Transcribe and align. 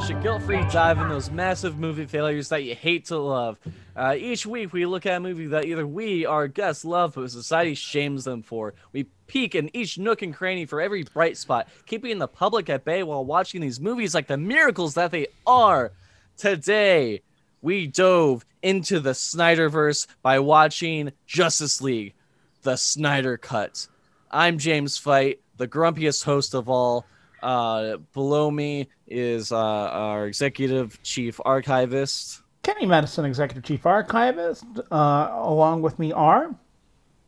Watch, 0.00 0.10
a 0.10 0.14
guilt-free 0.14 0.64
dive 0.72 0.98
in 0.98 1.10
those 1.10 1.30
massive 1.30 1.78
movie 1.78 2.06
failures 2.06 2.48
that 2.48 2.64
you 2.64 2.74
hate 2.74 3.04
to 3.06 3.18
love. 3.18 3.58
Uh, 3.94 4.14
each 4.16 4.46
week, 4.46 4.72
we 4.72 4.86
look 4.86 5.04
at 5.04 5.18
a 5.18 5.20
movie 5.20 5.48
that 5.48 5.66
either 5.66 5.86
we, 5.86 6.24
our 6.24 6.48
guests, 6.48 6.86
love, 6.86 7.16
but 7.16 7.30
society 7.30 7.74
shames 7.74 8.24
them 8.24 8.42
for. 8.42 8.72
We 8.94 9.08
peek 9.26 9.54
in 9.54 9.68
each 9.76 9.98
nook 9.98 10.22
and 10.22 10.34
cranny 10.34 10.64
for 10.64 10.80
every 10.80 11.02
bright 11.02 11.36
spot, 11.36 11.68
keeping 11.84 12.18
the 12.18 12.28
public 12.28 12.70
at 12.70 12.82
bay 12.82 13.02
while 13.02 13.26
watching 13.26 13.60
these 13.60 13.78
movies 13.78 14.14
like 14.14 14.26
the 14.26 14.38
miracles 14.38 14.94
that 14.94 15.10
they 15.10 15.26
are. 15.46 15.92
Today, 16.38 17.20
we 17.60 17.86
dove 17.86 18.46
into 18.62 19.00
the 19.00 19.10
Snyderverse 19.10 20.06
by 20.22 20.38
watching 20.38 21.12
Justice 21.26 21.82
League, 21.82 22.14
the 22.62 22.76
Snyder 22.76 23.36
Cut. 23.36 23.86
I'm 24.30 24.56
James 24.56 24.96
Fight, 24.96 25.40
the 25.58 25.68
grumpiest 25.68 26.24
host 26.24 26.54
of 26.54 26.70
all. 26.70 27.04
Uh, 27.42 27.96
below 28.12 28.50
me 28.50 28.88
is 29.06 29.52
uh, 29.52 29.56
our 29.56 30.26
executive 30.26 31.02
chief 31.02 31.40
archivist. 31.44 32.42
Kenny 32.62 32.86
Madison, 32.86 33.24
Executive 33.24 33.64
Chief 33.64 33.86
Archivist. 33.86 34.64
Uh, 34.90 35.30
along 35.32 35.82
with 35.82 35.98
me 35.98 36.12
are. 36.12 36.54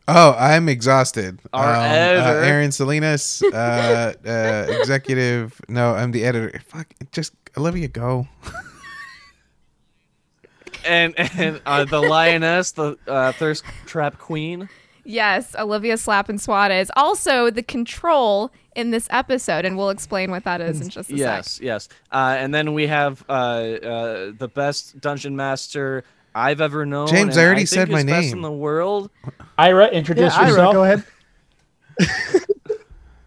Oh, 0.09 0.35
I'm 0.39 0.69
exhausted. 0.69 1.41
Our 1.53 1.75
um, 1.75 1.81
uh. 1.81 2.47
Aaron 2.47 2.73
Salinas, 2.73 3.43
uh, 3.43 4.13
uh, 4.27 4.67
executive. 4.81 5.61
No, 5.69 5.95
I'm 5.95 6.11
the 6.11 6.25
editor. 6.25 6.61
Fuck, 6.67 6.89
just 7.13 7.35
Olivia, 7.57 7.89
go. 7.89 8.27
And 10.85 11.15
and 11.39 11.61
uh, 11.65 11.85
the 11.85 12.01
lioness, 12.01 12.73
the 12.73 12.99
uh, 13.07 13.33
thirst 13.33 13.65
trap 13.87 14.19
queen. 14.19 14.69
Yes, 15.05 15.55
Olivia 15.59 15.97
Slap 15.97 16.29
and 16.29 16.41
Swat 16.41 16.71
is 16.71 16.91
also 16.97 17.51
the 17.51 17.63
control 17.63 18.53
in 18.77 18.91
this 18.93 19.09
episode, 19.11 19.65
and 19.65 19.77
we'll 19.77 19.91
explain 19.91 20.31
what 20.31 20.45
that 20.45 20.61
is 20.61 20.81
in 20.81 20.89
just 20.91 21.11
a 21.11 21.17
Yes, 21.17 21.53
sec. 21.53 21.65
yes. 21.65 21.89
Uh, 22.13 22.37
and 22.39 22.55
then 22.55 22.73
we 22.75 22.87
have 22.87 23.25
uh, 23.29 23.33
uh, 23.33 24.33
the 24.39 24.49
best 24.55 25.01
dungeon 25.01 25.35
master 25.35 26.05
I've 26.35 26.61
ever 26.61 26.87
known. 26.87 27.09
James, 27.09 27.37
and 27.37 27.43
I 27.43 27.47
already 27.47 27.61
think 27.67 27.69
said 27.69 27.89
my 27.91 28.03
name. 28.03 28.07
best 28.23 28.33
in 28.33 28.41
the 28.43 28.53
world. 28.53 29.11
Ira, 29.59 29.89
introduce 29.89 30.33
Ira, 30.35 30.49
yourself. 30.49 30.73
go 30.75 30.85
ahead. 30.85 31.05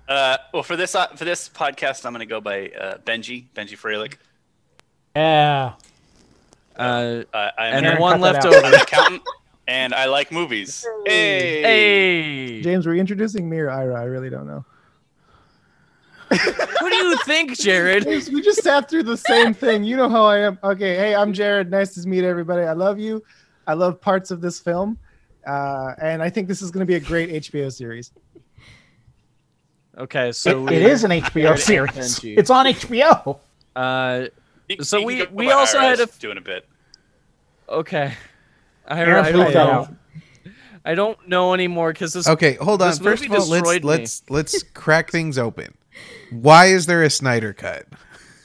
Uh, 0.07 0.37
well, 0.53 0.61
for 0.61 0.75
this 0.75 0.93
uh, 0.93 1.07
for 1.15 1.25
this 1.25 1.49
podcast, 1.49 2.05
I'm 2.05 2.13
going 2.13 2.19
to 2.19 2.27
go 2.27 2.39
by 2.39 2.67
uh, 2.79 2.97
Benji 2.99 3.45
Benji 3.55 3.75
Freilich. 3.75 4.13
Yeah. 5.15 5.73
Uh, 6.77 7.23
Uh, 7.33 7.49
I'm 7.57 7.73
and 7.77 7.85
the 7.85 7.89
Aaron, 7.89 8.01
one 8.01 8.11
cut 8.13 8.21
left 8.21 8.43
that 8.43 8.53
out. 8.53 8.65
an 8.65 8.65
over. 8.65 8.75
accountant, 8.83 9.21
and 9.67 9.93
I 9.93 10.05
like 10.05 10.31
movies. 10.31 10.85
Hey, 11.05 11.61
Hey, 11.61 12.61
James, 12.61 12.85
were 12.85 12.93
you 12.93 12.99
introducing 13.01 13.49
me 13.49 13.57
or 13.59 13.69
Ira? 13.69 13.95
I 13.99 14.03
really 14.03 14.29
don't 14.29 14.47
know. 14.47 14.65
who 16.35 16.89
do 16.89 16.95
you 16.95 17.17
think, 17.25 17.57
Jared? 17.57 18.05
We 18.33 18.41
just 18.41 18.63
sat 18.63 18.89
through 18.89 19.03
the 19.03 19.17
same 19.17 19.53
thing. 19.53 19.83
You 19.83 19.95
know 19.95 20.09
how 20.09 20.25
I 20.25 20.39
am. 20.39 20.57
Okay, 20.63 20.95
hey, 20.95 21.15
I'm 21.15 21.33
Jared. 21.33 21.69
Nice 21.69 21.93
to 21.95 22.07
meet 22.07 22.23
everybody. 22.23 22.63
I 22.63 22.73
love 22.73 22.99
you. 22.99 23.23
I 23.67 23.73
love 23.73 24.01
parts 24.01 24.31
of 24.31 24.41
this 24.41 24.59
film. 24.59 24.97
Uh, 25.45 25.93
and 26.01 26.23
I 26.23 26.29
think 26.31 26.47
this 26.47 26.61
is 26.63 26.71
going 26.71 26.79
to 26.81 26.85
be 26.87 26.95
a 26.95 26.99
great 26.99 27.29
HBO 27.43 27.71
series. 27.71 28.11
Okay, 29.97 30.31
so 30.31 30.49
It- 30.51 30.61
we, 30.71 30.75
it 30.75 30.81
is 30.83 31.03
an 31.03 31.11
HBO 31.11 31.55
Jared 31.65 31.93
series. 31.93 32.37
It's 32.37 32.49
on 32.49 32.65
HBO. 32.65 33.39
Uh, 33.75 34.25
You- 34.67 34.83
So 34.83 34.97
you 34.97 35.05
we- 35.05 35.25
we 35.27 35.51
also 35.51 35.77
Ira, 35.77 35.89
had 35.89 35.99
I 35.99 36.03
a- 36.03 36.05
was 36.07 36.17
doing 36.17 36.37
a 36.37 36.41
bit. 36.41 36.67
okay. 37.69 38.13
I, 38.87 38.99
Aaron, 39.01 39.25
I, 39.25 39.31
don't 39.31 39.53
know. 39.53 39.87
I 40.85 40.95
don't 40.95 41.27
know 41.27 41.53
anymore 41.53 41.91
because 41.91 42.13
this. 42.13 42.27
Okay, 42.27 42.53
hold 42.55 42.81
on. 42.81 42.95
First 42.97 43.25
of 43.25 43.31
all, 43.31 43.47
let's 43.47 43.69
me. 43.69 43.79
let's 43.79 44.23
let's 44.29 44.63
crack 44.73 45.11
things 45.11 45.37
open. 45.37 45.75
Why 46.31 46.67
is 46.67 46.85
there 46.85 47.03
a 47.03 47.09
Snyder 47.09 47.53
cut? 47.53 47.85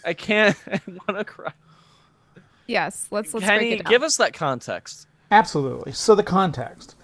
I 0.05 0.15
can't. 0.15 0.57
I 0.67 0.81
want 0.87 1.19
to 1.19 1.25
cry. 1.25 1.53
Yes, 2.67 3.09
let's 3.11 3.35
let's 3.35 3.45
break 3.45 3.61
Kenny, 3.61 3.73
it 3.73 3.85
down. 3.85 3.91
give 3.91 4.03
us 4.03 4.17
that 4.17 4.33
context. 4.33 5.07
Absolutely. 5.31 5.93
So 5.93 6.15
the 6.15 6.23
context. 6.23 6.97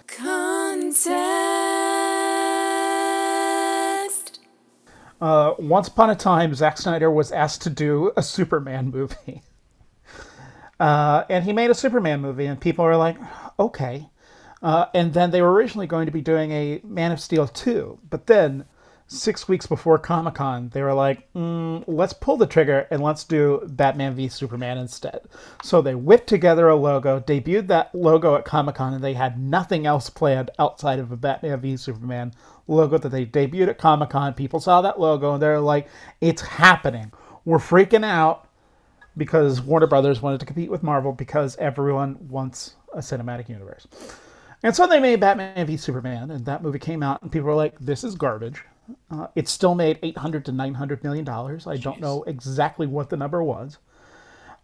Uh, 5.21 5.55
once 5.59 5.89
upon 5.89 6.11
a 6.11 6.15
time, 6.15 6.55
Zack 6.55 6.79
Snyder 6.79 7.11
was 7.11 7.33
asked 7.33 7.63
to 7.63 7.71
do 7.71 8.13
a 8.17 8.23
Superman 8.23 8.91
movie. 8.95 9.43
Uh, 10.79 11.25
and 11.29 11.45
he 11.45 11.53
made 11.53 11.71
a 11.71 11.75
Superman 11.75 12.21
movie, 12.21 12.47
and 12.47 12.61
people 12.61 12.85
were 12.85 12.97
like, 12.97 13.17
okay. 13.59 14.09
Uh, 14.63 14.87
and 14.95 15.15
then 15.15 15.31
they 15.31 15.43
were 15.43 15.53
originally 15.53 15.87
going 15.87 16.07
to 16.07 16.13
be 16.13 16.21
doing 16.21 16.51
a 16.53 16.81
Man 16.85 17.13
of 17.13 17.21
Steel 17.21 17.47
2. 17.47 17.99
But 18.11 18.27
then, 18.27 18.65
six 19.09 19.47
weeks 19.47 19.67
before 19.67 19.99
Comic 19.99 20.35
Con, 20.35 20.71
they 20.71 20.83
were 20.83 20.95
like, 20.95 21.33
mm, 21.33 21.85
let's 21.87 22.13
pull 22.13 22.37
the 22.37 22.47
trigger 22.47 22.89
and 22.91 23.03
let's 23.03 23.25
do 23.25 23.63
Batman 23.67 24.15
v 24.15 24.29
Superman 24.29 24.79
instead. 24.79 25.21
So 25.63 25.81
they 25.81 25.95
whipped 25.95 26.29
together 26.29 26.69
a 26.69 26.77
logo, 26.77 27.21
debuted 27.21 27.69
that 27.69 27.95
logo 27.95 28.35
at 28.35 28.45
Comic 28.45 28.75
Con, 28.75 28.95
and 28.95 29.05
they 29.05 29.15
had 29.15 29.39
nothing 29.41 29.87
else 29.87 30.11
planned 30.11 30.51
outside 30.59 30.99
of 30.99 31.13
a 31.13 31.17
Batman 31.17 31.61
v 31.61 31.77
Superman 31.77 32.33
logo 32.67 32.99
that 32.99 33.11
they 33.11 33.25
debuted 33.25 33.69
at 33.69 33.79
Comic 33.79 34.11
Con. 34.11 34.35
People 34.35 34.61
saw 34.61 34.81
that 34.83 34.99
logo 34.99 35.35
and 35.35 35.43
they're 35.43 35.61
like, 35.61 35.89
it's 36.21 36.43
happening. 36.43 37.13
We're 37.45 37.59
freaking 37.59 38.05
out 38.05 38.46
because 39.17 39.61
Warner 39.61 39.87
Brothers 39.87 40.21
wanted 40.21 40.41
to 40.41 40.47
compete 40.47 40.71
with 40.71 40.83
Marvel 40.83 41.13
because 41.13 41.57
everyone 41.57 42.17
wants 42.29 42.75
a 42.93 42.99
cinematic 42.99 43.49
universe. 43.49 43.87
And 44.63 44.75
so 44.75 44.87
they 44.87 45.01
made 45.01 45.21
Batman 45.21 45.67
v 45.67 45.77
Superman, 45.77 46.31
and 46.31 46.45
that 46.47 46.63
movie 46.63 46.79
came 46.79 47.03
out, 47.03 47.23
and 47.23 47.31
people 47.31 47.49
were 47.49 47.55
like, 47.55 47.79
"This 47.79 48.03
is 48.05 48.15
garbage." 48.15 48.65
Uh, 49.11 49.27
it 49.35 49.49
still 49.49 49.75
made 49.75 49.99
800 50.03 50.45
to 50.47 50.53
900 50.53 51.03
million 51.03 51.25
dollars. 51.25 51.67
I 51.67 51.77
don't 51.77 52.01
know 52.01 52.23
exactly 52.25 52.87
what 52.87 53.11
the 53.11 53.17
number 53.17 53.43
was. 53.43 53.79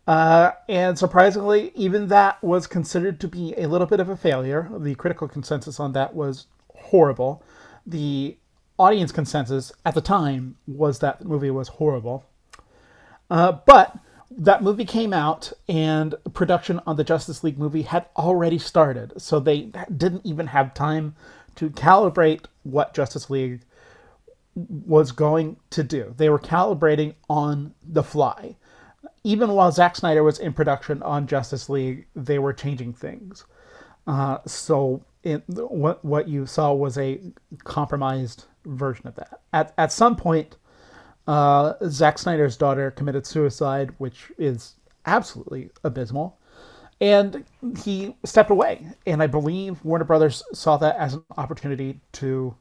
Uh, 0.07 0.53
and 0.69 0.99
surprisingly, 0.99 1.71
even 1.75 2.09
that 2.09 2.43
was 2.43 2.67
considered 2.67 3.21
to 3.21 3.29
be 3.29 3.55
a 3.57 3.69
little 3.69 3.87
bit 3.87 4.01
of 4.01 4.09
a 4.09 4.17
failure. 4.17 4.69
The 4.77 4.95
critical 4.97 5.29
consensus 5.29 5.79
on 5.79 5.93
that 5.93 6.15
was 6.15 6.47
horrible. 6.75 7.45
The 7.87 8.37
audience 8.79 9.13
consensus 9.13 9.73
at 9.85 9.95
the 9.95 10.01
time 10.01 10.57
was 10.67 10.99
that 11.01 11.21
the 11.21 11.25
movie 11.25 11.51
was 11.51 11.69
horrible. 11.69 12.25
Uh, 13.31 13.53
but 13.65 13.97
that 14.39 14.63
movie 14.63 14.85
came 14.85 15.13
out, 15.13 15.53
and 15.69 16.15
production 16.33 16.81
on 16.87 16.97
the 16.97 17.05
Justice 17.05 17.43
League 17.45 17.59
movie 17.59 17.83
had 17.83 18.07
already 18.17 18.59
started, 18.59 19.13
so 19.21 19.39
they 19.41 19.71
didn't 19.97 20.25
even 20.25 20.49
have 20.49 20.75
time 20.75 21.15
to 21.57 21.71
calibrate 21.71 22.45
what 22.63 22.95
Justice 22.95 23.29
League 23.31 23.61
was 24.55 25.13
going 25.13 25.57
to 25.71 25.83
do. 25.83 26.15
They 26.17 26.29
were 26.29 26.39
calibrating 26.39 27.15
on 27.29 27.75
the 27.83 28.03
fly. 28.03 28.57
Even 29.25 29.53
while 29.53 29.73
Zack 29.73 29.97
Snyder 29.97 30.23
was 30.23 30.39
in 30.39 30.53
production 30.53 31.03
on 31.03 31.27
Justice 31.27 31.69
League, 31.69 32.07
they 32.15 32.39
were 32.39 32.53
changing 32.53 32.93
things. 32.93 33.45
Uh, 34.07 34.39
so 34.47 35.05
it, 35.23 35.43
what 35.49 36.05
what 36.05 36.29
you 36.29 36.45
saw 36.47 36.73
was 36.73 36.99
a 36.99 37.21
compromised 37.65 38.45
version 38.65 39.07
of 39.07 39.15
that. 39.15 39.41
At 39.53 39.73
at 39.79 39.93
some 39.93 40.17
point, 40.17 40.57
uh, 41.27 41.75
Zack 41.89 42.19
Snyder's 42.19 42.57
daughter 42.57 42.91
committed 42.91 43.27
suicide, 43.27 43.95
which 43.99 44.33
is 44.39 44.75
absolutely 45.07 45.71
abysmal. 45.85 46.39
And 47.01 47.45
he 47.83 48.17
stepped 48.25 48.51
away. 48.51 48.87
And 49.07 49.23
I 49.23 49.27
believe 49.27 49.85
Warner 49.85 50.05
Brothers 50.05 50.43
saw 50.53 50.77
that 50.79 50.97
as 50.97 51.15
an 51.15 51.25
opportunity 51.37 52.01
to 52.13 52.55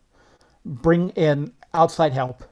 bring 0.65 1.09
in 1.11 1.53
outside 1.73 2.13
help 2.13 2.43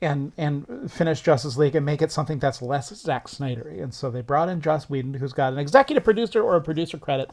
and 0.00 0.32
and 0.38 0.90
finish 0.90 1.22
Justice 1.22 1.56
League 1.56 1.74
and 1.74 1.84
make 1.84 2.02
it 2.02 2.12
something 2.12 2.38
that's 2.38 2.62
less 2.62 2.94
Zack 2.94 3.26
Snydery. 3.26 3.82
And 3.82 3.92
so 3.92 4.10
they 4.10 4.20
brought 4.20 4.48
in 4.48 4.60
Joss 4.60 4.88
Whedon, 4.88 5.14
who's 5.14 5.32
got 5.32 5.52
an 5.52 5.58
executive 5.58 6.04
producer 6.04 6.40
or 6.40 6.56
a 6.56 6.60
producer 6.60 6.98
credit 6.98 7.30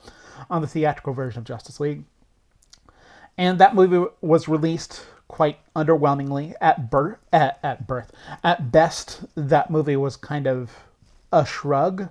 on 0.50 0.62
the 0.62 0.68
theatrical 0.68 1.14
version 1.14 1.40
of 1.40 1.46
Justice 1.46 1.80
League. 1.80 2.04
And 3.38 3.60
that 3.60 3.76
movie 3.76 4.10
was 4.22 4.48
released 4.48 5.06
quite 5.28 5.60
underwhelmingly 5.76 6.54
at 6.62 6.90
birth. 6.90 7.18
At, 7.34 7.60
at 7.64 7.88
birth, 7.88 8.12
at 8.44 8.72
best, 8.72 9.24
that 9.36 9.70
movie 9.70 9.96
was 9.96 10.16
kind 10.16 10.48
of 10.48 10.72
a 11.32 11.46
shrug, 11.46 12.10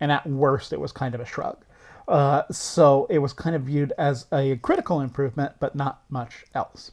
and 0.00 0.12
at 0.12 0.26
worst, 0.26 0.72
it 0.72 0.80
was 0.80 0.92
kind 0.92 1.14
of 1.14 1.20
a 1.20 1.26
shrug. 1.26 1.64
Uh, 2.06 2.42
so 2.50 3.06
it 3.10 3.18
was 3.18 3.32
kind 3.32 3.54
of 3.54 3.62
viewed 3.62 3.92
as 3.98 4.26
a 4.32 4.56
critical 4.56 5.00
improvement, 5.00 5.52
but 5.60 5.74
not 5.74 6.02
much 6.08 6.46
else. 6.54 6.92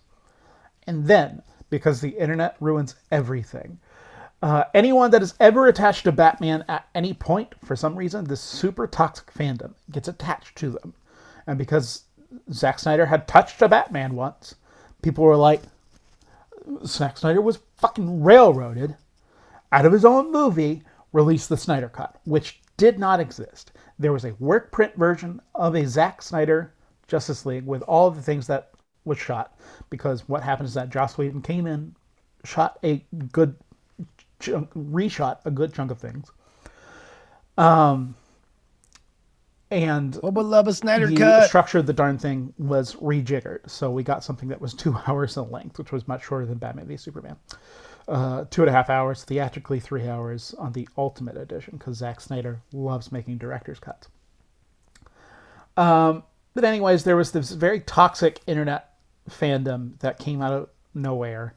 And 0.87 1.07
then, 1.07 1.41
because 1.69 2.01
the 2.01 2.09
internet 2.09 2.55
ruins 2.59 2.95
everything, 3.11 3.79
uh, 4.41 4.65
anyone 4.73 5.11
that 5.11 5.23
is 5.23 5.33
ever 5.39 5.67
attached 5.67 6.03
to 6.03 6.11
Batman 6.11 6.65
at 6.67 6.87
any 6.93 7.13
point, 7.13 7.55
for 7.63 7.75
some 7.75 7.95
reason, 7.95 8.25
this 8.25 8.41
super 8.41 8.85
toxic 8.85 9.33
fandom 9.33 9.73
gets 9.89 10.07
attached 10.07 10.55
to 10.57 10.69
them. 10.69 10.93
And 11.47 11.57
because 11.57 12.03
Zack 12.51 12.79
Snyder 12.79 13.05
had 13.05 13.27
touched 13.27 13.61
a 13.61 13.69
Batman 13.69 14.15
once, 14.15 14.55
people 15.05 15.23
were 15.23 15.37
like, 15.37 15.61
Zack 16.83 17.19
Snyder 17.19 17.39
was 17.39 17.59
fucking 17.77 18.23
railroaded 18.23 18.95
out 19.71 19.85
of 19.85 19.93
his 19.93 20.03
own 20.03 20.31
movie, 20.31 20.81
released 21.13 21.47
the 21.47 21.57
Snyder 21.57 21.87
Cut, 21.87 22.19
which 22.25 22.59
did 22.75 22.97
not 22.97 23.19
exist. 23.19 23.71
There 23.99 24.11
was 24.11 24.25
a 24.25 24.33
work 24.39 24.71
print 24.71 24.95
version 24.95 25.39
of 25.53 25.75
a 25.75 25.85
Zack 25.85 26.23
Snyder 26.23 26.73
Justice 27.07 27.45
League 27.45 27.67
with 27.67 27.83
all 27.83 28.09
the 28.09 28.21
things 28.21 28.47
that 28.47 28.71
was 29.05 29.19
shot. 29.19 29.55
Because 29.91 30.27
what 30.27 30.41
happened 30.41 30.69
is 30.69 30.73
that 30.73 30.89
Joss 30.89 31.19
Whedon 31.19 31.43
came 31.43 31.67
in, 31.67 31.95
shot 32.43 32.79
a 32.83 33.05
good 33.31 33.55
chunk, 34.39 34.71
reshot 34.73 35.37
a 35.45 35.51
good 35.51 35.71
chunk 35.71 35.91
of 35.91 35.99
things. 35.99 36.31
Um, 37.59 38.15
and 39.71 40.15
What 40.15 40.33
would 40.35 40.45
love 40.45 40.67
a 40.67 40.73
Snyder 40.73 41.07
the 41.07 41.15
cut? 41.17 41.47
structure 41.47 41.79
of 41.79 41.85
the 41.85 41.93
darn 41.93 42.17
thing 42.17 42.53
was 42.57 42.95
rejiggered. 42.95 43.69
So 43.69 43.89
we 43.91 44.03
got 44.03 44.23
something 44.23 44.49
that 44.49 44.61
was 44.61 44.73
two 44.73 44.95
hours 45.07 45.37
in 45.37 45.49
length, 45.51 45.77
which 45.77 45.91
was 45.91 46.07
much 46.07 46.25
shorter 46.25 46.45
than 46.45 46.57
Batman 46.57 46.87
v 46.87 46.97
Superman. 46.97 47.35
Uh, 48.07 48.45
two 48.51 48.61
and 48.61 48.69
a 48.69 48.71
half 48.71 48.89
hours, 48.91 49.23
theatrically 49.23 49.79
three 49.79 50.07
hours 50.07 50.53
on 50.59 50.71
the 50.73 50.87
Ultimate 50.97 51.37
Edition, 51.37 51.77
because 51.77 51.97
Zack 51.97 52.21
Snyder 52.21 52.61
loves 52.71 53.11
making 53.11 53.37
director's 53.39 53.79
cuts. 53.79 54.07
Um, 55.75 56.23
but 56.53 56.63
anyways, 56.63 57.03
there 57.03 57.17
was 57.17 57.31
this 57.31 57.51
very 57.51 57.79
toxic 57.79 58.41
internet 58.47 58.93
fandom 59.29 59.99
that 59.99 60.19
came 60.19 60.41
out 60.41 60.53
of 60.53 60.69
nowhere 60.93 61.55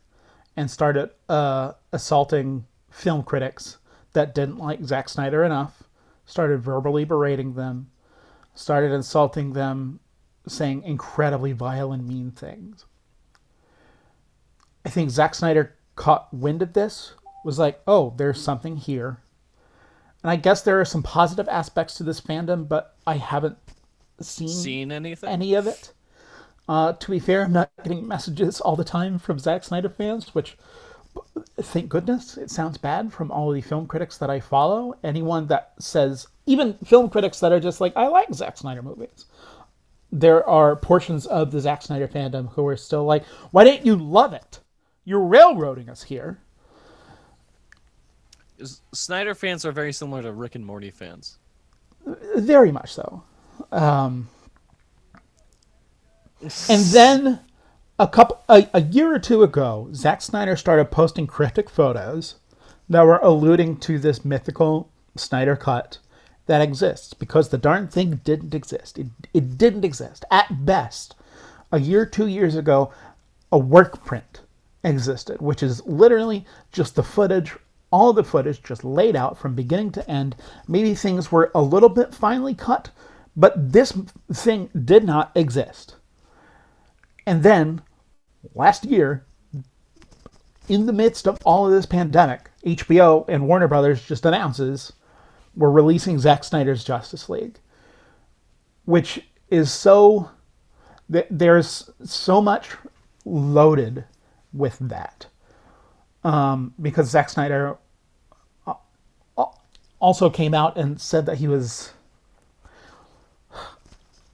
and 0.57 0.71
started 0.71 1.11
uh, 1.29 1.73
assaulting 1.93 2.65
film 2.91 3.23
critics 3.23 3.77
that 4.15 4.35
didn't 4.35 4.57
like 4.59 4.83
Zack 4.85 5.09
Snyder 5.09 5.45
enough, 5.45 5.83
started 6.27 6.59
verbally 6.63 7.05
berating 7.05 7.55
them, 7.55 7.91
started 8.59 8.91
insulting 8.93 9.53
them, 9.53 10.01
saying 10.49 10.83
incredibly 10.83 11.53
vile 11.53 11.93
and 11.93 12.09
mean 12.09 12.33
things. 12.33 12.85
I 14.85 14.91
think 14.91 15.11
Zack 15.11 15.35
Snyder 15.35 15.77
caught 15.95 16.33
wind 16.35 16.61
of 16.63 16.73
this, 16.73 17.13
was 17.45 17.59
like, 17.59 17.81
oh, 17.87 18.15
there's 18.17 18.41
something 18.43 18.77
here. 18.77 19.19
And 20.23 20.31
I 20.31 20.37
guess 20.37 20.63
there 20.63 20.81
are 20.81 20.85
some 20.85 21.05
positive 21.05 21.49
aspects 21.49 21.95
to 21.95 22.03
this 22.03 22.21
fandom, 22.21 22.67
but 22.67 22.97
I 23.07 23.15
haven't 23.15 23.59
seen, 24.21 24.49
Seen 24.49 24.91
anything? 24.91 25.29
any 25.29 25.55
of 25.55 25.69
it. 25.69 25.93
Uh, 26.69 26.95
to 26.95 27.11
be 27.13 27.21
fair, 27.21 27.45
I'm 27.45 27.53
not 27.53 27.71
getting 27.85 28.07
messages 28.09 28.61
all 28.61 28.75
the 28.75 28.85
time 28.85 29.19
from 29.21 29.39
Zack 29.39 29.63
Snyder 29.63 29.89
fans, 29.89 30.35
which, 30.35 30.59
thank 31.61 31.89
goodness, 31.89 32.37
it 32.37 32.51
sounds 32.51 32.77
bad 32.77 33.13
from 33.13 33.31
all 33.31 33.53
the 33.53 33.61
film 33.61 33.87
critics 33.87 34.19
that 34.19 34.31
I 34.31 34.41
follow. 34.41 34.95
Anyone 35.05 35.47
that 35.47 35.75
says, 35.79 36.27
even 36.49 36.75
film 36.85 37.11
critics 37.11 37.41
that 37.41 37.53
are 37.53 37.61
just 37.61 37.81
like, 37.81 37.93
I 37.97 38.09
like 38.09 38.33
Zack 38.35 38.57
Snyder 38.57 38.83
movies. 38.83 39.27
There 40.11 40.47
are 40.49 40.75
portions 40.75 41.27
of 41.27 41.51
the 41.51 41.61
Zack 41.61 41.83
Snyder 41.83 42.09
fandom 42.09 42.51
who 42.53 42.67
are 42.67 42.77
still 42.77 43.05
like, 43.05 43.25
why 43.51 43.65
didn't 43.65 43.85
you 43.85 43.97
love 43.97 44.33
it? 44.33 44.61
You're 45.05 45.25
railroading 45.25 45.89
us 45.89 46.03
here. 46.03 46.41
Snyder 48.93 49.35
fans 49.35 49.65
are 49.65 49.73
very 49.73 49.93
similar 49.93 50.23
to 50.23 50.33
Rick 50.33 50.55
and 50.55 50.67
Morty 50.67 50.91
fans. 50.91 51.39
Very 52.37 52.73
much 52.73 52.93
so. 52.93 53.23
Um, 53.71 54.29
and 56.41 56.83
then 56.87 57.41
a 57.99 58.09
couple 58.09 58.43
a, 58.49 58.69
a 58.73 58.81
year 58.81 59.15
or 59.15 59.19
two 59.19 59.43
ago, 59.43 59.91
Zack 59.93 60.23
Snyder 60.23 60.57
started 60.57 60.91
posting 60.91 61.27
cryptic 61.27 61.69
photos 61.69 62.37
that 62.89 63.03
were 63.03 63.19
alluding 63.19 63.79
to 63.81 63.99
this 63.99 64.25
mythical 64.25 64.91
Snyder 65.17 65.57
cut 65.57 65.99
that 66.49 66.61
exists 66.61 67.15
because 67.15 67.49
the 67.49 67.59
darn 67.59 67.87
thing 67.87 68.21
didn't 68.25 68.55
exist. 68.55 68.99
It, 68.99 69.07
it 69.33 69.57
didn't 69.57 69.85
exist. 69.85 70.25
At 70.31 70.67
best, 70.67 71.15
a 71.71 71.79
year, 71.79 72.05
two 72.05 72.27
years 72.27 72.57
ago, 72.57 72.93
a 73.53 73.59
work 73.59 74.05
print 74.05 74.41
existed, 74.83 75.41
which 75.41 75.63
is 75.63 75.85
literally 75.87 76.45
just 76.73 76.97
the 76.97 77.03
footage, 77.03 77.55
all 77.91 78.13
the 78.13 78.25
footage 78.25 78.63
just 78.63 78.83
laid 78.83 79.15
out 79.15 79.39
from 79.39 79.55
beginning 79.55 79.93
to 79.93 80.11
end. 80.11 80.35
Maybe 80.67 80.95
things 80.95 81.31
were 81.31 81.53
a 81.55 81.63
little 81.63 81.89
bit 81.89 82.15
finely 82.15 82.55
cut, 82.55 82.91
but 83.37 83.73
this 83.73 83.93
thing 84.33 84.71
did 84.85 85.05
not 85.05 85.31
exist. 85.35 85.97
And 87.27 87.43
then 87.43 87.83
last 88.55 88.85
year, 88.85 89.25
in 90.69 90.87
the 90.87 90.93
midst 90.93 91.27
of 91.27 91.39
all 91.45 91.67
of 91.67 91.73
this 91.73 91.87
pandemic, 91.87 92.51
HBO 92.65 93.25
and 93.29 93.47
Warner 93.47 93.69
Brothers 93.69 94.03
just 94.05 94.27
announces 94.27 94.93
we're 95.57 95.71
releasing 95.71 96.19
Zack 96.19 96.45
Snyder's 96.45 96.85
Justice 96.85 97.29
League, 97.29 97.59
which 98.85 99.21
is 99.51 99.73
so 99.73 100.31
there's 101.09 101.91
so 102.05 102.41
much 102.41 102.71
loaded 103.25 104.05
with 104.53 104.79
that 104.81 105.27
um, 106.25 106.75
because 106.81 107.11
Zack 107.11 107.31
Snyder 107.31 107.77
uh, 108.67 108.75
also 109.99 110.31
came 110.31 110.55
out 110.55 110.77
and 110.77 111.01
said 111.01 111.27
that 111.27 111.39
he 111.39 111.49
was. 111.49 111.93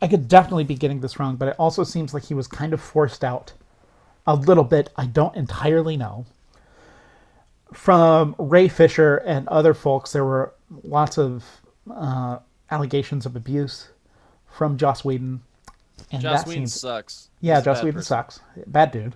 I 0.02 0.08
could 0.08 0.28
definitely 0.28 0.64
be 0.64 0.74
getting 0.74 1.00
this 1.00 1.18
wrong, 1.18 1.36
but 1.36 1.48
it 1.48 1.56
also 1.58 1.82
seems 1.82 2.12
like 2.12 2.24
he 2.24 2.34
was 2.34 2.46
kind 2.46 2.74
of 2.74 2.80
forced 2.80 3.24
out 3.24 3.52
a 4.26 4.34
little 4.34 4.64
bit. 4.64 4.90
I 4.96 5.06
don't 5.06 5.34
entirely 5.34 5.96
know. 5.96 6.26
From 7.72 8.34
Ray 8.38 8.68
Fisher 8.68 9.16
and 9.16 9.48
other 9.48 9.72
folks, 9.72 10.12
there 10.12 10.24
were 10.24 10.52
lots 10.82 11.18
of 11.18 11.44
uh, 11.90 12.38
allegations 12.70 13.26
of 13.26 13.36
abuse 13.36 13.88
from 14.50 14.76
Joss 14.76 15.04
Whedon. 15.04 15.40
And 16.10 16.22
Joss 16.22 16.46
Whedon 16.46 16.66
seems 16.66 16.80
sucks. 16.80 17.28
yeah, 17.40 17.56
He's 17.56 17.64
Joss 17.64 17.82
Whedon 17.82 17.94
person. 18.00 18.06
sucks. 18.06 18.40
Bad 18.66 18.92
dude. 18.92 19.14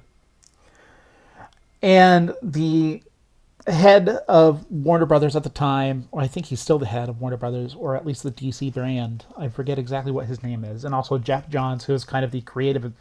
And 1.83 2.35
the 2.43 3.03
head 3.67 4.09
of 4.29 4.69
Warner 4.71 5.07
Brothers 5.07 5.37
at 5.37 5.45
the 5.45 5.51
time, 5.51 6.09
or 6.11 6.21
I 6.21 6.27
think 6.27 6.47
he's 6.47 6.61
still 6.61 6.79
the 6.79 6.87
head 6.87 7.09
of 7.09 7.21
Warner 7.21 7.37
Brothers, 7.37 7.75
or 7.75 7.97
at 7.97 8.07
least 8.07 8.23
the 8.23 8.31
DC 8.33 8.73
brand. 8.73 9.27
I 9.37 9.49
forget 9.49 9.79
exactly 9.79 10.13
what 10.13 10.27
his 10.27 10.43
name 10.43 10.65
is. 10.65 10.85
And 10.85 10.95
also 10.95 11.19
Geoff 11.19 11.49
Johns, 11.49 11.85
who 11.85 11.95
is 11.95 12.05
kind 12.05 12.25
of 12.25 12.31
the 12.31 12.41
creative 12.43 12.93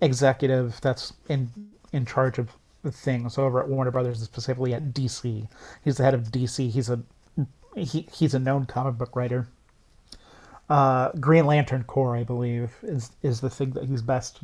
executive 0.00 0.80
that's 0.80 1.12
in 1.28 1.50
in 1.92 2.06
charge 2.06 2.38
of 2.38 2.50
the 2.82 2.90
things 2.90 3.38
over 3.38 3.60
at 3.60 3.68
Warner 3.68 3.90
Brothers, 3.90 4.22
specifically 4.22 4.74
at 4.74 4.92
DC. 4.92 5.48
He's 5.84 5.96
the 5.96 6.04
head 6.04 6.14
of 6.14 6.32
DC. 6.32 6.70
He's 6.70 6.90
a 6.90 7.00
he, 7.76 8.06
he's 8.12 8.34
a 8.34 8.38
known 8.38 8.66
comic 8.66 8.98
book 8.98 9.16
writer. 9.16 9.48
Uh, 10.68 11.10
Green 11.12 11.46
Lantern 11.46 11.84
Corps, 11.84 12.16
I 12.16 12.22
believe, 12.22 12.72
is 12.82 13.10
is 13.22 13.40
the 13.40 13.50
thing 13.50 13.70
that 13.70 13.84
he's 13.84 14.02
best 14.02 14.40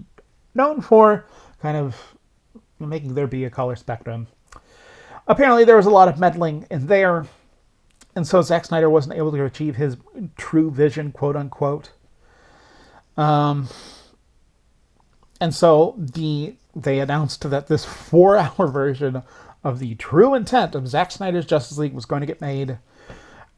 known 0.55 0.81
for, 0.81 1.25
kind 1.63 1.77
of 1.77 1.97
making 2.79 3.15
there 3.15 3.27
be 3.27 3.45
a 3.45 3.51
color 3.51 3.77
spectrum. 3.77 4.27
Apparently, 5.27 5.65
there 5.65 5.77
was 5.77 5.87
a 5.87 5.91
lot 5.91 6.09
of 6.09 6.19
meddling 6.19 6.67
in 6.71 6.87
there, 6.87 7.27
and 8.15 8.27
so 8.27 8.43
Zack 8.43 8.65
Snyder 8.65 8.91
wasn't 8.91 9.17
able 9.17 9.31
to 9.33 9.45
achieve 9.45 9.77
his 9.77 9.97
true 10.37 10.71
vision, 10.71 11.13
quote 11.13 11.37
unquote. 11.37 11.93
Um, 13.17 13.69
and 15.41 15.55
so 15.55 15.95
the 15.99 16.57
they 16.75 17.01
announced 17.01 17.49
that 17.49 17.67
this 17.67 17.85
four-hour 17.85 18.67
version 18.71 19.23
of 19.65 19.79
the 19.79 19.95
true 19.97 20.35
intent 20.35 20.75
of 20.75 20.89
Zack 20.89 21.11
Snyder's 21.11 21.47
Justice 21.47 21.79
League 21.79 21.95
was 21.95 22.07
going 22.07 22.21
to 22.21 22.27
get 22.27 22.41
made. 22.41 22.79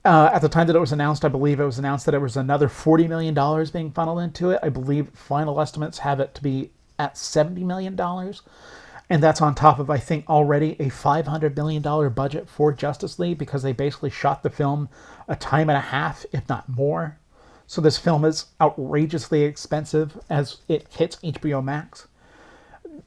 Uh, 0.05 0.31
at 0.33 0.41
the 0.41 0.49
time 0.49 0.67
that 0.67 0.77
it 0.77 0.81
was 0.81 0.93
announced, 0.93 1.25
I 1.25 1.29
believe 1.29 1.61
it 1.61 1.65
was 1.65 1.79
announced 1.79 2.07
that 2.07 2.15
it 2.15 2.21
was 2.21 2.37
another 2.37 2.69
$40 2.69 3.09
million 3.09 3.35
being 3.71 3.93
funneled 3.93 4.21
into 4.21 4.51
it. 4.51 4.61
I 4.63 4.71
believe 4.71 5.11
final 5.11 5.61
estimates 5.61 5.99
have 5.99 6.21
it 6.21 6.35
to 6.37 6.43
be 6.43 6.71
at 6.99 7.15
$70 7.15 7.59
million. 7.59 7.99
And 9.11 9.23
that's 9.23 9.43
on 9.43 9.55
top 9.55 9.79
of, 9.79 9.91
I 9.91 9.99
think, 9.99 10.29
already 10.29 10.73
a 10.81 10.87
$500 10.87 11.57
million 11.57 12.13
budget 12.13 12.49
for 12.49 12.73
Justice 12.73 13.19
League 13.19 13.39
because 13.39 13.63
they 13.63 13.73
basically 13.73 14.11
shot 14.11 14.43
the 14.43 14.51
film 14.51 14.89
a 15.29 15.37
time 15.37 15.69
and 15.69 15.77
a 15.77 15.83
half, 15.83 16.25
if 16.33 16.49
not 16.49 16.69
more. 16.69 17.19
So 17.67 17.81
this 17.81 17.99
film 17.99 18.25
is 18.25 18.47
outrageously 18.61 19.43
expensive 19.43 20.19
as 20.31 20.59
it 20.67 20.87
hits 20.91 21.17
HBO 21.17 21.63
Max. 21.63 22.09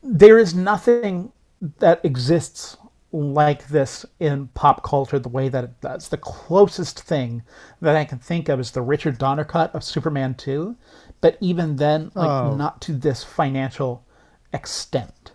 There 0.01 0.37
is 0.37 0.53
nothing 0.53 1.31
that 1.79 2.03
exists 2.03 2.77
like 3.13 3.67
this 3.67 4.05
in 4.19 4.47
pop 4.55 4.83
culture 4.83 5.19
the 5.19 5.29
way 5.29 5.47
that 5.47 5.63
it 5.63 5.79
does. 5.81 6.09
The 6.09 6.17
closest 6.17 6.99
thing 6.99 7.43
that 7.79 7.95
I 7.95 8.05
can 8.05 8.17
think 8.19 8.49
of 8.49 8.59
is 8.59 8.71
the 8.71 8.81
Richard 8.81 9.17
Donner 9.19 9.43
cut 9.45 9.73
of 9.75 9.83
Superman 9.83 10.33
2, 10.33 10.75
but 11.21 11.37
even 11.39 11.75
then, 11.77 12.11
like 12.15 12.29
Oh. 12.29 12.55
not 12.55 12.81
to 12.81 12.93
this 12.93 13.23
financial 13.23 14.03
extent. 14.51 15.31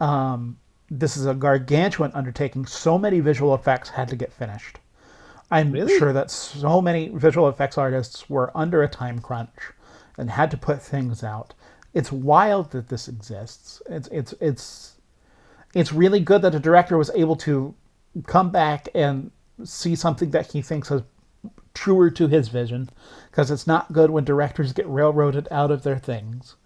Um, 0.00 0.58
this 0.90 1.16
is 1.16 1.26
a 1.26 1.34
gargantuan 1.34 2.12
undertaking. 2.14 2.66
So 2.66 2.98
many 2.98 3.20
visual 3.20 3.54
effects 3.54 3.88
had 3.90 4.08
to 4.08 4.16
get 4.16 4.32
finished. 4.32 4.78
I'm 5.50 5.72
Really? 5.72 5.98
sure 5.98 6.12
that 6.12 6.30
so 6.30 6.80
many 6.82 7.08
visual 7.08 7.48
effects 7.48 7.78
artists 7.78 8.28
were 8.28 8.50
under 8.54 8.82
a 8.82 8.88
time 8.88 9.18
crunch 9.18 9.72
and 10.18 10.30
had 10.30 10.50
to 10.50 10.56
put 10.58 10.82
things 10.82 11.24
out. 11.24 11.54
It's 11.94 12.12
wild 12.12 12.70
that 12.72 12.88
this 12.88 13.08
exists. 13.08 13.80
It's 13.88 14.08
it's 14.08 14.34
it's 14.40 14.97
it's 15.74 15.92
really 15.92 16.20
good 16.20 16.42
that 16.42 16.52
the 16.52 16.60
director 16.60 16.96
was 16.98 17.10
able 17.14 17.36
to 17.36 17.74
come 18.26 18.50
back 18.50 18.88
and 18.94 19.30
see 19.64 19.94
something 19.94 20.30
that 20.30 20.52
he 20.52 20.62
thinks 20.62 20.90
is 20.90 21.02
truer 21.74 22.10
to 22.10 22.26
his 22.26 22.48
vision 22.48 22.88
because 23.30 23.50
it's 23.50 23.66
not 23.66 23.92
good 23.92 24.10
when 24.10 24.24
directors 24.24 24.72
get 24.72 24.88
railroaded 24.88 25.46
out 25.50 25.70
of 25.70 25.82
their 25.82 25.98
things. 25.98 26.56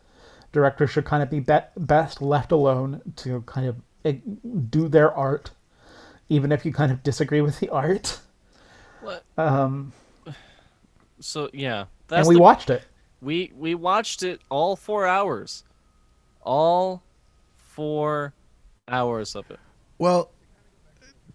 Directors 0.53 0.91
should 0.91 1.05
kind 1.05 1.23
of 1.23 1.31
be, 1.31 1.41
be 1.41 1.53
best 1.77 2.23
left 2.23 2.53
alone 2.53 3.01
to 3.17 3.43
kind 3.43 3.67
of 3.67 3.77
eh, 4.05 4.17
do 4.71 4.89
their 4.89 5.13
art 5.13 5.51
even 6.29 6.51
if 6.53 6.65
you 6.65 6.73
kind 6.73 6.91
of 6.91 7.03
disagree 7.03 7.41
with 7.43 7.61
the 7.61 7.69
art. 7.69 8.19
What? 9.03 9.25
um, 9.37 9.93
So 11.21 11.51
yeah, 11.53 11.87
and 12.11 12.27
we 12.27 12.37
the- 12.37 12.41
watched 12.41 12.71
it. 12.71 12.85
We 13.21 13.53
we 13.57 13.75
watched 13.75 14.23
it 14.23 14.41
all 14.49 14.75
four 14.77 15.07
hours, 15.07 15.65
all 16.43 17.03
four 17.57 18.33
hours 18.93 19.35
of 19.35 19.51
it. 19.51 19.59
Well, 19.99 20.31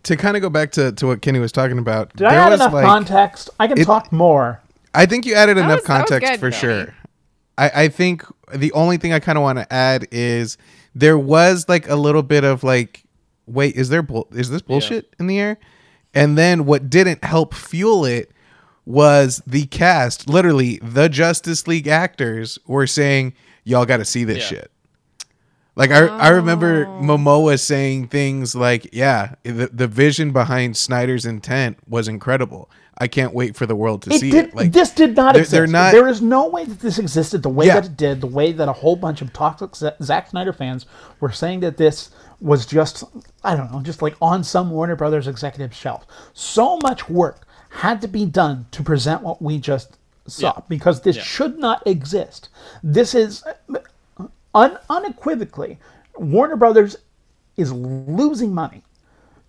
to 0.04 0.16
kind 0.16 0.38
of 0.38 0.42
go 0.42 0.50
back 0.50 0.72
to, 0.74 0.92
to 0.94 1.08
what 1.08 1.22
Kenny 1.22 1.40
was 1.40 1.52
talking 1.52 1.80
about, 1.80 2.16
Did 2.16 2.28
I 2.28 2.36
add 2.36 2.50
was 2.52 2.60
enough 2.62 2.74
like 2.74 2.86
context? 2.86 3.50
I 3.60 3.68
can 3.68 3.80
it- 3.80 3.86
talk 3.86 4.12
more. 4.12 4.62
I 4.94 5.06
think 5.06 5.26
you 5.26 5.36
added 5.36 5.58
enough 5.58 5.80
was- 5.82 5.86
context 5.86 6.30
good, 6.32 6.40
for 6.40 6.50
Kenny. 6.52 6.60
sure. 6.86 6.96
I, 7.58 7.72
I 7.84 7.88
think 7.90 8.24
the 8.54 8.72
only 8.74 8.98
thing 8.98 9.14
I 9.14 9.20
kind 9.20 9.38
of 9.38 9.42
want 9.42 9.58
to 9.60 9.72
add 9.74 10.08
is 10.12 10.58
there 10.96 11.18
was 11.18 11.68
like 11.68 11.90
a 11.90 11.96
little 11.96 12.24
bit 12.24 12.44
of 12.44 12.64
like, 12.64 13.04
wait, 13.48 13.76
is 13.76 13.90
there 13.90 14.02
bull- 14.04 14.28
is 14.32 14.50
this 14.50 14.62
bullshit 14.62 15.14
in 15.20 15.28
the 15.28 15.40
air? 15.40 15.58
And 16.14 16.38
then 16.38 16.66
what 16.66 16.90
didn't 16.90 17.24
help 17.24 17.54
fuel 17.54 18.06
it 18.06 18.32
was 18.86 19.42
the 19.46 19.66
cast. 19.68 20.30
Literally, 20.30 20.80
the 20.82 21.10
Justice 21.10 21.68
League 21.68 21.88
actors 21.88 22.58
were 22.66 22.88
saying, 22.88 23.34
"Y'all 23.66 23.86
got 23.86 23.98
to 23.98 24.06
see 24.06 24.24
this 24.24 24.38
Yeah. 24.52 24.60
shit." 24.60 24.72
Like 25.78 25.92
I, 25.92 26.08
I 26.08 26.30
remember 26.30 26.86
oh. 26.88 27.02
Momoa 27.04 27.60
saying 27.60 28.08
things 28.08 28.56
like, 28.56 28.90
"Yeah, 28.92 29.36
the 29.44 29.70
the 29.72 29.88
vision 29.88 30.32
behind 30.34 30.76
Snyder's 30.76 31.26
intent 31.26 31.78
was 31.88 32.08
incredible. 32.08 32.70
I 32.98 33.08
can't 33.08 33.32
wait 33.32 33.56
for 33.56 33.68
the 33.68 33.76
world 33.76 34.02
to 34.04 34.12
It 34.14 34.20
see 34.20 34.32
did, 34.32 34.46
it." 34.48 34.56
Like 34.56 34.72
this 34.72 34.90
did 34.90 35.16
not 35.16 35.34
they're- 35.34 35.42
exist. 35.44 35.52
they're 35.52 35.68
not- 35.68 35.92
there 35.92 36.08
is 36.08 36.20
no 36.20 36.50
way 36.50 36.66
that 36.66 36.80
this 36.80 36.98
existed 36.98 37.44
the 37.44 37.50
way 37.50 37.68
Yeah. 37.68 37.76
that 37.76 37.86
it 37.92 37.96
did, 37.98 38.22
the 38.22 38.28
way 38.28 38.52
that 38.54 38.68
a 38.68 38.74
whole 38.74 38.96
bunch 38.96 39.22
of 39.22 39.32
toxic 39.34 39.76
Z- 39.76 39.92
Zack 40.02 40.30
Snyder 40.32 40.52
fans 40.52 40.88
were 41.20 41.32
saying 41.32 41.60
that 41.60 41.78
this 41.78 42.10
was 42.42 42.66
just, 42.66 43.04
I 43.44 43.56
don't 43.56 43.72
know, 43.72 43.82
just 43.82 44.02
like 44.02 44.16
on 44.20 44.44
some 44.44 44.72
Warner 44.72 44.96
Brothers 44.96 45.28
executive 45.28 45.76
shelf. 45.76 46.06
So 46.34 46.78
much 46.82 47.08
work 47.08 47.48
had 47.70 48.02
to 48.02 48.08
be 48.08 48.26
done 48.26 48.66
to 48.72 48.82
present 48.82 49.22
what 49.22 49.42
we 49.44 49.60
just 49.60 49.98
saw 50.28 50.54
Yeah. 50.58 50.62
because 50.68 51.02
this 51.02 51.18
Yeah. 51.18 51.24
should 51.24 51.60
not 51.60 51.86
exist. 51.86 52.50
This 52.84 53.14
is 53.14 53.44
un- 54.58 54.78
unequivocally, 54.90 55.78
Warner 56.16 56.56
Brothers 56.56 56.98
is 57.56 57.72
losing 57.72 58.54
money 58.54 58.84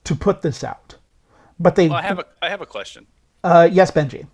to 0.05 0.15
put 0.15 0.43
this 0.43 0.63
out. 0.63 0.97
But 1.59 1.75
they, 1.77 1.89
Well, 1.89 1.99
I 1.99 2.03
have 2.03 2.19
a 2.21 2.27
I 2.43 2.49
have 2.51 2.61
a 2.61 2.67
question. 2.67 3.07
uh, 3.43 3.69
yes, 3.71 3.91
Benji. 3.91 4.27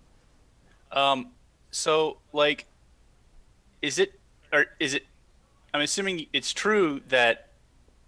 Um, 0.92 1.28
so 1.70 2.18
like, 2.32 2.66
is 3.82 3.98
it 3.98 4.12
or 4.52 4.66
is 4.78 4.94
it? 4.94 5.04
I'm 5.72 5.80
assuming 5.80 6.26
it's 6.32 6.52
true 6.52 7.00
that 7.08 7.48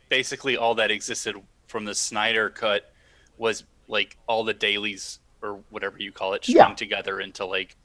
basically 0.08 0.56
all 0.56 0.74
that 0.76 0.90
existed 0.90 1.34
from 1.66 1.84
the 1.84 1.94
Snyder 1.94 2.50
cut 2.50 2.92
was 3.38 3.64
like 3.88 4.16
all 4.28 4.44
the 4.44 4.54
dailies 4.54 5.18
or 5.42 5.60
whatever 5.70 5.96
you 5.98 6.12
call 6.12 6.34
it 6.34 6.44
strung 6.44 6.70
Yeah. 6.70 6.74
together 6.76 7.20
into 7.20 7.44
like 7.44 7.76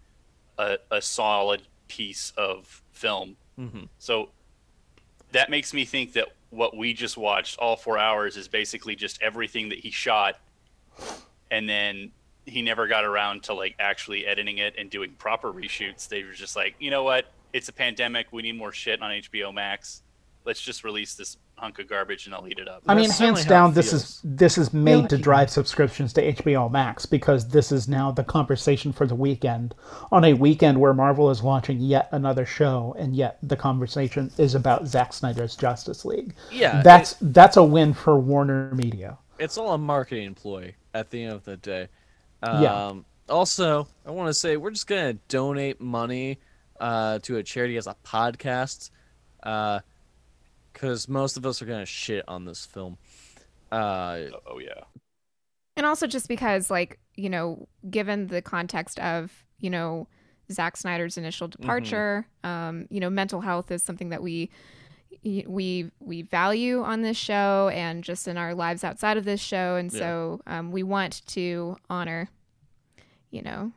a, 0.57 0.77
a 0.91 1.01
solid 1.01 1.63
piece 1.87 2.31
of 2.37 2.81
film. 2.91 3.37
So 3.99 4.29
that 5.31 5.49
makes 5.49 5.73
me 5.73 5.85
think 5.85 6.13
that 6.13 6.27
what 6.49 6.75
we 6.75 6.93
just 6.93 7.17
watched, 7.17 7.57
all 7.59 7.75
four 7.75 7.97
hours, 7.97 8.37
is 8.37 8.47
basically 8.47 8.95
just 8.95 9.21
everything 9.21 9.69
that 9.69 9.79
he 9.79 9.91
shot, 9.91 10.35
and 11.49 11.67
then 11.67 12.11
he 12.45 12.61
never 12.61 12.87
got 12.87 13.05
around 13.05 13.43
to 13.43 13.53
like 13.53 13.75
actually 13.79 14.25
editing 14.25 14.57
it 14.57 14.75
and 14.77 14.89
doing 14.89 15.11
proper 15.17 15.51
reshoots. 15.51 16.07
They 16.07 16.23
were 16.23 16.33
just 16.33 16.55
like, 16.55 16.75
you 16.79 16.91
know 16.91 17.03
what? 17.03 17.25
It's 17.53 17.69
a 17.69 17.73
pandemic. 17.73 18.27
We 18.31 18.41
need 18.41 18.57
more 18.57 18.71
shit 18.71 19.01
on 19.01 19.11
HBO 19.11 19.53
Max. 19.53 20.01
Let's 20.45 20.61
just 20.61 20.83
release 20.83 21.15
this 21.15 21.37
hunk 21.61 21.79
of 21.79 21.87
garbage 21.87 22.25
and 22.25 22.35
I'll 22.35 22.47
eat 22.47 22.59
it 22.59 22.67
up. 22.67 22.83
I 22.87 22.95
mean, 22.95 23.07
That's 23.07 23.19
hands 23.19 23.45
down, 23.45 23.71
it 23.71 23.75
this 23.75 23.93
is 23.93 24.19
this 24.23 24.57
is 24.57 24.73
made 24.73 25.09
to 25.09 25.17
drive 25.17 25.49
subscriptions 25.49 26.11
to 26.13 26.33
HBO 26.33 26.69
Max 26.69 27.05
because 27.05 27.47
this 27.47 27.71
is 27.71 27.87
now 27.87 28.11
the 28.11 28.23
conversation 28.23 28.91
for 28.91 29.05
the 29.07 29.15
weekend. 29.15 29.75
On 30.11 30.25
a 30.25 30.33
weekend 30.33 30.79
where 30.81 30.93
Marvel 30.93 31.29
is 31.29 31.43
launching 31.43 31.79
yet 31.79 32.09
another 32.11 32.45
show, 32.45 32.95
and 32.99 33.15
yet 33.15 33.37
the 33.43 33.55
conversation 33.55 34.31
is 34.37 34.55
about 34.55 34.87
Zack 34.87 35.13
Snyder's 35.13 35.55
Justice 35.55 36.03
League. 36.03 36.33
Yeah, 36.51 36.81
that's 36.81 37.15
that's 37.21 37.55
a 37.57 37.63
win 37.63 37.93
for 37.93 38.19
Warner 38.19 38.73
Media. 38.75 39.17
it's 39.39 39.57
all 39.57 39.73
a 39.73 39.77
marketing 39.77 40.33
ploy 40.33 40.75
at 40.93 41.09
the 41.11 41.23
end 41.23 41.33
of 41.33 41.45
the 41.45 41.57
day. 41.57 41.87
Yeah. 42.43 42.87
Um, 42.87 43.05
Also, 43.29 43.87
I 44.05 44.11
want 44.11 44.27
to 44.27 44.33
say 44.33 44.57
we're 44.57 44.71
just 44.71 44.87
gonna 44.87 45.13
donate 45.29 45.79
money 45.79 46.39
uh, 46.79 47.19
to 47.19 47.37
a 47.37 47.43
charity 47.43 47.77
as 47.77 47.87
a 47.87 47.95
podcast, 48.03 48.89
because 50.81 51.07
most 51.07 51.37
of 51.37 51.45
us 51.45 51.61
are 51.61 51.65
gonna 51.65 51.85
shit 51.85 52.27
on 52.27 52.45
this 52.45 52.65
film. 52.65 52.97
Uh, 53.71 54.21
oh 54.47 54.57
yeah. 54.59 54.83
And 55.77 55.85
also 55.85 56.07
just 56.07 56.27
because, 56.27 56.69
like, 56.71 56.99
you 57.15 57.29
know, 57.29 57.67
given 57.89 58.27
the 58.27 58.41
context 58.41 58.99
of, 58.99 59.45
you 59.59 59.69
know, 59.69 60.07
Zack 60.51 60.75
Snyder's 60.75 61.17
initial 61.17 61.47
departure, 61.47 62.27
um, 62.43 62.87
you 62.89 62.99
know, 62.99 63.09
mental 63.09 63.41
health 63.41 63.71
is 63.71 63.83
something 63.83 64.09
that 64.09 64.23
we 64.23 64.49
we 65.45 65.91
we 65.99 66.23
value 66.23 66.81
on 66.81 67.01
this 67.03 67.17
show 67.17 67.69
and 67.73 68.03
just 68.03 68.27
in 68.27 68.37
our 68.37 68.55
lives 68.55 68.83
outside 68.83 69.17
of 69.17 69.23
this 69.23 69.39
show, 69.39 69.75
and 69.75 69.91
Yeah. 69.93 69.99
so 69.99 70.41
um, 70.47 70.71
we 70.71 70.83
want 70.83 71.21
to 71.27 71.77
honor, 71.89 72.27
you 73.29 73.43
know, 73.43 73.71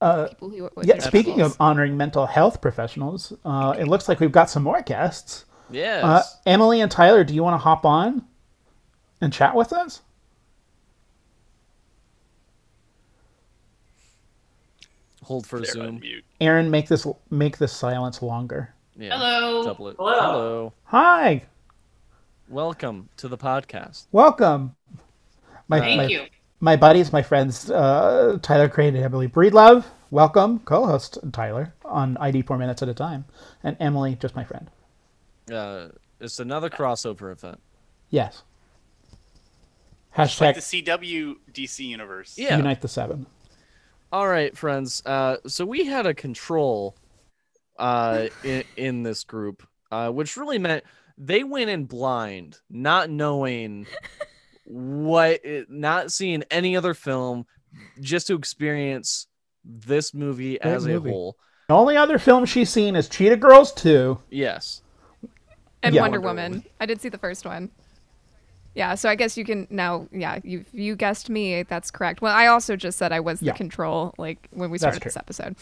Uh, 0.00 0.28
people 0.28 0.50
who. 0.50 0.70
yeah, 0.82 1.00
speaking 1.00 1.40
of 1.40 1.56
honoring 1.58 1.96
mental 1.96 2.26
health 2.26 2.60
professionals, 2.60 3.32
uh, 3.44 3.74
it 3.78 3.88
looks 3.88 4.08
like 4.08 4.20
we've 4.20 4.32
got 4.32 4.48
some 4.48 4.62
more 4.62 4.80
guests. 4.80 5.44
Yes. 5.70 6.04
Uh, 6.04 6.22
Emily 6.46 6.80
and 6.80 6.90
Tyler, 6.90 7.24
do 7.24 7.34
you 7.34 7.42
want 7.42 7.54
to 7.54 7.58
hop 7.58 7.84
on 7.84 8.24
and 9.20 9.32
chat 9.32 9.54
with 9.54 9.72
us? 9.72 10.02
Hold 15.24 15.46
for 15.46 15.58
They're 15.60 15.72
Zoom. 15.72 16.00
unmute. 16.00 16.22
Aaron, 16.40 16.70
make 16.70 16.88
this 16.88 17.06
make 17.30 17.58
this 17.58 17.72
silence 17.72 18.22
longer. 18.22 18.72
Yeah. 18.96 19.18
Hello. 19.18 19.64
Double 19.64 19.88
it. 19.88 19.96
Hello. 19.98 20.20
Hello. 20.20 20.72
Hi, 20.84 21.42
Welcome 22.48 23.08
to 23.16 23.26
the 23.26 23.36
podcast. 23.36 24.04
welcome. 24.12 24.76
My, 25.68 25.80
Thank 25.80 25.96
my, 25.96 26.06
you. 26.06 26.26
my 26.60 26.76
buddies, 26.76 27.12
my 27.12 27.22
friends, 27.22 27.68
uh, 27.72 28.38
Tyler 28.40 28.68
Crane 28.68 28.94
and 28.94 29.04
Emily 29.04 29.26
Breedlove. 29.26 29.84
Welcome, 30.12 30.60
co-host 30.60 31.18
Tyler 31.32 31.74
on 31.84 32.16
ID 32.18 32.42
Four 32.42 32.56
Minutes 32.58 32.82
at 32.82 32.88
a 32.88 32.94
Time, 32.94 33.24
and 33.64 33.76
Emily, 33.80 34.16
just 34.20 34.36
my 34.36 34.44
friend. 34.44 34.70
Uh, 35.52 35.88
it's 36.20 36.40
another 36.40 36.70
crossover 36.70 37.30
event. 37.32 37.60
Yes. 38.10 38.42
It's 40.18 40.40
like 40.40 40.56
Hashtag 40.56 40.82
the 40.82 40.82
CW 40.82 41.34
DC 41.52 41.80
universe. 41.80 42.38
Yeah. 42.38 42.56
Unite 42.56 42.80
the 42.80 42.88
Seven. 42.88 43.26
All 44.12 44.26
right, 44.28 44.56
friends. 44.56 45.02
Uh, 45.04 45.36
so 45.46 45.66
we 45.66 45.84
had 45.84 46.06
a 46.06 46.14
control 46.14 46.96
uh, 47.78 48.28
in, 48.42 48.64
in 48.76 49.02
this 49.02 49.24
group, 49.24 49.66
uh, 49.90 50.10
which 50.10 50.36
really 50.36 50.58
meant 50.58 50.84
they 51.18 51.44
went 51.44 51.70
in 51.70 51.84
blind, 51.84 52.58
not 52.70 53.10
knowing 53.10 53.86
what, 54.64 55.44
it, 55.44 55.70
not 55.70 56.12
seeing 56.12 56.44
any 56.50 56.76
other 56.76 56.94
film, 56.94 57.46
just 58.00 58.28
to 58.28 58.34
experience 58.34 59.26
this 59.64 60.14
movie 60.14 60.58
Great 60.58 60.72
as 60.72 60.86
movie. 60.86 61.10
a 61.10 61.12
whole. 61.12 61.36
The 61.68 61.74
only 61.74 61.96
other 61.96 62.18
film 62.18 62.46
she's 62.46 62.70
seen 62.70 62.94
is 62.96 63.08
Cheetah 63.08 63.36
Girls 63.36 63.72
2. 63.74 64.18
Yes. 64.30 64.82
And 65.86 65.94
yeah, 65.94 66.02
Wonder, 66.02 66.20
Wonder 66.20 66.42
Woman. 66.42 66.52
Woman. 66.52 66.68
I 66.80 66.86
did 66.86 67.00
see 67.00 67.08
the 67.08 67.18
first 67.18 67.44
one. 67.44 67.70
Yeah, 68.74 68.94
so 68.94 69.08
I 69.08 69.14
guess 69.14 69.38
you 69.38 69.44
can 69.44 69.66
now. 69.70 70.06
Yeah, 70.12 70.38
you 70.44 70.64
you 70.72 70.96
guessed 70.96 71.30
me. 71.30 71.62
That's 71.62 71.90
correct. 71.90 72.20
Well, 72.20 72.34
I 72.34 72.46
also 72.46 72.76
just 72.76 72.98
said 72.98 73.10
I 73.10 73.20
was 73.20 73.40
the 73.40 73.52
control, 73.52 74.14
like 74.18 74.48
when 74.50 74.70
we 74.70 74.76
started 74.76 75.02
this 75.02 75.16
episode. 75.16 75.56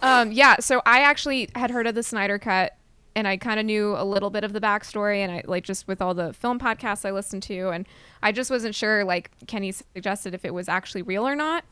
Um, 0.00 0.30
yeah. 0.30 0.56
So 0.60 0.80
I 0.86 1.00
actually 1.00 1.48
had 1.56 1.72
heard 1.72 1.88
of 1.88 1.96
the 1.96 2.04
Snyder 2.04 2.38
Cut, 2.38 2.76
and 3.16 3.26
I 3.26 3.36
kind 3.36 3.58
of 3.58 3.66
knew 3.66 3.96
a 3.96 4.04
little 4.04 4.30
bit 4.30 4.44
of 4.44 4.52
the 4.52 4.60
backstory, 4.60 5.18
and 5.18 5.32
I 5.32 5.42
like 5.46 5.64
just 5.64 5.88
with 5.88 6.00
all 6.00 6.14
the 6.14 6.32
film 6.34 6.60
podcasts 6.60 7.04
I 7.04 7.10
listened 7.10 7.42
to, 7.44 7.70
and 7.70 7.84
I 8.22 8.30
just 8.30 8.48
wasn't 8.48 8.76
sure. 8.76 9.04
Like 9.04 9.32
Kenny 9.48 9.72
suggested, 9.72 10.32
if 10.32 10.44
it 10.44 10.54
was 10.54 10.68
actually 10.68 11.02
real 11.02 11.26
or 11.26 11.34
not. 11.34 11.64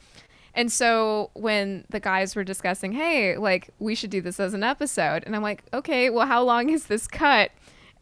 And 0.56 0.72
so 0.72 1.30
when 1.34 1.84
the 1.90 2.00
guys 2.00 2.34
were 2.34 2.44
discussing, 2.44 2.92
hey, 2.92 3.36
like 3.36 3.70
we 3.78 3.94
should 3.94 4.10
do 4.10 4.20
this 4.20 4.40
as 4.40 4.54
an 4.54 4.64
episode, 4.64 5.22
and 5.24 5.36
I'm 5.36 5.42
like, 5.42 5.62
okay, 5.72 6.10
well, 6.10 6.26
how 6.26 6.42
long 6.42 6.70
is 6.70 6.86
this 6.86 7.06
cut? 7.06 7.52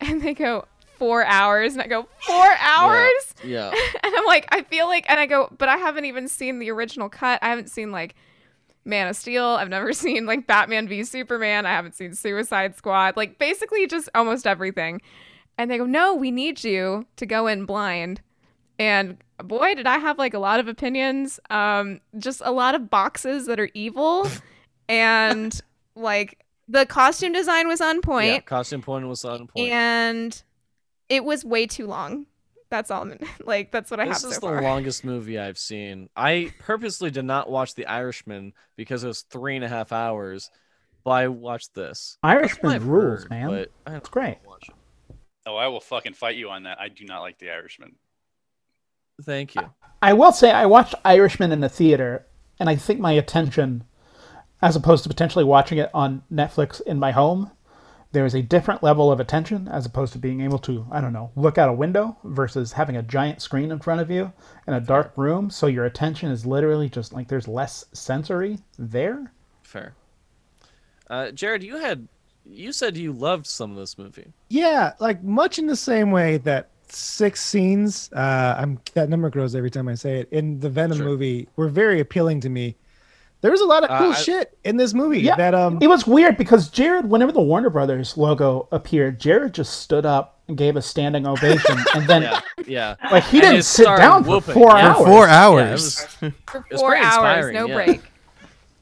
And 0.08 0.20
they 0.22 0.34
go 0.34 0.66
four 0.98 1.24
hours, 1.24 1.72
and 1.72 1.82
I 1.82 1.86
go 1.86 2.06
four 2.20 2.50
hours, 2.60 3.34
Yeah. 3.44 3.70
and 4.02 4.14
I'm 4.16 4.24
like, 4.26 4.46
I 4.50 4.62
feel 4.62 4.86
like, 4.86 5.08
and 5.08 5.18
I 5.18 5.26
go, 5.26 5.48
but 5.58 5.68
I 5.68 5.76
haven't 5.76 6.04
even 6.04 6.28
seen 6.28 6.58
the 6.58 6.70
original 6.70 7.08
cut. 7.08 7.38
I 7.42 7.48
haven't 7.48 7.70
seen 7.70 7.90
like 7.90 8.14
Man 8.84 9.08
of 9.08 9.16
Steel. 9.16 9.44
I've 9.44 9.68
never 9.68 9.92
seen 10.04 10.26
like 10.26 10.46
Batman 10.46 10.88
v 10.88 11.04
Superman. 11.04 11.66
I 11.66 11.70
haven't 11.70 11.94
seen 11.94 12.14
Suicide 12.14 12.76
Squad. 12.76 13.16
Like 13.16 13.38
basically 13.38 13.86
just 13.86 14.08
almost 14.14 14.46
everything. 14.46 15.00
And 15.58 15.70
they 15.70 15.78
go, 15.78 15.86
no, 15.86 16.14
we 16.14 16.30
need 16.30 16.62
you 16.64 17.06
to 17.16 17.26
go 17.26 17.46
in 17.46 17.66
blind. 17.66 18.20
And 18.78 19.18
boy, 19.38 19.74
did 19.74 19.86
I 19.86 19.98
have 19.98 20.18
like 20.18 20.34
a 20.34 20.38
lot 20.38 20.60
of 20.60 20.68
opinions. 20.68 21.38
Um, 21.50 22.00
just 22.18 22.42
a 22.44 22.50
lot 22.52 22.74
of 22.74 22.90
boxes 22.90 23.46
that 23.46 23.60
are 23.60 23.70
evil, 23.74 24.28
and 24.88 25.60
like 25.94 26.38
the 26.72 26.86
costume 26.86 27.32
design 27.32 27.68
was 27.68 27.80
on 27.80 28.00
point. 28.00 28.26
yeah. 28.26 28.32
point, 28.34 28.46
Costume 28.46 28.82
point 28.82 29.06
was 29.06 29.24
on 29.24 29.46
point. 29.46 29.70
and 29.70 30.42
it 31.08 31.24
was 31.24 31.44
way 31.44 31.66
too 31.66 31.86
long. 31.86 32.26
That's 32.70 32.90
all. 32.90 33.02
I'm, 33.02 33.18
like 33.44 33.70
that's 33.70 33.90
what 33.90 34.00
I 34.00 34.06
this 34.06 34.22
have 34.22 34.30
This 34.30 34.36
is 34.38 34.42
so 34.42 34.46
the 34.48 34.52
far. 34.54 34.62
longest 34.62 35.04
movie 35.04 35.38
I've 35.38 35.58
seen. 35.58 36.08
I 36.16 36.52
purposely 36.58 37.10
did 37.10 37.24
not 37.26 37.50
watch 37.50 37.74
The 37.74 37.86
Irishman 37.86 38.54
because 38.76 39.04
it 39.04 39.08
was 39.08 39.20
three 39.22 39.54
and 39.56 39.64
a 39.64 39.68
half 39.68 39.92
hours, 39.92 40.50
but 41.04 41.10
I 41.10 41.28
watched 41.28 41.74
this. 41.74 42.16
Irishman 42.22 42.86
rules, 42.86 43.22
heard, 43.22 43.30
man. 43.30 43.48
But 43.50 43.70
I 43.86 43.96
It's 43.96 44.08
great. 44.08 44.38
watch 44.46 44.68
it. 44.70 44.74
Oh, 45.44 45.56
I 45.56 45.66
will 45.68 45.80
fucking 45.80 46.14
fight 46.14 46.36
you 46.36 46.48
on 46.50 46.62
that. 46.62 46.80
I 46.80 46.88
do 46.88 47.04
not 47.04 47.20
like 47.20 47.38
The 47.38 47.50
Irishman. 47.50 47.96
Thank 49.22 49.54
you. 49.54 49.62
I 50.00 50.14
will 50.14 50.32
say 50.32 50.50
I 50.50 50.66
watched 50.66 50.94
Irishman 51.04 51.52
in 51.52 51.60
the 51.60 51.68
theater, 51.68 52.26
and 52.58 52.68
I 52.70 52.76
think 52.76 52.98
my 53.00 53.12
attention, 53.12 53.84
as 54.62 54.76
opposed 54.76 55.02
to 55.02 55.08
potentially 55.08 55.44
watching 55.44 55.78
it 55.78 55.90
on 55.92 56.22
Netflix 56.32 56.80
in 56.80 56.98
my 56.98 57.10
home, 57.10 57.50
there 58.12 58.26
is 58.26 58.34
a 58.34 58.42
different 58.42 58.82
level 58.82 59.10
of 59.10 59.20
attention 59.20 59.68
as 59.68 59.86
opposed 59.86 60.12
to 60.12 60.18
being 60.18 60.42
able 60.42 60.58
to, 60.60 60.86
I 60.90 61.00
don't 61.00 61.14
know, 61.14 61.30
look 61.34 61.56
out 61.58 61.70
a 61.70 61.72
window 61.72 62.16
versus 62.24 62.72
having 62.72 62.96
a 62.96 63.02
giant 63.02 63.40
screen 63.40 63.72
in 63.72 63.80
front 63.80 64.00
of 64.00 64.10
you 64.10 64.32
in 64.66 64.74
a 64.74 64.80
dark 64.80 65.12
room. 65.16 65.50
So 65.50 65.66
your 65.66 65.86
attention 65.86 66.30
is 66.30 66.44
literally 66.46 66.88
just 66.88 67.12
like 67.12 67.28
there's 67.28 67.48
less 67.48 67.86
sensory 67.92 68.58
there. 68.78 69.32
Fair. 69.62 69.94
Uh, 71.08 71.30
Jared, 71.30 71.62
you 71.62 71.78
had 71.78 72.06
you 72.44 72.72
said 72.72 72.96
you 72.96 73.12
loved 73.12 73.46
some 73.46 73.70
of 73.70 73.76
this 73.76 73.96
movie. 73.96 74.32
Yeah, 74.48 74.92
like 74.98 75.22
much 75.22 75.58
in 75.58 75.66
the 75.66 75.76
same 75.76 76.10
way 76.10 76.38
that 76.38 76.68
six 76.88 77.40
scenes, 77.42 78.10
uh, 78.12 78.56
I'm 78.58 78.78
that 78.94 79.08
number 79.08 79.30
grows 79.30 79.54
every 79.54 79.70
time 79.70 79.88
I 79.88 79.94
say 79.94 80.20
it. 80.20 80.28
In 80.30 80.60
the 80.60 80.68
Venom 80.68 80.98
Sure. 80.98 81.06
movie, 81.06 81.48
were 81.56 81.68
very 81.68 82.00
appealing 82.00 82.40
to 82.40 82.50
me. 82.50 82.76
There 83.42 83.50
was 83.50 83.60
a 83.60 83.66
lot 83.66 83.84
of 83.84 83.90
Uh, 83.90 83.98
cool 83.98 84.12
I- 84.12 84.14
shit 84.14 84.56
in 84.64 84.76
this 84.76 84.94
movie. 84.94 85.20
Yeah, 85.20 85.36
that 85.36 85.54
um, 85.54 85.78
it 85.82 85.88
was 85.88 86.06
weird 86.06 86.36
because 86.38 86.68
Jared, 86.70 87.08
whenever 87.10 87.32
the 87.32 87.40
Warner 87.42 87.70
Brothers 87.70 88.16
logo 88.16 88.68
appeared, 88.72 89.20
Jared 89.20 89.52
just 89.52 89.80
stood 89.80 90.06
up 90.06 90.38
and 90.48 90.56
gave 90.56 90.76
a 90.76 90.82
standing 90.82 91.26
ovation, 91.26 91.76
and 91.94 92.06
then 92.08 92.22
Yeah, 92.22 92.40
yeah. 92.66 92.94
like 93.10 93.24
he 93.24 93.38
And 93.40 93.50
didn't 93.50 93.64
sit 93.64 93.84
down 93.86 94.24
for 94.24 94.40
four 94.40 94.70
yeah. 94.70 94.88
hours. 94.88 94.98
For 94.98 95.04
four 95.06 95.26
Yeah, 95.26 95.44
hours. 95.44 95.70
was- 95.70 96.32
For 96.46 96.64
four 96.78 96.96
hours, 96.96 97.04
inspiring, 97.06 97.54
no 97.54 97.66
yeah. 97.66 97.74
break. 97.74 98.02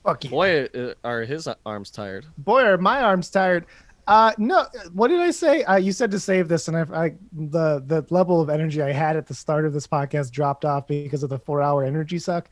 fuck 0.05 0.25
you. 0.25 0.31
Boy, 0.31 0.65
uh, 0.67 0.95
are 1.05 1.23
his 1.23 1.49
arms 1.67 1.91
tired. 1.91 2.27
boy 2.39 2.63
are 2.63 2.79
my 2.79 3.03
arms 3.03 3.29
tired 3.31 3.67
uh 4.09 4.33
no 4.39 4.65
what 4.95 5.09
did 5.09 5.21
i 5.21 5.31
say 5.31 5.63
uh, 5.65 5.77
you 5.77 5.93
said 5.93 6.11
to 6.11 6.19
save 6.19 6.49
this 6.49 6.69
and 6.69 6.77
I, 6.77 6.81
I 7.05 7.15
the 7.33 7.83
the 7.87 8.05
level 8.09 8.41
of 8.41 8.49
energy 8.49 8.81
i 8.81 8.91
had 8.93 9.15
at 9.15 9.27
the 9.27 9.35
start 9.35 9.67
of 9.67 9.75
this 9.75 9.87
podcast 9.87 10.31
dropped 10.31 10.65
off 10.65 10.87
because 10.87 11.23
of 11.23 11.29
the 11.29 11.39
four 11.39 11.61
hour 11.61 11.85
energy 11.85 12.19
suck 12.19 12.49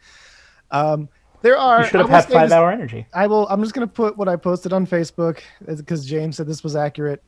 um 0.70 1.08
there 1.42 1.56
are 1.56 1.80
you 1.82 1.86
should 1.88 2.00
have 2.00 2.06
I'm 2.06 2.12
had 2.12 2.24
five 2.28 2.48
this- 2.48 2.52
hour 2.52 2.70
energy. 2.70 3.06
i 3.14 3.26
will 3.26 3.46
i'm 3.48 3.62
just 3.62 3.74
gonna 3.74 3.86
put 3.86 4.16
what 4.16 4.28
i 4.28 4.36
posted 4.36 4.72
on 4.72 4.86
facebook 4.86 5.40
because 5.66 6.04
james 6.06 6.36
said 6.36 6.46
this 6.46 6.62
was 6.64 6.74
accurate 6.76 7.22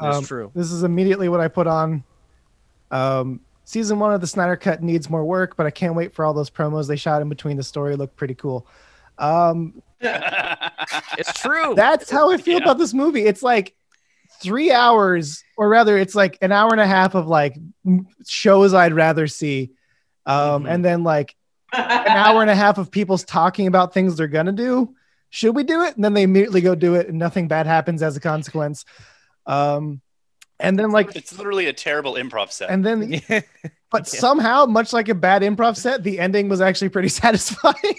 That's 0.00 0.16
Um, 0.18 0.24
true. 0.24 0.50
this 0.54 0.70
is 0.72 0.82
immediately 0.82 1.28
what 1.28 1.40
i 1.40 1.48
put 1.48 1.66
on 1.66 2.02
um 2.90 3.40
season 3.64 3.98
one 3.98 4.12
of 4.14 4.20
the 4.20 4.26
snyder 4.26 4.56
cut 4.56 4.82
needs 4.82 5.08
more 5.10 5.24
work 5.24 5.56
but 5.56 5.66
i 5.66 5.70
can't 5.70 5.94
wait 5.94 6.14
for 6.14 6.24
all 6.24 6.32
those 6.34 6.50
promos 6.50 6.88
they 6.88 6.96
shot 6.96 7.20
in 7.22 7.28
between 7.28 7.56
the 7.56 7.62
story 7.62 7.96
look 7.96 8.14
pretty 8.16 8.34
cool 8.34 8.66
um 9.18 9.82
It's 11.18 11.32
true. 11.32 11.74
that's 11.74 12.08
how 12.10 12.30
I 12.30 12.36
feel 12.36 12.58
Yeah. 12.58 12.62
about 12.64 12.78
this 12.78 12.94
movie. 12.94 13.22
It's 13.26 13.42
like 13.42 13.74
three 14.40 14.70
hours, 14.70 15.42
or 15.56 15.68
rather, 15.68 15.98
it's 15.98 16.14
like 16.14 16.38
an 16.40 16.52
hour 16.52 16.70
and 16.70 16.80
a 16.80 16.86
half 16.86 17.16
of 17.16 17.26
like 17.26 17.56
shows 18.24 18.72
I'd 18.74 18.92
rather 18.92 19.26
see, 19.26 19.72
um, 20.24 20.62
Mhm. 20.64 20.70
and 20.74 20.84
then 20.84 21.02
like 21.02 21.34
an 21.72 22.08
hour 22.08 22.42
and 22.42 22.50
a 22.50 22.54
half 22.54 22.78
of 22.78 22.90
people's 22.90 23.24
talking 23.24 23.66
about 23.66 23.92
things 23.92 24.16
they're 24.16 24.26
gonna 24.28 24.52
do. 24.52 24.94
Should 25.30 25.54
we 25.54 25.62
do 25.62 25.82
it? 25.82 25.94
And 25.94 26.04
then 26.04 26.14
they 26.14 26.22
immediately 26.22 26.60
go 26.60 26.74
do 26.74 26.94
it, 26.94 27.08
and 27.08 27.18
nothing 27.18 27.48
bad 27.48 27.66
happens 27.66 28.02
as 28.02 28.16
a 28.16 28.20
consequence. 28.20 28.84
Um, 29.46 30.00
and 30.60 30.78
then 30.78 30.90
like, 30.90 31.14
it's 31.14 31.36
literally 31.36 31.66
a 31.66 31.72
terrible 31.72 32.14
improv 32.14 32.50
set. 32.50 32.70
and 32.70 32.84
then, 32.84 33.22
but 33.90 34.08
somehow, 34.08 34.66
much 34.66 34.92
like 34.92 35.08
a 35.08 35.14
bad 35.14 35.42
improv 35.42 35.76
set, 35.76 36.02
the 36.02 36.18
ending 36.18 36.48
was 36.48 36.60
actually 36.60 36.88
pretty 36.88 37.08
satisfying. 37.08 37.98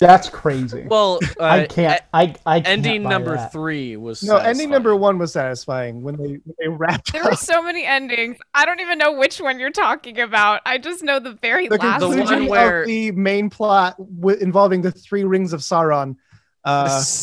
That's 0.00 0.28
crazy. 0.28 0.86
well, 0.88 1.18
uh, 1.38 1.44
I 1.44 1.66
can't. 1.66 2.02
I 2.12 2.34
I 2.46 2.60
can't 2.60 2.68
ending 2.68 3.02
buy 3.04 3.10
number 3.10 3.36
that. 3.36 3.52
three 3.52 3.96
was 3.96 4.22
no, 4.22 4.36
ending 4.36 4.70
number 4.70 4.94
one 4.96 5.18
was 5.18 5.32
satisfying 5.32 6.02
when 6.02 6.16
they 6.16 6.38
when 6.44 6.54
they 6.58 6.68
wrapped 6.68 7.12
There 7.12 7.22
up. 7.24 7.30
were 7.30 7.36
so 7.36 7.62
many 7.62 7.84
endings. 7.84 8.36
I 8.54 8.64
don't 8.66 8.80
even 8.80 8.98
know 8.98 9.12
which 9.18 9.40
one 9.40 9.58
you're 9.58 9.70
talking 9.70 10.20
about. 10.20 10.60
I 10.66 10.78
just 10.78 11.02
know 11.02 11.18
the 11.18 11.32
very 11.42 11.68
the 11.68 11.76
last 11.76 12.00
The 12.00 12.08
one 12.08 12.18
conclusion 12.18 12.46
where- 12.46 12.86
the 12.86 13.10
main 13.12 13.50
plot 13.50 13.96
w- 14.20 14.38
involving 14.38 14.82
the 14.82 14.90
three 14.92 15.24
rings 15.24 15.52
of 15.52 15.60
Sauron. 15.60 16.16
Uh, 16.64 17.02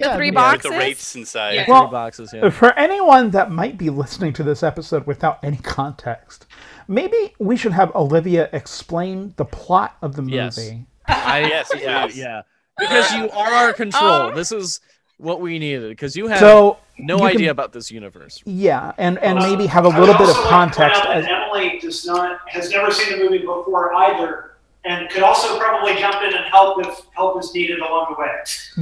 The 0.00 0.14
three 0.14 0.26
yeah, 0.26 0.30
With 0.30 0.34
boxes. 0.34 0.70
the 0.70 0.78
wraiths 0.78 1.16
inside. 1.16 1.54
Yeah, 1.54 1.64
Well, 1.66 1.88
three 1.88 1.90
boxes. 1.90 2.30
Yeah. 2.32 2.50
For 2.50 2.72
anyone 2.78 3.30
that 3.30 3.50
might 3.50 3.76
be 3.76 3.90
listening 3.90 4.32
to 4.34 4.44
this 4.44 4.62
episode 4.62 5.04
without 5.08 5.42
any 5.42 5.56
context, 5.56 6.46
maybe 6.86 7.34
we 7.40 7.56
should 7.56 7.72
have 7.72 7.92
Olivia 7.96 8.48
explain 8.52 9.34
the 9.38 9.44
plot 9.44 9.96
of 10.00 10.14
the 10.14 10.22
movie. 10.22 10.36
Yes. 10.36 10.70
I, 11.08 11.40
Yes, 11.48 11.70
yeah, 11.76 12.06
yeah. 12.12 12.42
Because 12.78 13.12
you 13.12 13.28
are 13.30 13.50
our 13.52 13.72
control. 13.72 14.04
Oh. 14.30 14.34
This 14.34 14.52
is 14.52 14.80
what 15.16 15.40
we 15.40 15.58
needed. 15.58 15.88
Because 15.90 16.16
you 16.16 16.28
have 16.28 16.38
So 16.38 16.78
no 16.98 17.14
you 17.16 17.20
can- 17.22 17.28
idea 17.36 17.50
about 17.50 17.72
this 17.72 17.90
universe. 17.90 18.40
yeah, 18.46 18.92
and 18.98 19.18
and 19.18 19.38
Uh, 19.38 19.42
maybe 19.42 19.66
have 19.66 19.84
a 19.84 19.88
little 19.88 20.14
bit 20.16 20.28
of 20.28 20.36
like 20.36 20.48
context. 20.48 21.02
As, 21.06 21.26
Emily 21.26 21.78
does 21.80 22.06
not 22.06 22.40
has 22.48 22.70
never 22.70 22.90
seen 22.92 23.18
the 23.18 23.24
movie 23.24 23.38
before 23.38 23.94
either, 23.94 24.52
and 24.84 25.08
could 25.10 25.22
also 25.24 25.58
probably 25.58 25.94
jump 25.96 26.22
in 26.22 26.32
and 26.34 26.44
help 26.46 26.86
if 26.86 27.00
help 27.16 27.42
is 27.42 27.52
needed 27.52 27.80
along 27.80 28.14
the 28.16 28.20
way. 28.20 28.30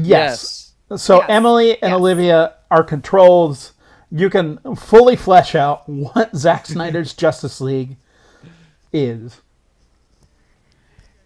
yes. 0.06 0.72
So 0.96 1.16
Yes. 1.20 1.26
Emily 1.30 1.70
and 1.82 1.90
Yes. 1.90 1.98
Olivia 1.98 2.54
are 2.70 2.84
controls. 2.84 3.72
You 4.10 4.30
can 4.30 4.58
fully 4.76 5.16
flesh 5.16 5.54
out 5.54 5.88
what 5.88 6.36
Zack 6.36 6.66
Snyder's 6.66 7.12
Justice 7.14 7.60
League 7.60 7.96
is. 8.92 9.40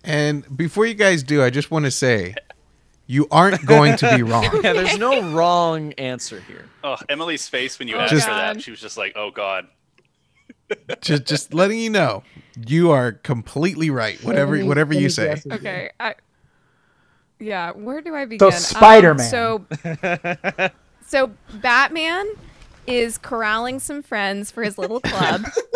And 0.04 0.56
before 0.56 0.86
you 0.86 0.94
guys 0.94 1.22
do, 1.22 1.42
I 1.42 1.50
just 1.50 1.70
want 1.70 1.84
to 1.84 1.90
say, 1.90 2.34
you 3.06 3.26
aren't 3.30 3.64
going 3.66 3.96
to 3.98 4.16
be 4.16 4.22
wrong. 4.30 4.44
Yeah, 4.62 4.72
there's 4.72 4.98
no 4.98 5.30
wrong 5.32 5.92
answer 5.94 6.40
here. 6.40 6.64
Oh, 6.82 6.96
Emily's 7.08 7.48
face 7.48 7.78
when 7.78 7.88
you 7.88 7.96
Oh, 7.96 8.00
asked 8.00 8.12
her 8.12 8.18
that, 8.30 8.62
she 8.62 8.70
was 8.70 8.80
just 8.80 8.96
like, 8.96 9.12
"Oh 9.16 9.30
God." 9.30 9.66
just, 11.00 11.26
just 11.26 11.52
letting 11.54 11.78
you 11.78 11.90
know, 11.90 12.22
you 12.66 12.90
are 12.92 13.12
completely 13.12 13.90
right. 13.90 14.22
Whatever, 14.24 14.54
Any- 14.54 14.66
whatever 14.66 14.92
any 14.94 15.02
you 15.02 15.08
say. 15.10 15.36
Okay. 15.50 15.90
I, 15.98 16.14
yeah. 17.38 17.72
Where 17.72 18.00
do 18.00 18.14
I 18.14 18.24
begin? 18.24 18.46
Um, 18.46 18.52
Spider-Man. 18.52 19.28
so, 19.28 19.66
so 21.06 21.32
Batman 21.54 22.26
is 22.86 23.18
corralling 23.18 23.80
some 23.80 24.02
friends 24.02 24.50
for 24.50 24.62
his 24.62 24.78
little 24.78 25.00
club. 25.00 25.42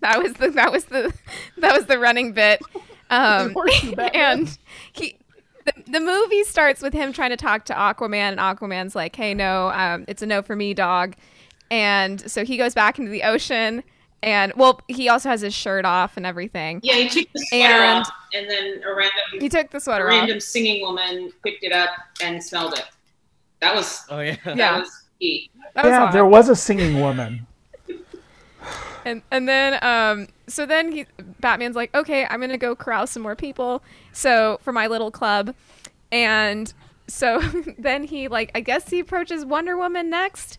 that 0.00 0.22
was 0.22 0.34
the 0.34 0.50
that 0.50 0.70
was 0.70 0.84
the 0.86 1.12
that 1.58 1.74
was 1.76 1.86
the 1.86 1.98
running 1.98 2.32
bit. 2.32 2.60
Um, 3.10 3.54
and 4.14 4.56
he. 4.92 5.16
The, 5.66 5.72
the 5.92 6.00
movie 6.00 6.42
starts 6.44 6.80
with 6.80 6.94
him 6.94 7.12
trying 7.12 7.30
to 7.30 7.36
talk 7.36 7.66
to 7.66 7.74
Aquaman, 7.74 8.14
and 8.14 8.40
Aquaman's 8.40 8.94
like, 8.94 9.14
"Hey, 9.14 9.34
no, 9.34 9.68
um, 9.72 10.06
it's 10.08 10.22
a 10.22 10.26
no 10.26 10.40
for 10.40 10.56
me, 10.56 10.72
dog." 10.72 11.14
And 11.70 12.30
so 12.30 12.44
he 12.46 12.56
goes 12.56 12.72
back 12.74 12.98
into 12.98 13.10
the 13.10 13.22
ocean, 13.24 13.82
and 14.22 14.54
well, 14.56 14.80
he 14.88 15.10
also 15.10 15.28
has 15.28 15.42
his 15.42 15.52
shirt 15.54 15.84
off 15.84 16.16
and 16.16 16.24
everything. 16.24 16.80
Yeah, 16.82 16.94
he 16.94 17.08
took 17.10 17.30
the 17.34 17.40
sweater 17.50 17.74
And- 17.74 17.98
off, 18.00 18.10
and 18.34 18.50
then 18.50 18.80
a 18.86 18.94
random, 18.94 19.12
He 19.38 19.48
took 19.50 19.70
the 19.70 19.76
a 19.76 19.80
sweater 19.80 20.06
off. 20.06 20.10
random 20.10 20.40
singing 20.40 20.80
woman 20.80 21.30
picked 21.44 21.62
it 21.62 21.72
up 21.72 21.90
and 22.22 22.42
smelled 22.42 22.72
it. 22.78 22.86
That 23.60 23.74
was 23.74 24.04
Oh 24.08 24.20
yeah. 24.20 24.36
that 24.46 24.56
Yeah. 24.56 24.78
was 24.78 24.90
key. 25.20 25.50
That 25.74 25.84
was 25.84 25.90
yeah, 25.90 25.98
hot. 26.06 26.12
there 26.14 26.26
was 26.26 26.48
a 26.48 26.56
singing 26.56 27.00
woman. 27.00 27.46
And 29.04 29.22
and 29.30 29.48
then 29.48 29.82
um 29.82 30.28
so 30.46 30.66
then 30.66 30.92
he 30.92 31.06
Batman's 31.40 31.76
like, 31.76 31.94
okay, 31.94 32.26
I'm 32.26 32.40
gonna 32.40 32.58
go 32.58 32.74
corral 32.74 33.06
some 33.06 33.22
more 33.22 33.36
people. 33.36 33.82
So 34.12 34.58
for 34.62 34.72
my 34.72 34.86
little 34.86 35.10
club, 35.10 35.54
and 36.12 36.72
so 37.06 37.40
then 37.78 38.04
he 38.04 38.28
like 38.28 38.50
I 38.54 38.60
guess 38.60 38.90
he 38.90 39.00
approaches 39.00 39.44
Wonder 39.44 39.76
Woman 39.76 40.10
next, 40.10 40.58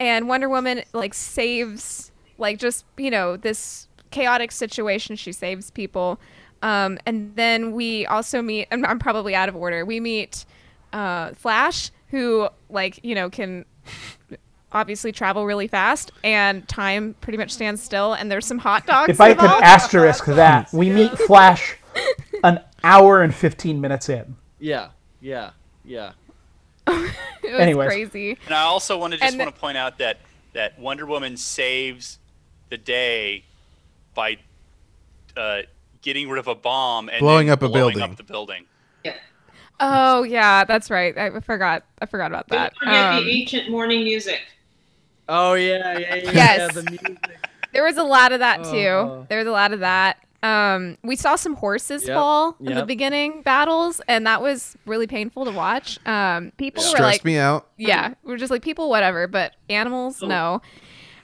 and 0.00 0.28
Wonder 0.28 0.48
Woman 0.48 0.82
like 0.92 1.14
saves 1.14 2.12
like 2.38 2.58
just 2.58 2.84
you 2.96 3.10
know 3.10 3.36
this 3.36 3.88
chaotic 4.10 4.52
situation. 4.52 5.16
She 5.16 5.32
saves 5.32 5.70
people, 5.70 6.18
um, 6.62 6.98
and 7.06 7.34
then 7.36 7.72
we 7.72 8.06
also 8.06 8.42
meet. 8.42 8.68
And 8.70 8.86
I'm 8.86 8.98
probably 8.98 9.34
out 9.34 9.48
of 9.48 9.56
order. 9.56 9.84
We 9.84 10.00
meet 10.00 10.44
uh, 10.92 11.32
Flash, 11.34 11.90
who 12.08 12.48
like 12.70 13.00
you 13.02 13.14
know 13.14 13.30
can 13.30 13.64
obviously 14.72 15.12
travel 15.12 15.46
really 15.46 15.66
fast 15.66 16.12
and 16.22 16.66
time 16.68 17.14
pretty 17.20 17.36
much 17.38 17.50
stands 17.50 17.82
still 17.82 18.12
and 18.14 18.30
there's 18.30 18.44
some 18.46 18.58
hot 18.58 18.86
dogs 18.86 19.10
If 19.10 19.20
I 19.20 19.34
could 19.34 19.50
asterisk 19.62 20.26
that, 20.26 20.70
we 20.72 20.90
meet 20.90 21.10
Flash 21.12 21.76
an 22.44 22.60
hour 22.84 23.22
and 23.22 23.34
15 23.34 23.80
minutes 23.80 24.08
in. 24.08 24.36
Yeah. 24.58 24.88
Yeah. 25.20 25.50
Yeah. 25.84 26.12
it 26.86 27.12
was 27.44 27.60
Anyways. 27.60 27.88
crazy 27.88 28.36
And 28.46 28.54
I 28.54 28.62
also 28.62 28.98
want 28.98 29.12
to 29.14 29.18
just 29.18 29.30
And 29.32 29.38
want 29.40 29.54
to 29.54 29.60
point 29.60 29.76
out 29.78 29.98
that 29.98 30.18
that 30.54 30.78
Wonder 30.78 31.06
Woman 31.06 31.36
saves 31.36 32.18
the 32.70 32.76
day 32.78 33.44
by 34.14 34.36
uh, 35.36 35.62
getting 36.02 36.28
rid 36.28 36.38
of 36.38 36.46
a 36.48 36.54
bomb 36.54 37.08
and 37.08 37.20
Blowing 37.20 37.50
up 37.50 37.62
a 37.62 37.68
blowing 37.68 37.94
building. 37.94 38.02
Up 38.10 38.16
the 38.16 38.22
building. 38.22 38.64
yeah 39.04 39.14
oh 39.80 40.22
yeah 40.24 40.64
that's 40.64 40.90
right 40.90 41.16
i 41.16 41.38
forgot 41.40 41.84
i 42.00 42.06
forgot 42.06 42.30
about 42.32 42.48
that. 42.48 42.72
Don't 42.80 42.90
that 42.92 43.12
forget 43.12 43.18
Um, 43.20 43.24
the 43.24 43.30
ancient 43.30 43.70
morning 43.70 44.02
music. 44.04 44.40
Oh 45.28 45.54
yeah. 45.54 45.98
Yeah. 45.98 46.14
Yeah. 46.14 46.30
Yes. 46.32 46.58
yeah, 46.58 46.68
the 46.68 46.82
music. 46.90 47.36
there 47.72 47.84
was 47.84 47.96
a 47.96 48.02
lot 48.02 48.32
of 48.32 48.40
that 48.40 48.64
too 48.64 48.86
Oh. 48.88 49.26
there 49.28 49.38
was 49.38 49.46
a 49.46 49.52
lot 49.52 49.72
of 49.72 49.80
that 49.80 50.16
um 50.42 50.96
we 51.02 51.16
saw 51.16 51.34
some 51.36 51.54
horses 51.54 52.06
Yep, 52.06 52.14
fall 52.14 52.56
in 52.60 52.74
the 52.74 52.86
beginning 52.86 53.42
battles 53.42 54.00
and 54.08 54.26
that 54.26 54.40
was 54.40 54.76
really 54.86 55.06
painful 55.08 55.44
to 55.44 55.50
watch 55.50 55.98
um 56.06 56.52
people 56.56 56.82
were 56.82 56.88
Stressed 56.88 57.02
like 57.02 57.24
me 57.24 57.38
out. 57.38 57.68
yeah 57.76 58.14
we're 58.22 58.36
just 58.36 58.50
like 58.50 58.62
people 58.62 58.88
whatever 58.88 59.26
but 59.26 59.54
animals 59.68 60.22
no 60.22 60.62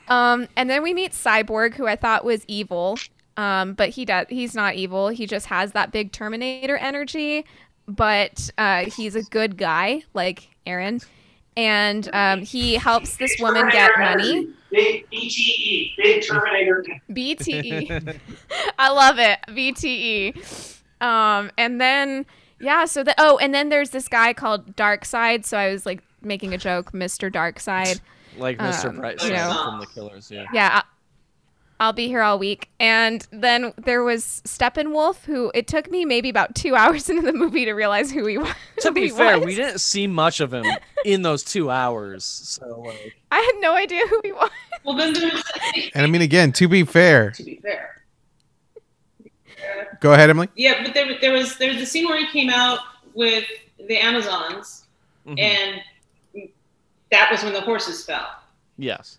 Um, 0.08 0.48
and 0.56 0.68
then 0.68 0.82
we 0.82 0.92
meet 0.92 1.12
Cyborg, 1.12 1.74
who 1.76 1.86
I 1.86 1.96
thought 1.96 2.26
was 2.26 2.44
evil. 2.46 2.98
Um, 3.38 3.72
but 3.72 3.88
he 3.88 4.04
does 4.04 4.26
he's 4.28 4.54
not 4.54 4.74
evil. 4.74 5.08
He 5.08 5.26
just 5.26 5.46
has 5.46 5.72
that 5.72 5.92
big 5.92 6.12
Terminator 6.12 6.76
energy. 6.76 7.46
But 7.88 8.50
uh, 8.58 8.84
he's 8.90 9.14
a 9.16 9.22
good 9.22 9.56
guy, 9.56 10.02
like 10.12 10.48
Aaron. 10.66 11.00
And 11.56 12.08
um, 12.12 12.40
he 12.42 12.74
helps 12.74 13.16
this 13.16 13.36
woman 13.40 13.68
get 13.70 13.92
money. 13.98 14.48
Big 14.70 15.08
BTE, 15.10 15.96
big 15.96 16.26
Terminator. 16.26 16.84
BTE. 17.10 18.18
I 18.78 18.90
love 18.90 19.18
it. 19.18 19.38
BTE. 19.48 20.80
Um, 21.00 21.50
and 21.56 21.80
then 21.80 22.26
yeah, 22.60 22.86
so 22.86 23.04
the 23.04 23.14
oh, 23.18 23.38
and 23.38 23.54
then 23.54 23.68
there's 23.68 23.90
this 23.90 24.08
guy 24.08 24.32
called 24.32 24.74
Darkseid. 24.74 25.44
So 25.44 25.56
I 25.58 25.70
was 25.70 25.86
like 25.86 26.02
making 26.22 26.54
a 26.54 26.58
joke, 26.58 26.92
Mr. 26.92 27.30
Darkseid. 27.30 28.00
Like 28.36 28.58
Mr. 28.58 28.86
Um, 28.86 28.96
Price 28.98 29.22
you 29.22 29.30
know. 29.30 29.62
from 29.64 29.80
the 29.80 29.86
Killers, 29.86 30.30
yeah. 30.30 30.46
Yeah, 30.52 30.80
I- 30.82 30.82
I'll 31.80 31.92
be 31.92 32.06
here 32.08 32.22
all 32.22 32.38
week. 32.38 32.70
And 32.78 33.26
then 33.32 33.72
there 33.76 34.02
was 34.02 34.42
Steppenwolf, 34.46 35.24
who 35.24 35.50
it 35.54 35.66
took 35.66 35.90
me 35.90 36.04
maybe 36.04 36.28
about 36.28 36.54
two 36.54 36.74
hours 36.76 37.10
into 37.10 37.22
the 37.22 37.32
movie 37.32 37.64
to 37.64 37.72
realize 37.72 38.10
who 38.10 38.26
he 38.26 38.38
was. 38.38 38.54
To 38.80 38.92
be 38.92 39.08
fair, 39.08 39.38
was. 39.38 39.46
we 39.46 39.54
didn't 39.54 39.80
see 39.80 40.06
much 40.06 40.40
of 40.40 40.52
him 40.54 40.64
in 41.04 41.22
those 41.22 41.42
two 41.42 41.70
hours. 41.70 42.24
So 42.24 42.80
like, 42.80 43.16
I 43.30 43.38
had 43.40 43.60
no 43.60 43.74
idea 43.74 44.06
who 44.08 44.20
he 44.24 44.32
was. 44.32 44.50
Well, 44.84 44.96
then 44.96 45.14
And 45.94 46.04
I 46.04 46.06
mean, 46.06 46.22
again, 46.22 46.52
to 46.52 46.68
be 46.68 46.84
fair, 46.84 47.30
to 47.32 47.42
be 47.42 47.56
fair. 47.56 48.02
go 50.00 50.12
ahead, 50.12 50.30
Emily. 50.30 50.48
Yeah, 50.56 50.82
but 50.84 50.94
there, 50.94 51.18
there 51.20 51.32
was 51.32 51.56
there 51.56 51.70
was 51.70 51.78
the 51.78 51.86
scene 51.86 52.06
where 52.06 52.18
he 52.18 52.26
came 52.30 52.50
out 52.50 52.80
with 53.14 53.44
the 53.78 53.96
Amazons, 53.96 54.84
mhm. 55.26 55.40
and 55.40 55.80
that 57.10 57.30
was 57.30 57.42
when 57.42 57.52
the 57.52 57.60
horses 57.62 58.04
fell. 58.04 58.28
yes. 58.76 59.18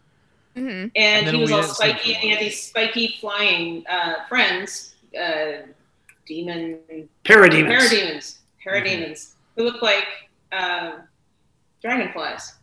Hmm 0.55 0.61
And, 0.61 0.91
And 0.95 1.27
he 1.35 1.41
was 1.41 1.51
all 1.51 1.63
spiky, 1.63 2.13
and 2.15 2.23
he 2.23 2.29
had 2.29 2.39
these 2.39 2.61
spiky 2.63 3.17
flying 3.19 3.85
uh, 3.89 4.25
friends, 4.29 4.95
uh, 5.19 5.63
demon 6.25 6.79
Parademons. 7.25 7.67
parademons, 7.67 8.37
parademons, 8.65 9.33
who 9.55 9.63
look 9.63 9.81
like 9.81 10.05
uh, 10.51 10.93
dragonflies. 11.81 12.53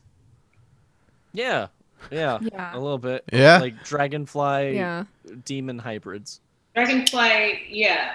Yeah. 1.33 1.69
Yeah. 2.11 2.39
Yeah. 2.41 2.75
A 2.75 2.79
little 2.79 2.99
bit. 2.99 3.25
Yeah. 3.33 3.59
Like 3.59 3.83
dragonfly 3.85 4.75
Yeah. 4.75 5.05
demon 5.45 5.79
hybrids. 5.79 6.41
Dragonfly, 6.75 7.63
yeah. 7.69 8.15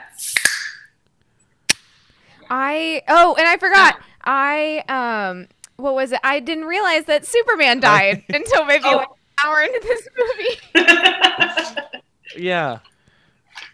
I 2.49 3.01
oh, 3.07 3.35
and 3.37 3.47
I 3.47 3.57
forgot. 3.57 3.99
I 4.23 4.83
um, 4.89 5.47
what 5.77 5.93
was 5.95 6.11
it? 6.11 6.19
I 6.23 6.39
didn't 6.39 6.65
realize 6.65 7.05
that 7.05 7.25
Superman 7.25 7.79
died 7.79 8.23
until 8.29 8.65
maybe 8.65 8.85
Oh. 8.85 8.97
like 8.97 9.07
an 9.09 9.16
hour 9.45 9.61
into 9.61 9.79
this 9.83 10.07
movie. 10.17 11.77
Yeah. 12.35 12.79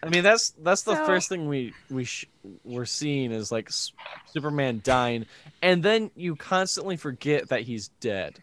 I 0.02 0.08
mean 0.08 0.22
that's 0.22 0.50
that's 0.62 0.82
the 0.82 0.94
So- 0.96 1.04
first 1.06 1.28
thing 1.28 1.48
we 1.48 1.74
we 1.90 2.04
sh- 2.04 2.26
we're 2.62 2.84
seeing 2.86 3.32
is 3.32 3.50
like 3.52 3.68
S- 3.68 3.92
Superman 4.32 4.80
dying 4.84 5.26
and 5.60 5.82
then 5.82 6.10
you 6.14 6.36
constantly 6.36 6.96
forget 6.96 7.48
that 7.48 7.62
he's 7.62 7.88
dead. 8.00 8.38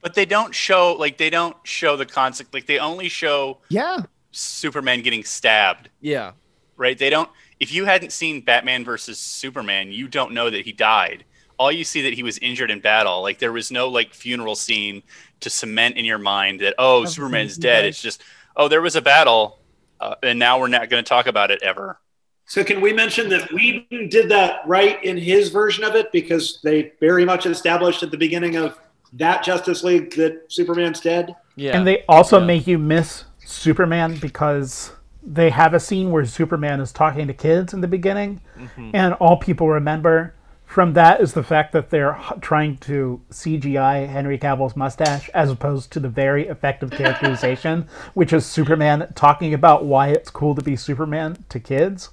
But 0.00 0.14
they 0.14 0.24
don't 0.26 0.54
show 0.54 0.94
like 0.98 1.18
they 1.18 1.28
don't 1.30 1.56
show 1.64 1.96
the 1.96 2.06
concept. 2.06 2.54
Like 2.54 2.66
they 2.66 2.78
only 2.78 3.08
show 3.08 3.58
Yeah. 3.68 4.02
Superman 4.30 5.02
getting 5.02 5.24
stabbed. 5.24 5.88
Yeah. 6.00 6.32
right? 6.76 6.96
They 6.96 7.10
don't. 7.10 7.28
If 7.58 7.72
you 7.72 7.84
hadn't 7.84 8.12
seen 8.12 8.40
Batman 8.40 8.84
versus 8.84 9.18
Superman, 9.18 9.90
you 9.90 10.06
don't 10.06 10.32
know 10.32 10.48
that 10.48 10.64
he 10.64 10.72
died. 10.72 11.24
All 11.58 11.72
you 11.72 11.82
see 11.82 12.02
that 12.02 12.14
he 12.14 12.22
was 12.22 12.38
injured 12.38 12.70
in 12.70 12.78
battle. 12.80 13.20
Like 13.22 13.40
there 13.40 13.50
was 13.52 13.72
no 13.72 13.88
like 13.88 14.14
funeral 14.14 14.54
scene 14.54 15.02
to 15.40 15.50
cement 15.50 15.96
in 15.96 16.04
your 16.04 16.18
mind 16.18 16.60
that 16.60 16.74
oh 16.78 16.98
Everything 16.98 17.14
Superman's 17.14 17.56
he 17.56 17.62
dead. 17.62 17.80
died. 17.82 17.88
It's 17.88 18.02
just 18.02 18.22
oh 18.56 18.68
there 18.68 18.80
was 18.82 18.96
a 18.96 19.02
battle, 19.02 19.58
uh, 20.00 20.14
and 20.22 20.38
now 20.38 20.58
we're 20.60 20.68
not 20.68 20.88
going 20.90 21.02
to 21.02 21.08
talk 21.08 21.26
about 21.26 21.50
it 21.50 21.62
ever. 21.62 21.98
So 22.46 22.64
can 22.64 22.80
we 22.80 22.92
mention 22.94 23.28
that 23.28 23.52
Whedon 23.52 24.08
did 24.08 24.30
that 24.30 24.60
right 24.66 25.02
in 25.04 25.18
his 25.18 25.50
version 25.50 25.84
of 25.84 25.94
it 25.94 26.10
because 26.12 26.60
they 26.64 26.92
very 26.98 27.24
much 27.26 27.44
established 27.44 28.02
at 28.02 28.10
the 28.10 28.16
beginning 28.16 28.56
of 28.56 28.78
that 29.14 29.44
Justice 29.44 29.84
League 29.84 30.14
that 30.16 30.44
Superman's 30.48 31.00
dead? 31.00 31.36
Yeah. 31.56 31.76
And 31.76 31.86
they 31.86 32.04
also 32.08 32.38
Yeah. 32.40 32.46
make 32.46 32.66
you 32.66 32.78
miss 32.78 33.24
Superman 33.44 34.16
because 34.16 34.92
they 35.22 35.50
have 35.50 35.74
a 35.74 35.80
scene 35.80 36.10
where 36.10 36.24
Superman 36.24 36.80
is 36.80 36.90
talking 36.90 37.26
to 37.26 37.34
kids 37.34 37.74
in 37.74 37.82
the 37.82 37.88
beginning, 37.88 38.40
Mm-hmm. 38.56 38.90
and 38.94 39.12
all 39.14 39.36
people 39.36 39.68
remember 39.68 40.34
from 40.68 40.92
that 40.92 41.22
is 41.22 41.32
the 41.32 41.42
fact 41.42 41.72
that 41.72 41.88
they're 41.88 42.20
trying 42.42 42.76
to 42.76 43.22
CGI 43.30 44.06
Henry 44.06 44.36
Cavill's 44.36 44.76
mustache 44.76 45.30
as 45.30 45.50
opposed 45.50 45.90
to 45.92 45.98
the 45.98 46.10
very 46.10 46.46
effective 46.46 46.90
characterization, 46.90 47.88
which 48.12 48.34
is 48.34 48.44
Superman 48.44 49.10
talking 49.14 49.54
about 49.54 49.86
why 49.86 50.08
it's 50.08 50.28
cool 50.28 50.54
to 50.54 50.62
be 50.62 50.76
Superman 50.76 51.42
to 51.48 51.58
kids, 51.58 52.10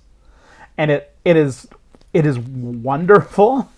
and 0.77 0.89
it 0.89 1.13
it 1.25 1.35
is 1.35 1.67
it 2.13 2.25
is 2.25 2.39
wonderful, 2.39 3.69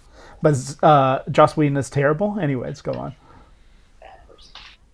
but 0.44 0.76
uh, 0.84 1.24
Joss 1.32 1.58
Whedon 1.58 1.76
is 1.76 1.90
terrible. 1.90 2.40
Anyways, 2.40 2.82
go 2.82 2.92
on. 2.94 3.16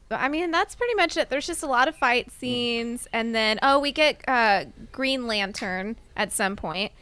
I 0.10 0.30
mean, 0.30 0.50
that's 0.52 0.76
pretty 0.76 0.94
much 0.94 1.18
it. 1.18 1.30
There's 1.30 1.48
just 1.48 1.62
a 1.62 1.68
lot 1.68 1.90
of 1.90 1.96
fight 1.98 2.32
scenes, 2.32 3.10
and 3.12 3.36
then 3.36 3.60
oh, 3.62 3.80
we 3.80 3.92
get 3.92 4.22
uh, 4.30 4.64
Green 4.94 5.28
Lantern 5.28 5.98
at 6.16 6.32
some 6.32 6.56
point, 6.56 6.94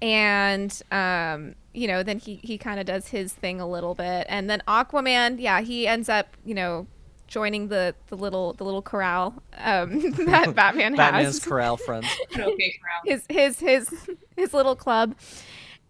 and 0.00 0.80
um, 0.92 1.56
you 1.74 1.86
know, 1.88 2.02
then 2.02 2.18
he 2.18 2.36
he 2.42 2.58
kind 2.58 2.80
of 2.80 2.86
does 2.86 3.08
his 3.08 3.32
thing 3.34 3.60
a 3.60 3.68
little 3.68 3.94
bit, 3.94 4.26
and 4.28 4.50
then 4.50 4.62
Aquaman, 4.68 5.40
yeah, 5.40 5.60
he 5.60 5.86
ends 5.86 6.08
up, 6.08 6.36
you 6.44 6.54
know, 6.54 6.86
joining 7.28 7.68
the 7.68 7.94
the 8.08 8.16
little 8.16 8.54
the 8.54 8.64
little 8.64 8.82
corral 8.82 9.42
um, 9.58 10.10
that 10.26 10.52
Batman 10.54 10.94
has. 10.94 11.12
Batman's 11.12 11.38
corral 11.40 11.76
friends. 11.76 12.20
Okay, 12.38 12.74
crowd. 12.80 13.02
his 13.04 13.24
his 13.28 13.60
his 13.60 14.10
his 14.36 14.54
little 14.54 14.76
club 14.76 15.14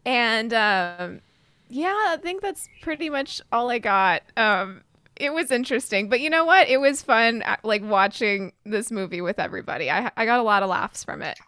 and 0.04 0.52
um 0.54 1.20
yeah 1.68 2.06
i 2.08 2.16
think 2.22 2.42
that's 2.42 2.68
pretty 2.80 3.10
much 3.10 3.40
all 3.52 3.70
i 3.70 3.78
got 3.78 4.22
um 4.36 4.82
it 5.16 5.32
was 5.32 5.50
interesting 5.50 6.08
but 6.08 6.20
you 6.20 6.30
know 6.30 6.44
what 6.44 6.68
it 6.68 6.78
was 6.78 7.02
fun 7.02 7.42
uh, 7.42 7.56
like 7.62 7.82
watching 7.84 8.52
this 8.64 8.90
movie 8.90 9.20
with 9.20 9.38
everybody 9.38 9.90
i 9.90 10.10
i 10.16 10.24
got 10.24 10.40
a 10.40 10.42
lot 10.42 10.62
of 10.62 10.68
laughs 10.70 11.04
from 11.04 11.22
it 11.22 11.38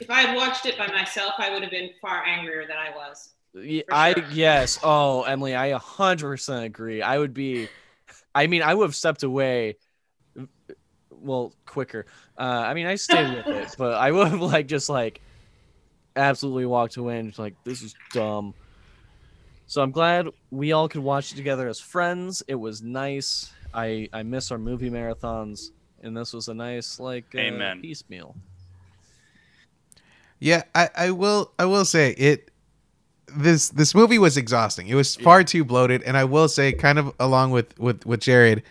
If 0.00 0.10
I 0.10 0.22
had 0.22 0.36
watched 0.36 0.66
it 0.66 0.78
by 0.78 0.86
myself, 0.88 1.34
I 1.38 1.50
would 1.50 1.62
have 1.62 1.70
been 1.72 1.90
far 2.00 2.24
angrier 2.24 2.66
than 2.66 2.76
I 2.76 2.90
was. 2.96 3.34
Ye- 3.62 3.84
For 3.86 3.94
I 3.94 4.14
yes. 4.28 4.78
Oh, 4.82 5.22
Emily, 5.22 5.54
I 5.54 5.70
100% 5.72 6.64
agree. 6.64 7.02
I 7.02 7.18
would 7.18 7.34
be 7.34 7.68
I 8.34 8.46
mean, 8.46 8.62
I 8.62 8.74
would 8.74 8.84
have 8.86 8.96
stepped 8.96 9.22
away 9.22 9.76
well, 11.10 11.52
quicker. 11.66 12.06
Uh 12.38 12.42
I 12.42 12.74
mean, 12.74 12.86
I 12.86 12.96
stayed 12.96 13.30
with 13.30 13.50
it, 13.50 13.74
but 13.78 13.94
I 13.94 14.10
would 14.12 14.28
have 14.28 14.40
like 14.40 14.66
just 14.68 14.88
like 14.88 15.20
absolutely 16.16 16.66
walked 16.66 16.96
away 16.96 17.18
and 17.18 17.28
just 17.28 17.38
like 17.38 17.56
this 17.64 17.82
is 17.82 17.94
dumb. 18.12 18.54
So 19.66 19.82
I'm 19.82 19.90
glad 19.92 20.28
we 20.50 20.72
all 20.72 20.88
could 20.88 21.02
watch 21.02 21.32
it 21.32 21.36
together 21.36 21.68
as 21.68 21.80
friends. 21.80 22.42
It 22.48 22.54
was 22.54 22.82
nice. 22.82 23.50
I 23.74 24.08
I 24.12 24.22
miss 24.22 24.50
our 24.50 24.58
movie 24.58 24.90
marathons 24.90 25.70
and 26.02 26.16
this 26.16 26.32
was 26.32 26.48
a 26.48 26.54
nice 26.54 26.98
like 26.98 27.34
uh, 27.34 27.40
Amen. 27.40 27.82
piecemeal. 27.82 28.36
Yeah, 30.40 30.62
I, 30.74 30.88
I 30.96 31.10
will 31.10 31.52
I 31.58 31.64
will 31.66 31.84
say 31.84 32.10
it 32.12 32.47
this 33.36 33.68
this 33.70 33.94
movie 33.94 34.18
was 34.18 34.36
exhausting. 34.36 34.88
It 34.88 34.94
was 34.94 35.16
far 35.16 35.44
too 35.44 35.64
bloated, 35.64 36.02
and 36.02 36.16
I 36.16 36.24
will 36.24 36.48
say, 36.48 36.72
kind 36.72 36.98
of 36.98 37.12
along 37.20 37.50
with 37.50 37.78
with 37.78 38.04
with 38.06 38.20
Jared, 38.20 38.62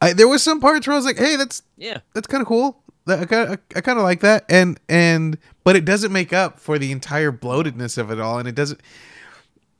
I, 0.00 0.12
there 0.12 0.28
was 0.28 0.42
some 0.42 0.60
parts 0.60 0.86
where 0.86 0.94
I 0.94 0.96
was 0.96 1.04
like, 1.06 1.18
"Hey, 1.18 1.36
that's 1.36 1.62
Yeah. 1.76 1.98
that's 2.14 2.26
kind 2.26 2.40
of 2.40 2.46
cool. 2.48 2.82
That- 3.06 3.20
I 3.20 3.24
kind 3.26 3.52
of 3.52 3.58
I 3.74 3.80
kind 3.80 3.98
of 3.98 4.04
like 4.04 4.20
that." 4.20 4.44
And 4.48 4.78
and 4.88 5.38
but 5.64 5.76
it 5.76 5.84
doesn't 5.84 6.12
make 6.12 6.32
up 6.32 6.60
for 6.60 6.78
the 6.78 6.92
entire 6.92 7.32
bloatedness 7.32 7.98
of 7.98 8.10
it 8.10 8.20
all, 8.20 8.38
and 8.38 8.48
it 8.48 8.54
doesn't. 8.54 8.80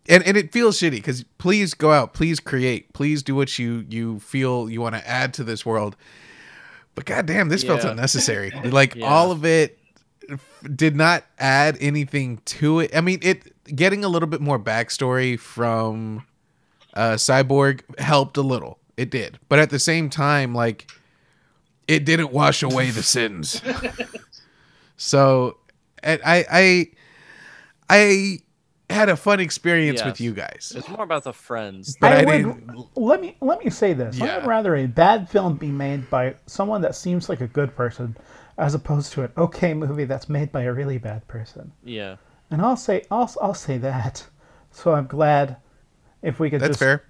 And, 0.08 0.22
and 0.22 0.36
it 0.36 0.52
feels 0.52 0.78
shitty 0.78 0.92
because 0.92 1.24
please 1.38 1.74
go 1.74 1.90
out, 1.92 2.14
please 2.14 2.38
create, 2.38 2.92
please 2.92 3.24
do 3.24 3.34
what 3.34 3.58
you 3.58 3.84
you 3.88 4.20
feel 4.20 4.70
you 4.70 4.80
want 4.80 4.94
to 4.94 5.08
add 5.08 5.34
to 5.34 5.44
this 5.44 5.66
world. 5.66 5.96
But 6.94 7.04
goddamn, 7.06 7.48
this 7.48 7.64
felt 7.64 7.84
unnecessary. 7.84 8.52
Like 8.64 8.94
Yeah. 8.94 9.06
all 9.06 9.32
of 9.32 9.44
it 9.44 9.75
did 10.74 10.96
not 10.96 11.24
add 11.38 11.76
anything 11.80 12.38
to 12.46 12.80
it. 12.80 12.94
I 12.96 13.00
mean, 13.00 13.18
it 13.22 13.52
getting 13.74 14.04
a 14.04 14.08
little 14.08 14.28
bit 14.28 14.40
more 14.40 14.58
backstory 14.58 15.38
from 15.38 16.24
uh, 16.94 17.12
Cyborg 17.12 17.80
helped 18.00 18.36
a 18.36 18.42
little. 18.42 18.78
It 18.96 19.10
did, 19.10 19.38
but 19.48 19.58
at 19.58 19.70
the 19.70 19.78
same 19.78 20.08
time, 20.10 20.54
like 20.54 20.90
it 21.86 22.04
didn't 22.04 22.32
wash 22.32 22.62
away 22.62 22.90
the 22.90 23.02
sins. 23.02 23.60
so, 24.96 25.58
and 26.02 26.20
I, 26.24 26.44
I, 26.50 26.90
I 27.90 28.38
had 28.88 29.08
a 29.08 29.16
fun 29.16 29.40
experience 29.40 30.00
with 30.04 30.20
you 30.20 30.32
guys. 30.32 30.72
It's 30.74 30.88
more 30.88 31.02
about 31.02 31.24
the 31.24 31.32
friends. 31.32 31.96
But 32.00 32.12
I 32.12 32.24
would, 32.24 32.32
didn't- 32.66 32.96
Let 32.96 33.20
me 33.20 33.36
let 33.40 33.62
me 33.62 33.70
say 33.70 33.92
this. 33.92 34.20
I 34.20 34.38
would 34.38 34.46
rather 34.46 34.74
a 34.76 34.86
bad 34.86 35.28
film 35.28 35.56
be 35.56 35.68
made 35.70 36.08
by 36.10 36.34
someone 36.46 36.80
that 36.82 36.94
seems 36.94 37.28
like 37.28 37.40
a 37.40 37.46
good 37.48 37.74
person, 37.76 38.16
as 38.58 38.74
opposed 38.74 39.12
to 39.12 39.22
an 39.22 39.32
okay 39.36 39.74
movie 39.74 40.04
that's 40.04 40.28
made 40.28 40.50
by 40.52 40.62
a 40.62 40.72
really 40.72 40.98
bad 40.98 41.26
person. 41.28 41.72
Yeah. 41.84 42.16
And 42.50 42.62
I'll 42.62 42.76
say 42.76 43.04
I'll 43.10 43.30
I'll 43.40 43.54
say 43.54 43.78
that. 43.78 44.26
So 44.70 44.94
I'm 44.94 45.06
glad 45.06 45.56
if 46.22 46.38
we 46.40 46.50
could 46.50 46.60
That's 46.60 46.78
just 46.78 46.80
fair. 46.80 47.04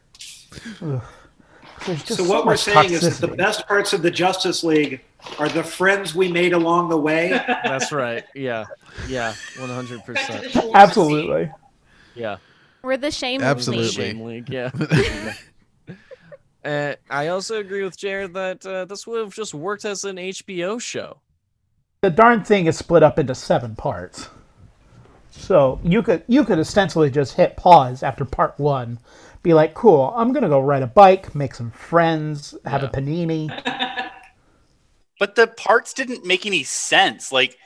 there's 1.87 2.03
just 2.05 2.17
So 2.17 2.25
what 2.25 2.45
we're 2.45 2.53
much 2.53 2.61
saying 2.61 2.93
is 2.93 3.19
that 3.19 3.31
the 3.31 3.37
best 3.37 3.67
parts 3.67 3.93
of 3.93 4.03
the 4.03 4.11
Justice 4.11 4.65
League 4.65 5.03
are 5.39 5.49
the 5.49 5.63
friends 5.63 6.15
we 6.15 6.31
made 6.31 6.53
along 6.53 6.89
the 6.89 6.99
way. 6.99 7.31
That's 7.47 7.93
right. 7.93 8.25
Yeah. 8.35 8.67
Yeah. 9.09 9.35
One 9.59 9.69
hundred 9.69 10.05
percent. 10.05 10.57
Absolutely. 10.75 11.51
Yeah. 12.15 12.39
We're 12.83 12.97
the 12.97 13.11
shame 13.11 13.43
Absolutely. 13.43 13.89
Shame 13.89 14.21
League. 14.23 14.49
Yeah. 14.49 14.71
Uh, 16.65 16.97
I 17.09 17.29
also 17.29 17.61
agree 17.61 17.85
with 17.85 17.97
Jared 17.97 18.35
that 18.35 18.67
uh, 18.67 18.85
this 18.87 19.07
would 19.07 19.21
have 19.21 19.33
just 19.33 19.55
worked 19.55 19.85
as 19.85 20.05
an 20.05 20.17
HBO 20.17 20.81
show. 20.81 21.21
The 22.07 22.11
darn 22.11 22.45
thing 22.45 22.67
is 22.67 22.79
split 22.79 23.03
up 23.03 23.19
into 23.19 23.35
seven 23.35 23.75
parts. 23.75 24.29
So 25.31 25.81
you 25.83 26.05
could 26.05 26.23
you 26.29 26.45
could 26.45 26.61
ostensibly 26.61 27.11
just 27.11 27.35
hit 27.35 27.57
pause 27.57 28.05
after 28.05 28.25
part 28.25 28.55
one, 28.61 29.01
be 29.43 29.53
like, 29.53 29.75
"Cool, 29.75 30.15
I'm 30.17 30.33
gonna 30.33 30.49
go 30.49 30.61
ride 30.61 30.85
a 30.85 30.87
bike, 30.87 31.35
make 31.35 31.53
some 31.53 31.73
friends, 31.73 32.55
have 32.65 32.85
a 32.85 32.89
panini." 32.89 33.51
But 35.19 35.35
the 35.35 35.49
parts 35.49 35.95
didn't 35.95 36.25
make 36.25 36.47
any 36.47 36.63
sense. 36.63 37.33
Like 37.33 37.59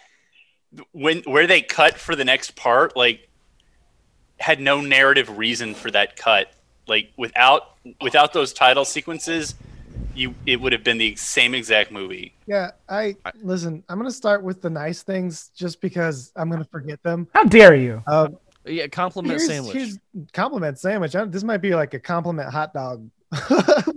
when 0.93 1.19
where 1.25 1.47
they 1.47 1.61
cut 1.61 1.99
for 1.99 2.17
the 2.17 2.25
next 2.25 2.57
part, 2.57 2.97
like 2.97 3.29
had 4.39 4.59
no 4.59 4.81
narrative 4.81 5.37
reason 5.37 5.75
for 5.75 5.91
that 5.91 6.17
cut. 6.17 6.51
Like 6.87 7.13
without 7.19 7.77
without 8.01 8.33
those 8.33 8.55
title 8.55 8.87
sequences, 8.87 9.55
you 10.15 10.35
it 10.47 10.61
would 10.61 10.73
have 10.73 10.83
been 10.85 10.99
the 10.99 11.15
same 11.17 11.55
exact 11.55 11.91
movie. 11.93 12.35
Yeah, 12.47 12.71
I 12.89 13.17
listen. 13.43 13.83
I'm 13.89 13.99
gonna 13.99 14.11
start 14.11 14.43
with 14.43 14.61
the 14.63 14.71
nice 14.71 15.03
things 15.03 15.51
just 15.57 15.81
because 15.81 16.33
I'm 16.37 16.51
gonna 16.51 16.65
forget 16.65 17.03
them. 17.03 17.29
How 17.35 17.45
dare 17.45 17.75
you? 17.75 18.03
Um, 18.07 18.37
Yeah, 18.67 18.87
compliment 18.89 19.39
here's, 19.41 19.47
sandwich. 19.47 19.75
here's 19.75 19.99
compliment 20.33 20.79
sandwich. 20.79 21.15
I, 21.17 21.25
this 21.25 21.43
might 21.45 21.59
be 21.63 21.75
like 21.75 21.95
a 21.95 21.99
compliment 22.01 22.51
hot 22.53 22.73
dog. 22.75 23.09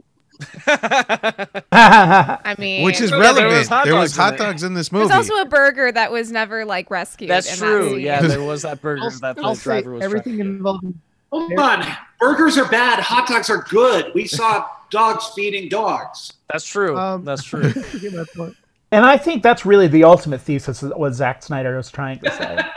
I 0.67 2.55
mean, 2.57 2.83
Which 2.83 3.01
is 3.01 3.11
Yeah, 3.11 3.17
there 3.17 3.21
relevant. 3.33 3.57
was 3.59 3.67
hot 3.67 3.85
there 3.85 3.95
was 3.95 4.11
dogs 4.13 4.17
in 4.17 4.23
hot 4.23 4.33
it. 4.33 4.37
dogs 4.37 4.63
in 4.63 4.73
this 4.73 4.91
movie. 4.91 5.07
there's 5.07 5.29
also 5.29 5.41
a 5.41 5.45
burger 5.45 5.91
that 5.91 6.11
was 6.11 6.31
never 6.31 6.65
like 6.65 6.89
rescued. 6.89 7.29
That's 7.29 7.53
in 7.53 7.59
that 7.59 7.65
true. 7.65 7.95
Yeah, 7.97 8.21
there 8.21 8.41
was 8.41 8.61
that 8.63 8.81
burger 8.81 9.01
I'll, 9.03 9.09
that 9.19 9.35
the 9.35 9.43
I'll 9.43 9.55
say 9.55 9.81
driver 9.81 9.93
was 9.93 10.03
everything 10.03 10.33
trying 10.37 10.47
to 10.47 10.51
get. 10.51 10.57
involving. 10.57 11.01
Hold 11.31 11.53
on. 11.59 11.85
Burgers 12.19 12.57
are 12.57 12.69
bad. 12.69 12.99
Hot 12.99 13.27
dogs 13.27 13.49
are 13.49 13.63
good. 13.69 14.11
We 14.13 14.25
saw 14.27 14.67
dogs 14.93 15.27
feeding 15.36 15.67
dogs. 15.67 16.32
That's 16.51 16.65
true. 16.65 16.97
Um, 16.97 17.25
That's 17.25 17.43
true. 17.51 17.73
You 17.93 17.99
get 17.99 18.13
my 18.13 18.23
point. 18.36 18.56
And 18.91 19.03
I 19.06 19.17
think 19.17 19.41
that's 19.43 19.65
really 19.65 19.88
the 19.88 20.03
ultimate 20.06 20.39
thesis 20.41 20.84
of 20.84 20.93
what 20.95 21.13
Zack 21.15 21.41
Snyder 21.43 21.75
was 21.75 21.91
trying 21.91 22.19
to 22.19 22.32
say. 22.32 22.60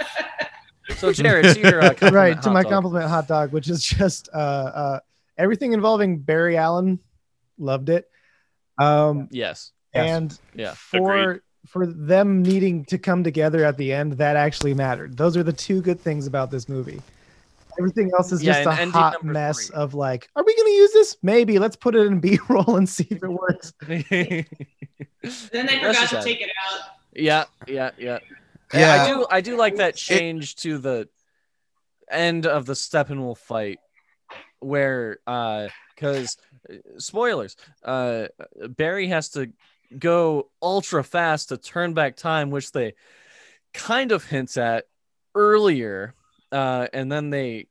So 0.98 1.12
Jared, 1.12 1.54
to 1.56 1.60
your 1.60 1.82
uh, 1.82 1.94
right 2.12 2.40
to 2.42 2.50
my 2.50 2.62
dog. 2.62 2.70
compliment 2.72 3.08
hot 3.10 3.26
dog, 3.26 3.52
which 3.52 3.68
is 3.68 3.82
just 3.82 4.28
uh, 4.32 4.36
uh, 4.36 5.00
everything 5.36 5.72
involving 5.72 6.20
Barry 6.20 6.56
Allen. 6.56 7.00
Loved 7.58 7.88
it. 7.88 8.08
Um, 8.78 9.28
Yes. 9.32 9.72
Yes. 9.92 10.08
and 10.10 10.38
Yeah. 10.54 10.74
for 10.74 11.20
Agreed. 11.22 11.40
for 11.66 11.86
them 11.88 12.40
needing 12.42 12.84
to 12.86 12.98
come 12.98 13.24
together 13.24 13.64
at 13.64 13.76
the 13.76 13.92
end, 13.92 14.12
that 14.14 14.36
actually 14.36 14.74
mattered. 14.74 15.16
Those 15.16 15.36
are 15.36 15.42
the 15.42 15.52
two 15.52 15.82
good 15.82 16.00
things 16.00 16.28
about 16.28 16.52
this 16.52 16.68
movie. 16.68 17.02
Everything 17.78 18.10
else 18.16 18.32
is 18.32 18.42
Yeah, 18.42 18.62
just 18.64 18.80
a 18.80 18.90
hot 18.90 19.22
mess 19.24 19.66
three. 19.68 19.76
of 19.76 19.94
like, 19.94 20.28
are 20.36 20.44
we 20.44 20.54
going 20.56 20.66
to 20.68 20.76
use 20.76 20.92
this? 20.92 21.16
Maybe. 21.22 21.58
Let's 21.58 21.76
put 21.76 21.94
it 21.94 22.06
in 22.06 22.20
B-roll 22.20 22.76
and 22.76 22.88
see 22.88 23.06
if 23.10 23.22
it 23.22 23.28
works. 23.28 23.72
Then 25.50 25.66
they 25.66 25.78
That's 25.78 25.80
forgot 25.80 25.94
just 25.94 26.10
to 26.10 26.16
sad. 26.16 26.24
take 26.24 26.40
it 26.40 26.50
out. 26.72 26.80
yeah. 27.14 27.44
Yeah. 27.66 27.90
Yeah. 27.98 28.18
Yeah. 28.72 28.78
Yeah. 28.80 29.02
I 29.02 29.08
do. 29.08 29.26
I 29.30 29.40
do 29.40 29.56
like 29.56 29.76
that 29.76 29.96
change 29.96 30.56
to 30.56 30.78
the 30.78 31.08
end 32.10 32.46
of 32.46 32.66
the 32.66 32.74
Steppenwolf 32.74 33.38
fight, 33.38 33.78
where 34.60 35.18
uh, 35.26 35.68
because 35.94 36.36
spoilers, 36.98 37.56
uh, 37.84 38.26
Barry 38.68 39.08
has 39.08 39.30
to 39.30 39.50
go 39.98 40.48
ultra 40.62 41.02
fast 41.02 41.48
to 41.48 41.56
turn 41.56 41.92
back 41.94 42.16
time, 42.16 42.50
which 42.50 42.70
they 42.72 42.94
kind 43.74 44.12
of 44.12 44.24
hints 44.24 44.56
at 44.56 44.84
earlier, 45.34 46.14
uh, 46.52 46.86
and 46.92 47.10
then 47.10 47.30
they 47.30 47.68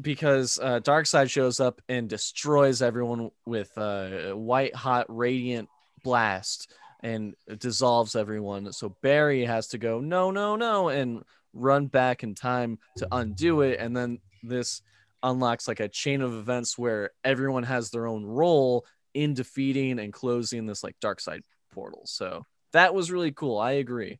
because 0.00 0.58
uh, 0.62 0.80
Darkseid 0.80 1.30
shows 1.30 1.58
up 1.58 1.80
and 1.88 2.08
destroys 2.08 2.82
everyone 2.82 3.30
with 3.46 3.76
uh, 3.78 4.32
white 4.32 4.74
hot 4.74 5.06
radiant 5.08 5.68
blast 6.02 6.70
and 7.02 7.34
dissolves 7.58 8.14
everyone. 8.14 8.72
So 8.72 8.94
Barry 9.02 9.44
has 9.44 9.68
to 9.68 9.78
go 9.78 10.00
no 10.00 10.30
no 10.30 10.56
no 10.56 10.88
and 10.88 11.22
run 11.54 11.86
back 11.86 12.22
in 12.22 12.34
time 12.34 12.78
to 12.98 13.08
undo 13.12 13.62
it, 13.62 13.80
and 13.80 13.96
then 13.96 14.18
this 14.42 14.82
unlocks 15.22 15.66
like 15.66 15.80
a 15.80 15.88
chain 15.88 16.20
of 16.20 16.34
events 16.34 16.78
where 16.78 17.10
everyone 17.24 17.62
has 17.64 17.90
their 17.90 18.06
own 18.06 18.24
role 18.24 18.84
in 19.14 19.34
defeating 19.34 19.98
and 19.98 20.12
closing 20.12 20.66
this 20.66 20.84
like 20.84 20.94
dark 21.00 21.20
side 21.20 21.42
portal. 21.72 22.02
So 22.04 22.44
that 22.72 22.94
was 22.94 23.10
really 23.10 23.32
cool. 23.32 23.58
I 23.58 23.72
agree. 23.72 24.18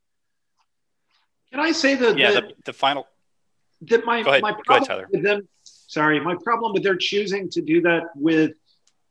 Can 1.50 1.60
I 1.60 1.72
say 1.72 1.94
that, 1.94 2.18
Yeah, 2.18 2.32
that, 2.32 2.48
the, 2.48 2.54
the 2.66 2.72
final 2.72 3.06
that 3.82 4.04
my, 4.04 4.18
ahead. 4.20 4.42
my 4.42 4.52
problem 4.64 5.06
with 5.12 5.22
them, 5.22 5.48
sorry, 5.64 6.20
my 6.20 6.34
problem 6.42 6.72
with 6.72 6.82
their 6.82 6.96
choosing 6.96 7.48
to 7.50 7.62
do 7.62 7.80
that 7.82 8.04
with 8.14 8.52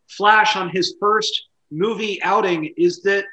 Flash 0.07 0.55
on 0.55 0.69
his 0.69 0.95
first 0.99 1.47
movie 1.71 2.21
outing 2.23 2.73
is 2.77 3.01
that 3.03 3.25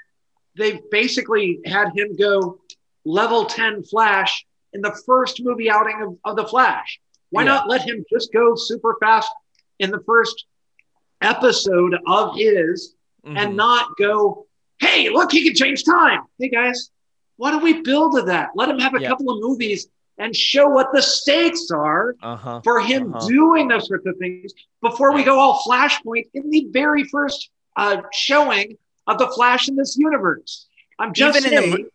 they've 0.57 0.81
basically 0.91 1.61
had 1.67 1.89
him 1.95 2.17
go 2.17 2.61
level 3.05 3.45
10 3.47 3.83
Flash 3.85 4.45
in 4.73 4.81
the 4.81 4.97
first 5.07 5.43
movie 5.43 5.71
outing 5.71 6.01
of, 6.03 6.17
of 6.25 6.37
the 6.37 6.47
Flash. 6.47 7.01
Why 7.31 7.43
Yeah. 7.43 7.49
not 7.49 7.69
let 7.69 7.83
him 7.83 8.05
just 8.11 8.33
go 8.33 8.55
super 8.55 8.97
fast 9.01 9.31
in 9.79 9.91
the 9.91 10.01
first 10.07 10.47
episode 11.21 11.97
of 12.07 12.37
his 12.37 12.95
Mhm. 13.25 13.37
and 13.39 13.57
not 13.57 13.97
go, 13.97 14.47
hey, 14.81 15.09
look, 15.11 15.31
he 15.33 15.45
can 15.45 15.55
change 15.55 15.85
time. 15.85 16.23
Hey, 16.39 16.49
guys, 16.49 16.91
why 17.37 17.51
don't 17.51 17.63
we 17.63 17.81
build 17.83 18.17
to 18.17 18.23
that? 18.23 18.51
Let 18.55 18.69
him 18.69 18.79
have 18.79 18.95
a 18.95 19.01
Yeah. 19.01 19.09
couple 19.09 19.31
of 19.31 19.41
movies 19.41 19.89
and 20.19 20.35
show 20.37 20.69
what 20.69 20.89
the 20.93 21.03
stakes 21.03 21.71
are 21.71 22.15
uh-huh. 22.23 22.61
for 22.63 22.81
him 22.81 23.15
Uh-huh. 23.15 23.27
doing 23.29 23.69
those 23.69 23.89
sorts 23.89 24.07
of 24.07 24.17
things 24.19 24.53
before 24.81 25.13
we 25.13 25.23
go 25.25 25.39
all 25.39 25.63
Flashpoint 25.67 26.25
in 26.35 26.51
the 26.51 26.67
very 26.71 27.05
first 27.05 27.51
uh, 27.77 28.03
showing 28.13 28.77
of 29.07 29.19
the 29.19 29.27
Flash 29.29 29.69
in 29.69 29.77
this 29.77 29.97
universe. 29.99 30.67
I'm 30.99 31.13
just 31.15 31.39
Even 31.39 31.53
in 31.53 31.57
the 31.57 31.63
saying. 31.77 31.83
mo- 31.85 31.89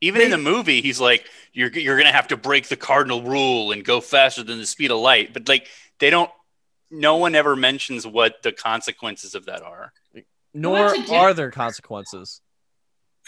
even 0.00 0.20
in 0.22 0.30
the 0.30 0.38
movie, 0.38 0.80
he's 0.80 1.00
like, 1.00 1.26
"You're 1.52 1.70
you're 1.76 1.96
gonna 1.96 2.12
have 2.12 2.28
to 2.28 2.36
break 2.36 2.68
the 2.68 2.76
cardinal 2.76 3.20
rule 3.22 3.72
and 3.72 3.84
go 3.84 4.00
faster 4.00 4.44
than 4.44 4.58
the 4.58 4.66
speed 4.66 4.92
of 4.92 4.98
light." 5.00 5.32
But 5.32 5.48
like, 5.48 5.66
they 5.98 6.08
don't. 6.08 6.30
No 6.88 7.16
one 7.16 7.34
ever 7.34 7.56
mentions 7.56 8.06
what 8.06 8.40
the 8.44 8.52
consequences 8.52 9.34
of 9.34 9.46
that 9.46 9.60
are. 9.62 9.92
Nor 10.54 10.94
are 11.10 11.34
there 11.34 11.50
consequences. 11.50 12.40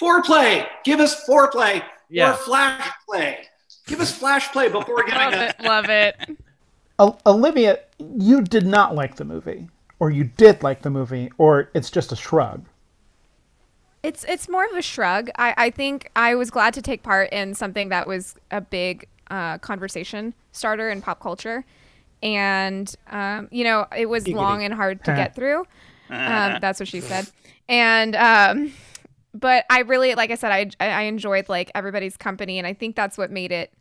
foreplay. 0.00 0.64
Give 0.84 1.00
us 1.00 1.24
foreplay 1.28 1.82
Yeah. 2.08 2.30
or 2.30 2.36
flash 2.36 2.88
play. 3.08 3.48
Give 3.86 4.00
us 4.00 4.12
flash 4.12 4.50
play 4.52 4.68
before 4.68 4.96
we're 4.96 5.08
Love 5.08 5.34
it. 5.34 5.60
Love 5.60 5.86
it. 5.88 6.16
Olivia, 7.26 7.78
you 7.98 8.42
did 8.42 8.66
not 8.66 8.94
like 8.94 9.16
the 9.16 9.24
movie, 9.24 9.68
or 9.98 10.10
you 10.10 10.24
did 10.24 10.62
like 10.62 10.82
the 10.82 10.90
movie, 10.90 11.30
or 11.38 11.70
it's 11.74 11.90
just 11.90 12.12
a 12.12 12.16
shrug. 12.16 12.64
It's 14.02 14.24
it's 14.24 14.48
more 14.48 14.64
of 14.64 14.72
a 14.72 14.82
shrug. 14.82 15.30
I, 15.36 15.54
I 15.56 15.70
think 15.70 16.10
I 16.16 16.34
was 16.34 16.50
glad 16.50 16.74
to 16.74 16.82
take 16.82 17.02
part 17.02 17.30
in 17.32 17.54
something 17.54 17.90
that 17.90 18.06
was 18.06 18.36
a 18.50 18.60
big 18.60 19.06
uh, 19.30 19.58
conversation 19.58 20.34
starter 20.52 20.90
in 20.90 21.02
pop 21.02 21.20
culture, 21.20 21.64
and 22.22 22.94
um, 23.08 23.48
you 23.50 23.64
know 23.64 23.86
it 23.96 24.06
was 24.08 24.26
long 24.28 24.62
and 24.62 24.74
hard 24.74 25.04
to 25.04 25.14
get 25.14 25.34
through. 25.34 25.66
Um, 26.12 26.58
that's 26.60 26.80
what 26.80 26.88
she 26.88 27.00
said, 27.00 27.28
and 27.68 28.16
um, 28.16 28.72
but 29.34 29.64
I 29.70 29.80
really, 29.80 30.14
like 30.14 30.30
I 30.30 30.34
said, 30.34 30.52
I 30.52 30.70
I 30.84 31.02
enjoyed 31.02 31.48
like 31.48 31.70
everybody's 31.74 32.16
company, 32.16 32.58
and 32.58 32.66
I 32.66 32.72
think 32.72 32.96
that's 32.96 33.16
what 33.16 33.30
made 33.30 33.52
it 33.52 33.72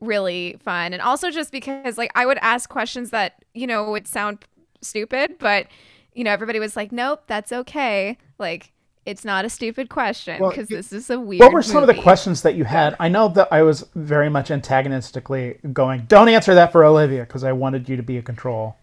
really 0.00 0.56
fun, 0.62 0.92
and 0.92 1.00
also 1.00 1.30
just 1.30 1.52
because 1.52 1.96
like 1.96 2.10
I 2.14 2.26
would 2.26 2.38
ask 2.42 2.68
questions 2.68 3.10
that 3.10 3.44
you 3.54 3.66
know 3.66 3.90
would 3.90 4.06
sound 4.06 4.44
stupid, 4.82 5.36
but 5.38 5.66
you 6.14 6.24
know 6.24 6.30
everybody 6.30 6.58
was 6.58 6.76
like, 6.76 6.92
nope, 6.92 7.24
that's 7.26 7.52
okay, 7.52 8.18
like. 8.38 8.72
It's 9.04 9.24
not 9.24 9.44
a 9.44 9.48
stupid 9.48 9.88
question 9.88 10.42
because 10.42 10.68
y- 10.68 10.78
this 10.78 10.92
is 10.92 11.08
a 11.10 11.20
weird. 11.20 11.38
What 11.38 11.52
were 11.52 11.62
some 11.62 11.80
of 11.80 11.86
the 11.86 11.94
questions 11.94 12.42
that 12.42 12.56
you 12.56 12.64
had? 12.64 12.96
I 12.98 13.08
know 13.08 13.28
that 13.28 13.46
I 13.52 13.62
was 13.62 13.86
very 13.94 14.28
much 14.28 14.50
antagonistically 14.50 15.60
going, 15.72 16.06
don't 16.08 16.28
answer 16.28 16.56
that 16.56 16.72
for 16.72 16.82
Olivia, 16.84 17.20
because 17.20 17.44
I 17.44 17.52
wanted 17.52 17.88
you 17.88 17.94
to 17.96 18.02
be 18.02 18.18
a 18.18 18.22
control. 18.22 18.74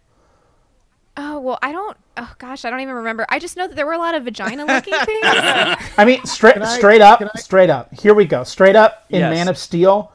Oh 1.16 1.38
well, 1.38 1.58
I 1.62 1.70
don't. 1.72 1.96
Oh 2.16 2.32
gosh, 2.38 2.64
I 2.64 2.70
don't 2.70 2.80
even 2.80 2.94
remember. 2.94 3.24
I 3.28 3.38
just 3.38 3.56
know 3.56 3.68
that 3.68 3.76
there 3.76 3.86
were 3.86 3.92
a 3.92 3.98
lot 3.98 4.14
of 4.14 4.24
vagina-looking 4.24 4.94
things. 5.04 5.20
I 5.24 6.04
mean, 6.04 6.24
straight, 6.24 6.58
I- 6.58 6.76
straight 6.76 7.00
up, 7.00 7.22
I- 7.22 7.38
straight 7.38 7.70
up. 7.70 7.92
Here 7.94 8.14
we 8.14 8.24
go. 8.24 8.42
Straight 8.44 8.74
up 8.76 9.04
in 9.10 9.20
Yes. 9.20 9.32
Man 9.34 9.48
of 9.48 9.56
Steel, 9.56 10.10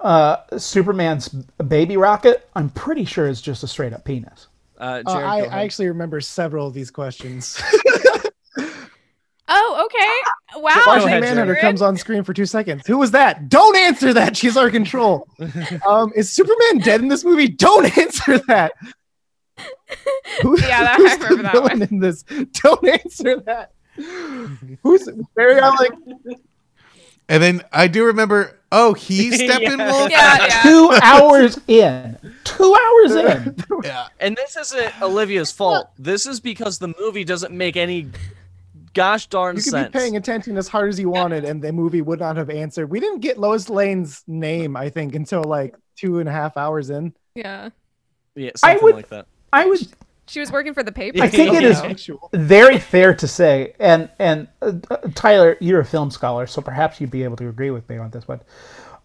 uh, 0.00 0.36
Superman's 0.56 1.28
baby 1.28 1.96
rocket. 1.96 2.48
I'm 2.54 2.70
pretty 2.70 3.04
sure 3.04 3.26
is 3.26 3.40
just 3.42 3.62
a 3.64 3.68
straight 3.68 3.92
up 3.92 4.04
penis. 4.04 4.46
Uh, 4.78 5.02
Jared, 5.02 5.06
Uh, 5.06 5.26
I. 5.26 5.38
I 5.42 5.62
actually 5.64 5.88
remember 5.88 6.20
several 6.20 6.66
of 6.68 6.74
these 6.74 6.90
questions. 6.90 7.60
oh, 9.48 9.82
okay. 9.86 10.60
Wow. 10.60 10.74
Go 10.74 10.82
Martian 10.86 11.08
ahead, 11.08 11.20
Manhunter 11.22 11.54
Jared. 11.54 11.60
comes 11.62 11.82
on 11.82 11.96
screen 11.96 12.22
for 12.22 12.32
two 12.32 12.46
seconds. 12.46 12.86
Who 12.86 12.98
was 12.98 13.10
that? 13.12 13.48
Don't 13.48 13.76
answer 13.76 14.12
that. 14.14 14.36
She's 14.36 14.56
our 14.56 14.70
control. 14.70 15.28
um, 15.88 16.12
is 16.14 16.30
Superman 16.32 16.78
dead 16.78 17.00
in 17.00 17.08
this 17.08 17.24
movie? 17.24 17.48
Don't 17.48 17.96
answer 17.98 18.38
that. 18.48 18.72
Who, 20.42 20.58
Yeah, 20.60 20.84
that- 20.84 20.96
who's 20.96 21.10
I 21.10 21.14
remember 21.14 21.36
the 21.36 21.42
that 21.42 21.52
villain 21.52 21.78
one. 21.80 21.88
in 21.90 21.98
this? 22.00 22.22
Don't 22.62 22.88
answer 22.88 23.40
that. 23.40 23.72
Who's 24.82 25.08
Barry 25.36 25.58
Allen? 25.60 26.18
And 27.28 27.42
then 27.42 27.62
I 27.72 27.86
do 27.88 28.04
remember, 28.06 28.58
oh, 28.72 28.92
he's 28.92 29.40
Steppenwolf. 29.40 30.10
Yeah, 30.10 30.46
yeah. 30.46 30.62
Two 30.62 30.90
hours 31.02 31.58
in. 31.68 32.18
Two 32.44 32.74
hours 32.76 33.14
in. 33.14 33.56
Yeah. 33.82 34.08
And 34.20 34.36
this 34.36 34.56
isn't 34.56 35.00
Olivia's 35.00 35.50
fault. 35.52 35.88
This 35.98 36.26
is 36.26 36.40
because 36.40 36.78
the 36.78 36.92
movie 37.00 37.24
doesn't 37.24 37.52
make 37.56 37.76
any 37.76 38.08
gosh 38.92 39.26
darn 39.28 39.56
sense. 39.56 39.66
You 39.66 39.72
could 39.72 39.78
sense. 39.78 39.92
be 39.92 39.98
paying 39.98 40.16
attention 40.16 40.56
as 40.58 40.68
hard 40.68 40.88
as 40.90 40.98
you 41.00 41.08
wanted, 41.08 41.44
and 41.44 41.62
the 41.62 41.72
movie 41.72 42.02
would 42.02 42.20
not 42.20 42.36
have 42.36 42.50
answered. 42.50 42.90
We 42.90 43.00
didn't 43.00 43.20
get 43.20 43.38
Lois 43.38 43.70
Lane's 43.70 44.22
name, 44.26 44.76
I 44.76 44.90
think, 44.90 45.14
until 45.14 45.44
like 45.44 45.74
two 45.96 46.18
and 46.18 46.28
a 46.28 46.32
half 46.32 46.56
hours 46.56 46.90
in. 46.90 47.14
Yeah. 47.34 47.70
yeah, 48.34 48.50
I 48.62 48.72
something 48.72 48.84
would- 48.84 48.94
like 48.96 49.08
that. 49.08 49.26
I 49.54 49.66
would 49.66 49.80
She 50.26 50.40
was 50.40 50.50
working 50.50 50.74
for 50.74 50.82
the 50.82 50.92
paper. 50.92 51.22
I 51.22 51.28
think 51.28 51.54
it 51.54 51.62
is 51.64 51.80
Yeah. 52.08 52.14
very 52.32 52.78
fair 52.78 53.14
to 53.14 53.28
say, 53.28 53.74
and 53.78 54.08
and 54.18 54.48
uh, 54.62 54.72
uh, 54.90 54.96
Tyler, 55.14 55.56
you're 55.60 55.80
a 55.80 55.84
film 55.84 56.10
scholar, 56.10 56.46
so 56.46 56.60
perhaps 56.62 57.00
you'd 57.00 57.10
be 57.10 57.24
able 57.24 57.36
to 57.36 57.48
agree 57.48 57.70
with 57.70 57.88
me 57.88 57.98
on 57.98 58.10
this 58.10 58.26
one. 58.26 58.40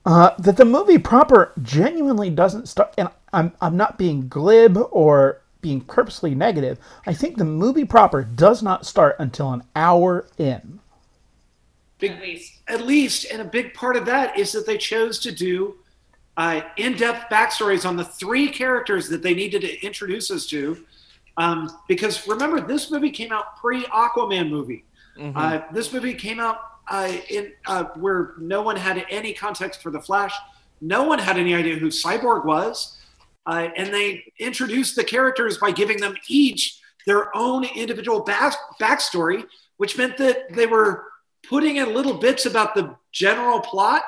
Uh, 0.05 0.31
that 0.39 0.55
the 0.57 0.65
movie 0.65 0.97
proper 0.97 1.51
genuinely 1.61 2.29
doesn't 2.29 2.67
start, 2.69 2.93
and 2.97 3.09
I'm 3.33 3.51
I'm 3.61 3.75
not 3.77 3.97
being 3.97 4.27
glib 4.29 4.77
or 4.91 5.41
being 5.61 5.81
purposely 5.81 6.33
negative. 6.33 6.79
I 7.05 7.13
think 7.13 7.37
the 7.37 7.43
movie 7.45 7.83
proper 7.83 8.23
does 8.23 8.63
not 8.63 8.85
start 8.85 9.17
until 9.19 9.51
an 9.51 9.63
hour 9.75 10.25
in. 10.37 10.79
Big, 11.99 12.11
At 12.11 12.21
least. 12.21 12.53
at 12.69 12.81
least, 12.87 13.25
and 13.29 13.41
a 13.41 13.45
big 13.45 13.73
part 13.73 13.97
of 13.97 14.05
that 14.05 14.39
is 14.39 14.53
that 14.53 14.65
they 14.65 14.77
chose 14.77 15.19
to 15.19 15.33
do 15.33 15.75
uh, 16.39 16.61
in-depth 16.77 17.29
backstories 17.29 17.85
on 17.85 17.97
the 17.97 18.05
three 18.05 18.47
characters 18.47 19.09
that 19.09 19.21
they 19.21 19.33
needed 19.33 19.61
to 19.61 19.85
introduce 19.85 20.31
us 20.31 20.45
to. 20.47 20.85
Um, 21.35 21.69
because 21.89 22.25
remember, 22.27 22.61
this 22.61 22.89
movie 22.89 23.11
came 23.11 23.33
out 23.33 23.57
pre-Aquaman 23.57 24.49
movie. 24.49 24.85
Mhm. 25.17 25.33
Uh, 25.35 25.61
this 25.73 25.91
movie 25.91 26.13
came 26.13 26.39
out 26.39 26.61
uh, 26.87 27.11
in 27.29 27.51
uh, 27.67 27.83
where 27.95 28.35
no 28.39 28.61
one 28.61 28.77
had 28.77 29.05
any 29.09 29.33
context 29.33 29.81
for 29.83 29.91
the 29.91 29.99
Flash. 29.99 30.33
No 30.79 31.03
one 31.03 31.19
had 31.19 31.37
any 31.37 31.53
idea 31.53 31.75
who 31.75 31.87
Cyborg 31.87 32.45
was, 32.45 32.97
uh, 33.45 33.67
and 33.75 33.93
they 33.93 34.23
introduced 34.39 34.95
the 34.95 35.03
characters 35.03 35.57
by 35.57 35.71
giving 35.71 35.99
them 35.99 36.15
each 36.29 36.79
their 37.05 37.35
own 37.35 37.65
individual 37.65 38.21
back- 38.21 38.55
backstory, 38.79 39.45
which 39.75 39.97
meant 39.97 40.15
that 40.17 40.53
they 40.53 40.67
were 40.67 41.05
putting 41.43 41.75
in 41.77 41.93
little 41.93 42.13
bits 42.17 42.45
about 42.45 42.75
the 42.75 42.95
general 43.11 43.59
plot 43.59 44.03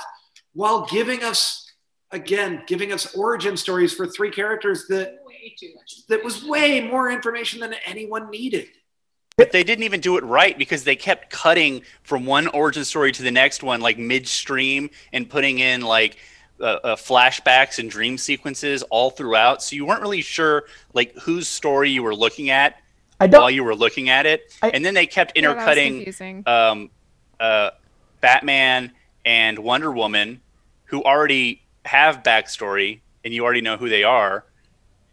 while 0.53 0.85
giving 0.85 1.23
us 1.23 1.70
again 2.11 2.63
giving 2.67 2.91
us 2.91 3.13
origin 3.15 3.55
stories 3.57 3.93
for 3.93 4.05
three 4.07 4.31
characters 4.31 4.87
that 4.87 5.19
Way 5.25 5.55
too 5.57 5.73
much. 5.75 6.05
that 6.07 6.23
was 6.23 6.43
way 6.43 6.81
more 6.81 7.09
information 7.11 7.59
than 7.59 7.73
anyone 7.85 8.29
needed. 8.29 8.67
But 9.37 9.51
they 9.51 9.63
didn't 9.63 9.83
even 9.83 10.01
do 10.01 10.17
it 10.17 10.23
right 10.23 10.57
because 10.57 10.83
they 10.83 10.95
kept 10.95 11.29
cutting 11.31 11.81
from 12.03 12.25
one 12.25 12.47
origin 12.47 12.83
story 12.85 13.11
to 13.13 13.23
the 13.23 13.31
next 13.31 13.63
one, 13.63 13.81
like 13.81 13.97
midstream, 13.97 14.89
and 15.13 15.27
putting 15.27 15.59
in 15.59 15.81
like 15.81 16.17
uh, 16.59 16.63
uh, 16.83 16.95
flashbacks 16.95 17.79
and 17.79 17.89
dream 17.89 18.17
sequences 18.17 18.83
all 18.83 19.09
throughout. 19.09 19.63
So 19.63 19.75
you 19.75 19.85
weren't 19.85 20.01
really 20.01 20.21
sure 20.21 20.65
like 20.93 21.15
whose 21.15 21.47
story 21.47 21.89
you 21.89 22.03
were 22.03 22.13
looking 22.15 22.49
at 22.51 22.75
I 23.19 23.25
while 23.25 23.43
don't. 23.43 23.53
you 23.55 23.63
were 23.63 23.73
looking 23.75 24.09
at 24.09 24.25
it. 24.27 24.53
I- 24.61 24.69
and 24.71 24.85
then 24.85 24.93
they 24.93 25.07
kept 25.07 25.31
Yeah, 25.35 25.43
that 25.43 25.47
was 25.55 25.55
intercutting 25.63 25.93
confusing. 25.95 26.43
um, 26.45 26.89
uh, 27.39 27.71
Batman 28.19 28.91
and 29.25 29.57
Wonder 29.57 29.91
Woman, 29.91 30.41
who 30.85 31.03
already 31.03 31.63
have 31.85 32.23
backstory 32.23 33.01
and 33.23 33.33
you 33.33 33.43
already 33.43 33.61
know 33.61 33.77
who 33.77 33.89
they 33.89 34.03
are. 34.03 34.45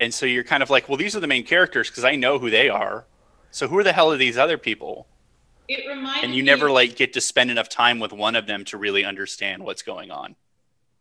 And 0.00 0.12
so 0.14 0.26
you're 0.26 0.44
kind 0.44 0.62
of 0.62 0.70
like, 0.70 0.88
well, 0.88 0.96
these 0.96 1.16
are 1.16 1.20
the 1.20 1.26
main 1.26 1.44
characters 1.44 1.90
because 1.90 2.04
I 2.04 2.14
know 2.14 2.38
who 2.38 2.50
they 2.50 2.68
are. 2.68 3.06
So 3.50 3.66
who 3.68 3.78
are 3.78 3.84
the 3.84 3.92
hell 3.92 4.12
are 4.12 4.16
these 4.16 4.38
other 4.38 4.58
people? 4.58 5.06
It 5.68 5.86
reminded 5.88 6.24
And 6.24 6.34
you 6.34 6.42
me, 6.42 6.46
never 6.46 6.70
like 6.70 6.96
get 6.96 7.12
to 7.14 7.20
spend 7.20 7.50
enough 7.50 7.68
time 7.68 7.98
with 7.98 8.12
one 8.12 8.36
of 8.36 8.46
them 8.46 8.64
to 8.66 8.78
really 8.78 9.04
understand 9.04 9.62
what's 9.62 9.82
going 9.82 10.10
on. 10.10 10.36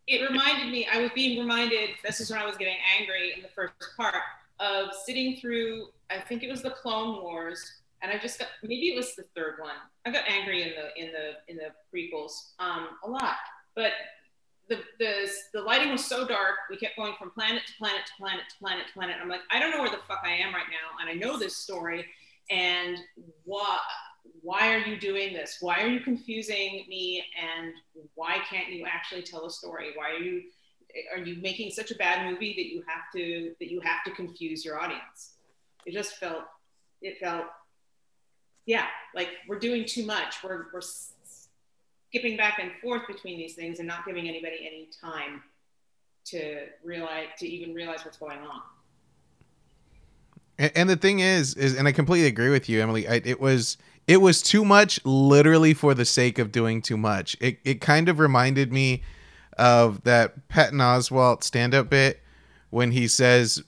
It 0.07 0.27
reminded 0.29 0.71
me. 0.71 0.87
I 0.91 1.01
was 1.01 1.11
being 1.13 1.39
reminded. 1.39 1.89
This 2.03 2.19
is 2.21 2.31
when 2.31 2.39
I 2.39 2.45
was 2.45 2.57
getting 2.57 2.77
angry 2.99 3.33
in 3.35 3.41
the 3.41 3.49
first 3.49 3.73
part 3.97 4.15
of 4.59 4.89
sitting 5.05 5.37
through. 5.37 5.87
I 6.09 6.19
think 6.19 6.43
it 6.43 6.49
was 6.49 6.61
the 6.61 6.71
Clone 6.71 7.21
Wars, 7.21 7.81
and 8.01 8.11
I 8.11 8.17
just 8.17 8.39
got 8.39 8.47
maybe 8.63 8.89
it 8.89 8.95
was 8.95 9.15
the 9.15 9.23
third 9.35 9.55
one. 9.59 9.75
I 10.05 10.11
got 10.11 10.23
angry 10.27 10.63
in 10.63 10.69
the 10.69 11.01
in 11.01 11.11
the 11.11 11.51
in 11.51 11.57
the 11.57 11.71
prequels 11.93 12.53
um, 12.59 12.87
a 13.03 13.09
lot, 13.09 13.35
but 13.75 13.91
the, 14.69 14.79
the 14.99 15.29
the 15.53 15.61
lighting 15.61 15.91
was 15.91 16.05
so 16.05 16.27
dark. 16.27 16.55
We 16.69 16.77
kept 16.77 16.97
going 16.97 17.13
from 17.17 17.31
planet 17.31 17.63
to 17.67 17.73
planet 17.77 18.05
to 18.07 18.11
planet 18.17 18.45
to 18.49 18.55
planet 18.59 18.87
to 18.87 18.93
planet. 18.93 19.15
I'm 19.21 19.29
like, 19.29 19.41
I 19.51 19.59
don't 19.59 19.71
know 19.71 19.81
where 19.81 19.89
the 19.89 19.99
fuck 20.07 20.21
I 20.23 20.35
am 20.35 20.53
right 20.53 20.67
now, 20.69 20.99
and 20.99 21.09
I 21.09 21.13
know 21.13 21.37
this 21.37 21.55
story, 21.55 22.05
and 22.49 22.97
why 23.45 23.79
why 24.41 24.73
are 24.73 24.79
you 24.79 24.99
doing 24.99 25.33
this? 25.33 25.57
Why 25.61 25.81
are 25.81 25.87
you 25.87 25.99
confusing 25.99 26.85
me? 26.87 27.23
And 27.41 27.73
why 28.15 28.39
can't 28.49 28.69
you 28.69 28.85
actually 28.85 29.21
tell 29.21 29.45
a 29.45 29.51
story? 29.51 29.91
Why 29.95 30.11
are 30.11 30.19
you 30.19 30.43
are 31.11 31.19
you 31.19 31.41
making 31.41 31.71
such 31.71 31.91
a 31.91 31.95
bad 31.95 32.29
movie 32.29 32.53
that 32.55 32.67
you 32.67 32.83
have 32.87 33.03
to 33.13 33.53
that 33.59 33.69
you 33.69 33.81
have 33.81 34.03
to 34.05 34.11
confuse 34.11 34.63
your 34.63 34.79
audience? 34.79 35.35
It 35.85 35.93
just 35.93 36.15
felt 36.17 36.43
it 37.01 37.17
felt 37.19 37.45
yeah 38.65 38.87
like 39.15 39.29
we're 39.47 39.59
doing 39.59 39.85
too 39.85 40.05
much. 40.05 40.43
We're 40.43 40.65
we're 40.73 40.81
skipping 42.09 42.37
back 42.37 42.59
and 42.61 42.71
forth 42.81 43.07
between 43.07 43.37
these 43.37 43.55
things 43.55 43.79
and 43.79 43.87
not 43.87 44.05
giving 44.05 44.27
anybody 44.27 44.57
any 44.61 44.89
time 45.01 45.43
to 46.25 46.65
realize 46.83 47.27
to 47.39 47.47
even 47.47 47.73
realize 47.73 48.03
what's 48.03 48.17
going 48.17 48.39
on. 48.39 48.61
And, 50.57 50.71
and 50.75 50.89
the 50.89 50.95
thing 50.95 51.19
is, 51.19 51.53
is 51.55 51.75
and 51.75 51.87
I 51.87 51.91
completely 51.91 52.27
agree 52.27 52.49
with 52.49 52.67
you, 52.69 52.81
Emily. 52.81 53.07
I, 53.07 53.21
it 53.23 53.39
was 53.39 53.77
it 54.07 54.21
was 54.21 54.41
too 54.41 54.63
much, 54.63 55.03
literally 55.05 55.73
for 55.73 55.93
the 55.93 56.05
sake 56.05 56.39
of 56.39 56.51
doing 56.51 56.81
too 56.81 56.97
much. 56.97 57.35
It 57.39 57.59
it 57.63 57.81
kind 57.81 58.09
of 58.09 58.19
reminded 58.19 58.71
me 58.71 59.03
of 59.57 60.03
that 60.03 60.47
Patton 60.47 60.79
Oswalt 60.79 61.43
stand 61.43 61.73
up 61.73 61.89
bit 61.89 62.21
when 62.69 62.91
he 62.91 63.07
says 63.07 63.63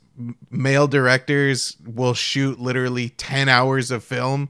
male 0.50 0.88
directors 0.88 1.78
will 1.86 2.14
shoot 2.14 2.60
literally 2.60 3.10
10 3.10 3.48
hours 3.48 3.90
of 3.90 4.04
film 4.04 4.50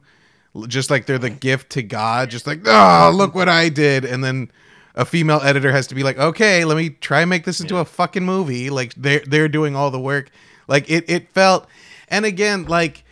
just 0.67 0.89
like 0.89 1.05
they're 1.05 1.17
the 1.17 1.29
gift 1.29 1.71
to 1.71 1.83
God, 1.83 2.29
just 2.29 2.47
like, 2.47 2.61
oh, 2.65 3.11
look 3.13 3.35
what 3.35 3.49
I 3.49 3.69
did. 3.69 4.05
And 4.05 4.23
then 4.23 4.51
a 4.95 5.05
female 5.05 5.39
editor 5.43 5.71
has 5.71 5.87
to 5.87 5.95
be 5.95 6.03
like, 6.03 6.17
okay, 6.17 6.65
let 6.65 6.77
me 6.77 6.89
try 6.89 7.21
and 7.21 7.29
make 7.29 7.45
this 7.45 7.61
into 7.61 7.77
a 7.77 7.85
fucking 7.85 8.25
movie. 8.25 8.69
Like 8.69 8.93
they're 8.95 9.23
they're 9.25 9.47
doing 9.49 9.75
all 9.75 9.91
the 9.91 9.99
work. 9.99 10.29
Like 10.67 10.89
it 10.89 11.09
it 11.09 11.31
felt 11.31 11.67
and 12.09 12.25
again, 12.25 12.65
like 12.65 13.03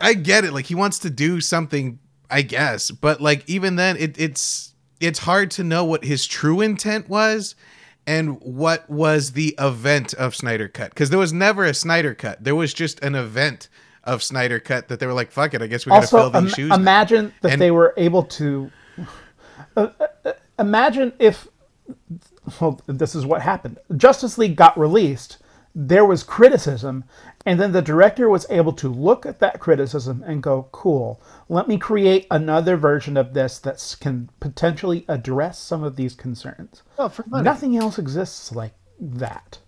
I 0.00 0.14
get 0.14 0.44
it. 0.44 0.52
Like 0.52 0.66
he 0.66 0.74
wants 0.74 0.98
to 1.00 1.10
do 1.10 1.40
something, 1.40 1.98
I 2.30 2.42
guess, 2.42 2.90
but 2.90 3.20
like 3.20 3.48
even 3.48 3.76
then, 3.76 3.96
it, 3.96 4.18
it's 4.18 4.74
it's 5.00 5.20
hard 5.20 5.50
to 5.52 5.64
know 5.64 5.84
what 5.84 6.04
his 6.04 6.26
true 6.26 6.60
intent 6.60 7.08
was 7.08 7.54
and 8.06 8.40
what 8.40 8.88
was 8.88 9.32
the 9.32 9.54
event 9.58 10.14
of 10.14 10.34
Snyder 10.34 10.68
Cut 10.68 10.90
because 10.90 11.10
there 11.10 11.18
was 11.18 11.32
never 11.32 11.64
a 11.64 11.74
Snyder 11.74 12.14
Cut. 12.14 12.42
There 12.42 12.54
was 12.54 12.72
just 12.72 13.02
an 13.02 13.14
event 13.14 13.68
of 14.04 14.22
Snyder 14.22 14.58
Cut 14.60 14.88
that 14.88 15.00
they 15.00 15.06
were 15.06 15.12
like, 15.12 15.30
"Fuck 15.30 15.54
it, 15.54 15.62
I 15.62 15.66
guess 15.66 15.86
we 15.86 15.90
got 15.90 15.96
to 15.96 16.16
also, 16.16 16.30
fill 16.30 16.40
these 16.42 16.52
im- 16.52 16.56
shoes." 16.56 16.68
now." 16.70 16.76
imagine 16.76 17.34
that 17.42 17.52
And- 17.52 17.60
they 17.60 17.70
were 17.70 17.94
able 17.96 18.22
to. 18.24 18.70
Uh, 19.76 19.88
uh, 20.24 20.32
imagine 20.58 21.12
if. 21.18 21.48
Well, 22.60 22.80
this 22.86 23.14
is 23.14 23.24
what 23.26 23.42
happened. 23.42 23.78
Justice 23.96 24.38
League 24.38 24.56
got 24.56 24.78
released. 24.78 25.38
There 25.72 26.04
was 26.04 26.24
criticism, 26.24 27.04
and 27.46 27.60
then 27.60 27.70
the 27.70 27.80
director 27.82 28.28
was 28.28 28.44
able 28.50 28.72
to 28.72 28.88
look 28.88 29.24
at 29.24 29.38
that 29.38 29.60
criticism 29.60 30.24
and 30.26 30.42
go, 30.42 30.66
"Cool. 30.72 31.20
Let 31.48 31.68
me 31.68 31.78
create 31.78 32.26
another 32.30 32.76
version 32.76 33.16
of 33.16 33.34
this 33.34 33.58
that 33.60 33.96
can 34.00 34.30
potentially 34.40 35.04
address 35.08 35.58
some 35.60 35.84
of 35.84 35.94
these 35.94 36.14
concerns." 36.16 36.82
Oh, 36.98 37.08
for 37.08 37.24
money. 37.28 37.44
Nothing 37.44 37.76
else 37.76 37.98
exists 37.98 38.50
like 38.50 38.74
that. 38.98 39.58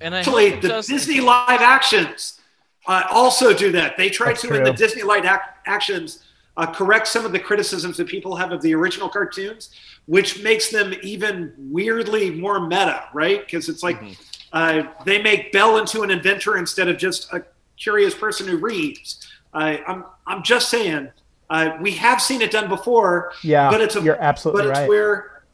And 0.00 0.14
I 0.14 0.20
Actually, 0.20 0.50
the 0.60 0.82
Disney 0.86 1.20
live 1.20 1.60
actions 1.60 2.40
uh, 2.86 3.04
also 3.10 3.54
do 3.54 3.72
that. 3.72 3.96
They 3.96 4.08
try 4.10 4.28
That's 4.28 4.42
to, 4.42 4.54
in 4.54 4.64
the. 4.64 4.72
Disney 4.72 5.02
live 5.02 5.24
ac- 5.24 5.40
actions, 5.66 6.24
uh, 6.56 6.72
correct 6.72 7.06
some 7.08 7.24
of 7.24 7.32
the 7.32 7.38
criticisms 7.38 7.96
that 7.96 8.08
people 8.08 8.36
have 8.36 8.52
of 8.52 8.60
the 8.62 8.74
original 8.74 9.08
cartoons, 9.08 9.70
which 10.06 10.42
makes 10.42 10.70
them 10.70 10.92
even 11.02 11.54
weirdly 11.56 12.30
more 12.30 12.66
meta, 12.66 13.04
right? 13.14 13.44
Because 13.44 13.68
it's 13.68 13.82
like 13.82 14.00
Mm-hmm. 14.00 14.12
uh, 14.52 14.82
they 15.04 15.22
make 15.22 15.52
Belle 15.52 15.78
into 15.78 16.02
an 16.02 16.10
inventor 16.10 16.56
instead 16.58 16.88
of 16.88 16.98
just 16.98 17.32
a 17.32 17.44
curious 17.78 18.14
person 18.14 18.46
who 18.48 18.58
reads. 18.58 19.26
Uh, 19.54 19.76
I'm, 19.86 20.04
I'm 20.26 20.42
just 20.42 20.68
saying, 20.68 21.10
uh, 21.50 21.76
we 21.80 21.92
have 21.92 22.20
seen 22.20 22.42
it 22.42 22.50
done 22.50 22.68
before. 22.68 23.32
Yeah, 23.42 23.70
but 23.70 23.80
it's 23.80 23.96
a, 23.96 24.02
you're 24.02 24.20
absolutely 24.20 24.62
but 24.62 24.70
it's 24.70 24.78
right. 24.80 24.88
where 24.88 25.44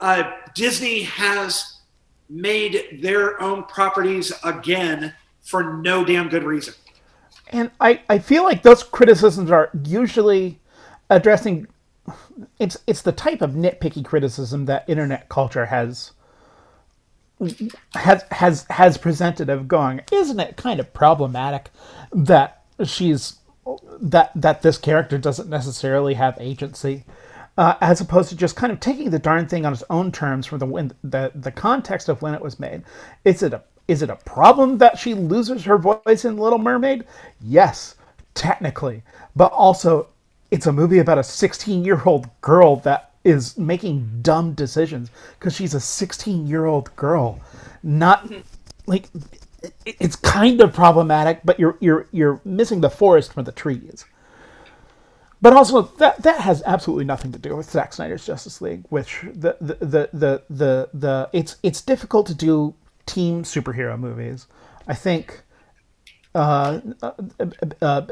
uh, 0.00 0.32
Disney 0.54 1.02
has 1.02 1.80
made 2.28 2.98
their 3.00 3.40
own 3.40 3.64
properties 3.64 4.32
again 4.42 5.14
for 5.44 5.74
no 5.74 6.04
damn 6.04 6.28
good 6.28 6.42
reason. 6.44 6.74
And 7.48 7.70
I, 7.80 8.00
I 8.08 8.18
feel 8.18 8.42
like 8.42 8.62
those 8.62 8.82
criticisms 8.82 9.50
are 9.50 9.70
usually 9.84 10.58
addressing 11.10 11.68
it's 12.58 12.76
it's 12.86 13.02
the 13.02 13.12
type 13.12 13.40
of 13.42 13.52
nitpicky 13.52 14.04
criticism 14.04 14.66
that 14.66 14.88
internet 14.88 15.28
culture 15.28 15.66
has 15.66 16.12
has 17.94 18.24
has 18.30 18.66
has 18.70 18.98
presented 18.98 19.48
of 19.48 19.68
going, 19.68 20.00
isn't 20.12 20.40
it 20.40 20.56
kind 20.56 20.80
of 20.80 20.92
problematic 20.92 21.70
that 22.12 22.62
she's 22.84 23.38
that 24.00 24.32
that 24.34 24.62
this 24.62 24.78
character 24.78 25.18
doesn't 25.18 25.48
necessarily 25.48 26.14
have 26.14 26.36
agency, 26.40 27.04
uh, 27.56 27.74
as 27.80 28.00
opposed 28.00 28.28
to 28.28 28.36
just 28.36 28.56
kind 28.56 28.72
of 28.72 28.80
taking 28.80 29.10
the 29.10 29.18
darn 29.18 29.46
thing 29.46 29.64
on 29.64 29.72
its 29.72 29.84
own 29.90 30.12
terms 30.12 30.46
from 30.46 30.58
the 30.58 30.66
when, 30.66 30.92
the 31.02 31.32
the 31.34 31.52
context 31.52 32.08
of 32.08 32.22
when 32.22 32.34
it 32.34 32.42
was 32.42 32.60
made. 32.60 32.82
Is 33.24 33.42
it 33.42 33.52
a 33.52 33.62
is 33.88 34.02
it 34.02 34.10
a 34.10 34.16
problem 34.16 34.78
that 34.78 34.98
she 34.98 35.14
loses 35.14 35.64
her 35.64 35.78
voice 35.78 36.24
in 36.24 36.36
Little 36.36 36.58
Mermaid? 36.58 37.04
Yes, 37.40 37.96
technically, 38.34 39.02
but 39.36 39.52
also 39.52 40.08
it's 40.50 40.66
a 40.66 40.72
movie 40.72 40.98
about 40.98 41.18
a 41.18 41.24
16 41.24 41.84
year 41.84 42.00
old 42.04 42.28
girl 42.40 42.76
that 42.76 43.10
is 43.24 43.56
making 43.58 44.20
dumb 44.22 44.52
decisions 44.52 45.10
because 45.38 45.54
she's 45.54 45.74
a 45.74 45.80
16 45.80 46.46
year 46.46 46.66
old 46.66 46.94
girl. 46.96 47.40
Not 47.82 48.30
like 48.86 49.08
it's 49.86 50.16
kind 50.16 50.60
of 50.60 50.72
problematic, 50.72 51.40
but 51.44 51.58
you're 51.58 51.76
you're 51.80 52.06
you're 52.12 52.40
missing 52.44 52.80
the 52.80 52.90
forest 52.90 53.32
from 53.32 53.44
the 53.44 53.52
trees. 53.52 54.04
But 55.40 55.52
also 55.52 55.82
that 55.98 56.22
that 56.22 56.40
has 56.40 56.62
absolutely 56.64 57.04
nothing 57.04 57.32
to 57.32 57.38
do 57.38 57.56
with 57.56 57.70
Zack 57.70 57.92
Snyder's 57.92 58.24
Justice 58.24 58.60
League, 58.60 58.84
which 58.88 59.20
the 59.22 59.56
the 59.60 59.74
the 59.74 60.08
the 60.12 60.42
the, 60.48 60.88
the 60.94 61.30
it's 61.32 61.56
it's 61.62 61.82
difficult 61.82 62.26
to 62.28 62.34
do 62.34 62.74
team 63.06 63.42
superhero 63.42 63.98
movies. 63.98 64.46
I 64.86 64.94
think 64.94 65.42
uh, 66.34 66.80
uh, 67.02 67.12
uh, 67.80 68.02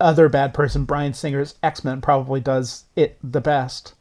other 0.00 0.28
bad 0.28 0.54
person 0.54 0.84
Bryan 0.84 1.12
Singer's 1.12 1.56
X 1.62 1.84
Men 1.84 2.00
probably 2.00 2.40
does 2.40 2.84
it 2.96 3.18
the 3.22 3.40
best 3.40 3.94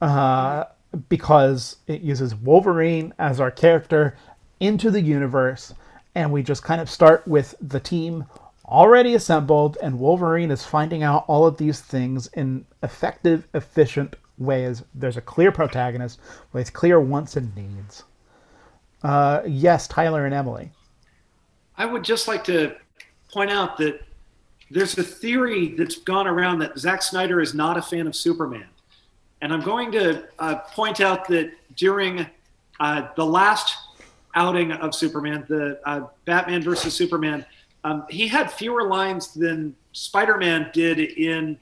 uh, 0.00 0.64
because 1.08 1.76
it 1.86 2.00
uses 2.00 2.34
Wolverine 2.34 3.14
as 3.18 3.40
our 3.40 3.50
character 3.50 4.16
into 4.58 4.90
the 4.90 5.00
universe, 5.00 5.72
and 6.14 6.32
we 6.32 6.42
just 6.42 6.62
kind 6.62 6.80
of 6.80 6.90
start 6.90 7.26
with 7.26 7.54
the 7.60 7.80
team 7.80 8.26
already 8.66 9.14
assembled, 9.14 9.78
and 9.82 9.98
Wolverine 9.98 10.50
is 10.50 10.64
finding 10.64 11.02
out 11.02 11.24
all 11.26 11.46
of 11.46 11.56
these 11.56 11.80
things 11.80 12.26
in 12.28 12.64
effective, 12.82 13.46
efficient 13.54 14.16
ways. 14.38 14.82
There's 14.94 15.16
a 15.16 15.22
clear 15.22 15.52
protagonist 15.52 16.20
with 16.52 16.72
clear 16.72 17.00
wants 17.00 17.36
and 17.36 17.54
needs. 17.54 18.04
Uh, 19.02 19.42
yes, 19.46 19.88
Tyler 19.88 20.26
and 20.26 20.34
Emily. 20.34 20.70
I 21.76 21.86
would 21.86 22.04
just 22.04 22.28
like 22.28 22.44
to 22.44 22.74
point 23.32 23.50
out 23.50 23.76
that 23.78 24.02
there's 24.70 24.96
a 24.98 25.02
theory 25.02 25.74
that's 25.74 25.96
gone 25.96 26.26
around 26.26 26.58
that 26.60 26.78
Zack 26.78 27.02
Snyder 27.02 27.40
is 27.40 27.54
not 27.54 27.76
a 27.76 27.82
fan 27.82 28.06
of 28.06 28.14
Superman. 28.14 28.66
And 29.42 29.52
I'm 29.52 29.62
going 29.62 29.90
to 29.92 30.24
uh, 30.38 30.56
point 30.56 31.00
out 31.00 31.26
that 31.28 31.50
during 31.76 32.26
uh, 32.78 33.08
the 33.16 33.24
last 33.24 33.74
outing 34.34 34.72
of 34.72 34.94
Superman, 34.94 35.44
the 35.48 35.80
uh, 35.88 36.06
Batman 36.24 36.62
versus 36.62 36.94
Superman, 36.94 37.44
um, 37.84 38.04
he 38.10 38.28
had 38.28 38.52
fewer 38.52 38.86
lines 38.86 39.32
than 39.32 39.74
Spider-Man 39.92 40.70
did 40.72 40.98
in 41.00 41.58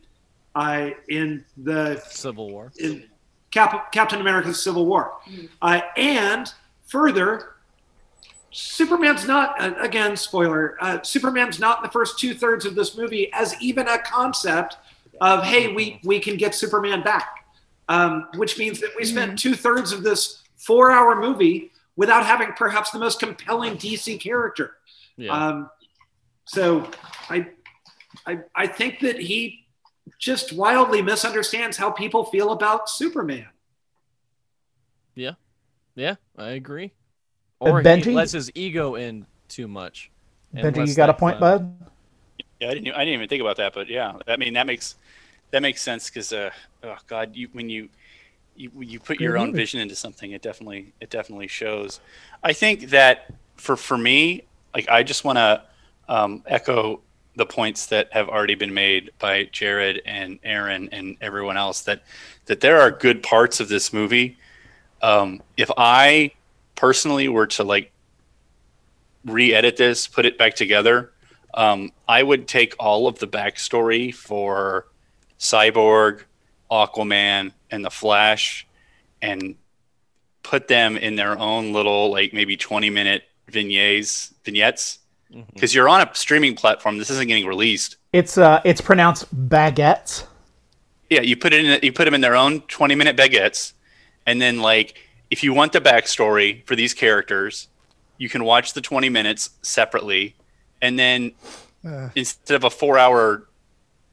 uh, 0.57 0.91
in 1.09 1.45
the 1.59 2.01
Civil 2.09 2.51
War. 2.51 2.73
in 2.81 3.05
Cap- 3.53 3.93
Captain 3.93 4.21
America's 4.21 4.61
Civil 4.61 4.87
War. 4.87 5.13
Uh, 5.63 5.81
and 5.97 6.53
further, 6.89 7.55
Superman's 8.51 9.27
not, 9.27 9.61
uh, 9.61 9.75
again, 9.81 10.17
spoiler, 10.17 10.77
uh, 10.81 11.03
Superman's 11.03 11.61
not 11.61 11.79
in 11.79 11.83
the 11.85 11.91
first 11.91 12.19
two 12.19 12.35
thirds 12.35 12.65
of 12.65 12.75
this 12.75 12.97
movie 12.97 13.31
as 13.33 13.55
even 13.61 13.87
a 13.89 13.99
concept 13.99 14.77
of, 15.21 15.45
hey, 15.45 15.73
we, 15.73 16.01
we 16.03 16.19
can 16.19 16.37
get 16.37 16.55
Superman 16.55 17.03
back. 17.03 17.35
Um, 17.91 18.29
which 18.35 18.59
means 18.59 18.81
that 18.81 18.91
we 18.99 19.07
spent 19.07 19.39
two 19.39 19.55
thirds 19.55 19.93
of 19.93 20.03
this 20.03 20.43
four 20.57 20.91
hour 20.91 21.19
movie 21.19 21.71
without 21.97 22.27
having 22.27 22.53
perhaps 22.53 22.91
the 22.91 22.99
most 22.99 23.19
compelling 23.19 23.79
DC 23.79 24.21
character. 24.21 24.77
Yeah. 25.17 25.33
Um, 25.33 25.71
so 26.45 26.91
I, 27.31 27.49
I, 28.27 28.41
I 28.55 28.67
think 28.67 29.01
that 29.01 29.19
he 29.19 29.65
just 30.19 30.53
wildly 30.53 31.01
misunderstands 31.01 31.79
how 31.79 31.91
people 31.91 32.25
feel 32.25 32.53
about 32.53 32.91
Superman. 32.91 33.49
yeah. 35.15 35.33
Yeah, 35.99 36.15
I 36.37 36.51
agree. 36.51 36.93
Or 37.59 37.83
Benji? 37.83 38.05
he 38.05 38.13
lets 38.13 38.31
his 38.31 38.53
ego 38.55 38.95
in 38.95 39.27
too 39.49 39.67
much. 39.67 40.13
and 40.55 40.75
Benji, 40.75 40.89
you 40.89 40.95
got 40.95 41.11
a 41.11 41.15
point, 41.15 41.41
fun- 41.41 41.77
bud? 41.81 41.93
Yeah, 42.61 42.71
I 42.71 42.75
didn't. 42.75 42.93
I 42.95 42.99
didn't 43.01 43.15
even 43.15 43.29
think 43.29 43.41
about 43.41 43.57
that, 43.57 43.75
but 43.75 43.89
yeah, 43.89 44.15
I 44.29 44.37
mean 44.37 44.55
that 44.55 44.67
makes 44.67 44.95
that 45.51 45.61
makes 45.61 45.83
sense 45.83 46.09
because, 46.09 46.33
uh, 46.33 46.51
oh 46.85 46.97
God, 47.09 47.35
you 47.35 47.49
when 47.53 47.69
you 47.69 47.89
you 48.55 48.71
you 48.79 49.01
put 49.01 49.21
your 49.21 49.37
own 49.37 49.53
vision 49.53 49.81
into 49.81 49.97
something, 49.97 50.31
it 50.31 50.41
definitely 50.41 50.93
it 51.01 51.11
definitely 51.11 51.49
shows. 51.49 52.01
I 52.45 52.53
think 52.53 52.91
that 52.91 53.33
for 53.57 53.77
for 53.77 53.99
me, 53.99 54.45
like 54.75 54.89
I 54.89 55.03
just 55.03 55.25
want 55.25 55.39
to 55.39 55.63
um, 56.09 56.45
echo 56.47 57.01
the 57.35 57.47
points 57.47 57.87
that 57.87 58.13
have 58.13 58.29
already 58.29 58.55
been 58.55 58.75
made 58.75 59.11
by 59.19 59.45
Jared 59.51 60.03
and 60.07 60.39
Aaron 60.45 60.89
and 60.93 61.17
everyone 61.21 61.57
else 61.57 61.83
that 61.83 62.03
that 62.47 62.61
there 62.61 62.81
are 62.81 62.93
good 62.93 63.23
parts 63.25 63.59
of 63.59 63.69
this 63.69 63.93
movie. 63.93 64.37
Um, 65.03 65.43
if 65.57 65.71
I 65.77 66.33
personally 66.75 67.29
were 67.29 67.47
to 67.49 67.65
like 67.65 67.93
re-edit 69.25 69.77
this, 69.77 70.07
put 70.07 70.27
it 70.27 70.39
back 70.39 70.55
together, 70.55 71.13
um, 71.55 71.93
I 72.09 72.23
would 72.23 72.49
take 72.49 72.75
all 72.79 73.07
of 73.07 73.19
the 73.19 73.27
backstory 73.27 74.15
for 74.15 74.87
Cyborg, 75.39 76.23
Aquaman, 76.71 77.53
and 77.71 77.85
the 77.85 77.91
Flash, 77.91 78.67
and 79.23 79.57
put 80.43 80.69
them 80.69 80.97
in 80.97 81.17
their 81.17 81.39
own 81.39 81.73
little 81.73 82.11
like 82.11 82.33
maybe 82.33 82.57
twenty 82.57 82.91
minute 82.91 83.25
vignettes 83.49 84.35
vignettes 84.45 84.99
because 85.53 85.75
you're 85.75 85.89
on 85.89 86.01
a 86.01 86.15
streaming 86.15 86.55
platform. 86.55 86.99
This 86.99 87.11
isn't 87.11 87.29
getting 87.29 87.47
released. 87.47 87.97
It's 88.13 88.39
uh, 88.39 88.61
it's 88.65 88.81
pronounced 88.81 89.27
baguettes. 89.49 90.25
Yeah, 91.11 91.21
you 91.21 91.37
put 91.37 91.53
it 91.53 91.65
in. 91.65 91.81
You 91.83 91.93
put 91.93 92.05
them 92.05 92.15
in 92.15 92.21
their 92.21 92.37
own 92.37 92.61
twenty 92.63 92.95
minute 92.95 93.17
baguettes, 93.17 93.73
and 94.29 94.43
then 94.43 94.61
like 94.61 94.99
if 95.31 95.43
you 95.43 95.55
want 95.55 95.73
the 95.73 95.81
backstory 95.81 96.65
for 96.67 96.77
these 96.77 96.93
characters, 96.95 97.69
you 98.19 98.29
can 98.29 98.45
watch 98.45 98.75
the 98.75 98.81
twenty 98.83 99.09
minutes 99.09 99.51
separately, 99.63 100.35
and 100.83 100.99
then 100.99 101.33
Uh. 101.85 102.11
instead 102.15 102.55
of 102.57 102.65
a 102.65 102.71
four 102.71 102.99
hour 102.99 103.49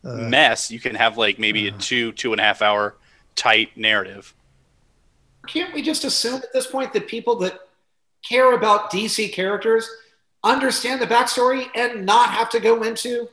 mess, 0.04 0.72
you 0.72 0.80
can 0.80 0.96
have 0.96 1.18
like 1.18 1.38
maybe 1.38 1.68
a 1.68 1.72
two 1.72 2.12
two 2.14 2.32
and 2.32 2.40
a 2.40 2.44
half 2.44 2.62
hour 2.62 2.96
tight 3.36 3.76
narrative. 3.76 4.34
Can't 5.48 5.74
we 5.74 5.82
just 5.82 6.06
assume 6.06 6.36
at 6.36 6.54
this 6.54 6.68
point 6.68 6.94
that 6.94 7.08
people 7.08 7.36
that 7.40 7.60
care 8.28 8.54
about 8.54 8.92
DC 8.92 9.34
characters 9.34 9.90
understand 10.44 11.02
the 11.02 11.08
backstory 11.08 11.68
and 11.76 12.06
not 12.06 12.30
have 12.30 12.50
to 12.52 12.60
go 12.60 12.84
into 12.84 13.28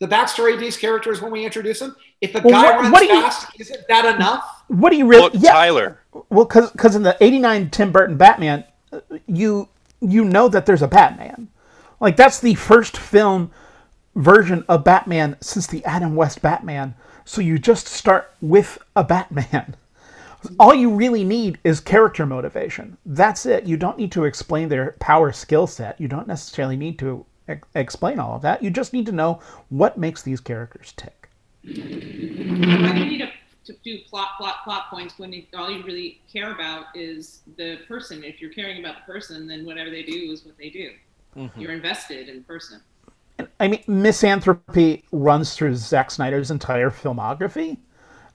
the 0.00 0.08
backstory 0.08 0.54
of 0.54 0.60
these 0.60 0.76
characters 0.76 1.20
when 1.22 1.30
we 1.30 1.44
introduce 1.44 1.78
them? 1.78 1.94
If 2.20 2.34
a 2.34 2.40
Well, 2.40 2.50
guy 2.50 2.62
what- 2.64 2.74
runs 2.80 2.92
what 2.92 3.00
do 3.00 3.06
you- 3.06 3.22
fast, 3.22 3.46
isn't 3.60 3.88
that 3.88 4.14
enough? 4.16 4.64
What 4.68 4.90
do 4.90 4.96
you 4.96 5.06
really? 5.06 5.22
Look, 5.22 5.32
yeah, 5.36 5.52
Tyler. 5.52 6.00
well, 6.30 6.44
because 6.46 6.96
in 6.96 7.02
the 7.02 7.16
'89 7.22 7.70
Tim 7.70 7.92
Burton 7.92 8.16
Batman, 8.16 8.64
uh, 8.92 9.00
you 9.26 9.68
you 10.00 10.24
know 10.24 10.48
that 10.48 10.66
there's 10.66 10.82
a 10.82 10.88
Batman. 10.88 11.48
Like 12.00 12.16
that's 12.16 12.40
the 12.40 12.54
first 12.54 12.96
film 12.96 13.50
version 14.14 14.64
of 14.68 14.84
Batman 14.84 15.36
since 15.40 15.66
the 15.66 15.84
Adam 15.84 16.14
West 16.16 16.42
Batman. 16.42 16.94
So 17.24 17.40
you 17.40 17.58
just 17.58 17.86
start 17.86 18.30
with 18.40 18.78
a 18.94 19.02
Batman. 19.04 19.74
All 20.60 20.74
you 20.74 20.90
really 20.94 21.24
need 21.24 21.58
is 21.64 21.80
character 21.80 22.24
motivation. 22.26 22.96
That's 23.04 23.46
it. 23.46 23.64
You 23.64 23.76
don't 23.76 23.98
need 23.98 24.12
to 24.12 24.24
explain 24.24 24.68
their 24.68 24.92
power 25.00 25.32
skill 25.32 25.66
set. 25.66 26.00
You 26.00 26.06
don't 26.08 26.28
necessarily 26.28 26.76
need 26.76 26.98
to 27.00 27.24
ex- 27.48 27.66
explain 27.74 28.20
all 28.20 28.36
of 28.36 28.42
that. 28.42 28.62
You 28.62 28.70
just 28.70 28.92
need 28.92 29.06
to 29.06 29.12
know 29.12 29.40
what 29.70 29.98
makes 29.98 30.22
these 30.22 30.40
characters 30.40 30.92
tick. 30.96 31.25
Why 31.66 32.92
do 32.92 33.00
you 33.00 33.18
need 33.18 33.18
to, 33.18 33.72
to 33.72 33.78
do 33.82 33.98
plot, 34.08 34.30
plot, 34.38 34.62
plot 34.64 34.88
points 34.88 35.18
when 35.18 35.32
you, 35.32 35.44
all 35.56 35.70
you 35.70 35.82
really 35.82 36.20
care 36.32 36.52
about 36.52 36.86
is 36.94 37.42
the 37.56 37.78
person? 37.88 38.22
If 38.22 38.40
you're 38.40 38.52
caring 38.52 38.78
about 38.78 38.96
the 39.04 39.12
person, 39.12 39.46
then 39.46 39.66
whatever 39.66 39.90
they 39.90 40.02
do 40.02 40.30
is 40.32 40.44
what 40.44 40.56
they 40.56 40.70
do. 40.70 40.90
You're 41.56 41.72
invested 41.72 42.28
in 42.28 42.36
the 42.36 42.44
person. 42.44 42.80
I 43.60 43.68
mean, 43.68 43.82
misanthropy 43.86 45.04
runs 45.12 45.54
through 45.54 45.74
Zack 45.76 46.10
Snyder's 46.10 46.50
entire 46.50 46.90
filmography. 46.90 47.76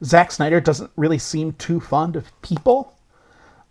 Zack 0.03 0.31
Snyder 0.31 0.59
doesn't 0.59 0.91
really 0.95 1.17
seem 1.17 1.53
too 1.53 1.79
fond 1.79 2.15
of 2.15 2.41
people, 2.43 2.95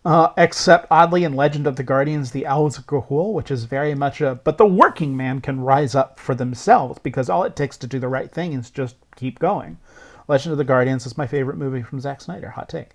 uh, 0.04 0.30
except 0.36 0.88
oddly 0.90 1.22
in 1.22 1.34
Legend 1.34 1.68
of 1.68 1.76
the 1.76 1.84
Guardians, 1.84 2.32
the 2.32 2.46
Owls 2.46 2.78
of 2.78 2.86
Ga'Hoole, 2.86 3.32
which 3.32 3.50
is 3.50 3.64
very 3.64 3.94
much 3.94 4.20
a. 4.20 4.34
But 4.34 4.58
the 4.58 4.66
working 4.66 5.16
man 5.16 5.40
can 5.40 5.60
rise 5.60 5.94
up 5.94 6.18
for 6.18 6.34
themselves 6.34 6.98
because 7.00 7.30
all 7.30 7.44
it 7.44 7.54
takes 7.54 7.76
to 7.78 7.86
do 7.86 8.00
the 8.00 8.08
right 8.08 8.32
thing 8.32 8.52
is 8.52 8.70
just 8.70 8.96
keep 9.20 9.38
going. 9.38 9.78
Legend 10.28 10.52
of 10.52 10.58
the 10.58 10.64
Guardians 10.64 11.06
is 11.06 11.18
my 11.18 11.26
favorite 11.26 11.58
movie 11.58 11.82
from 11.82 12.00
Zack 12.00 12.20
Snyder. 12.20 12.50
Hot 12.50 12.68
take. 12.68 12.90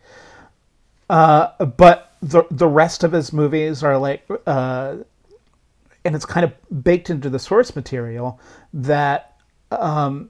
Uh, 1.09 1.65
but 1.65 2.13
the 2.21 2.43
the 2.49 2.67
rest 2.67 3.03
of 3.03 3.11
his 3.11 3.31
movies 3.31 3.83
are 3.83 3.97
like 3.97 4.27
uh, 4.47 4.95
and 6.03 6.15
it's 6.15 6.25
kind 6.25 6.43
of 6.43 6.83
baked 6.83 7.09
into 7.09 7.29
the 7.29 7.39
source 7.39 7.75
material 7.75 8.39
that 8.73 9.37
um, 9.71 10.29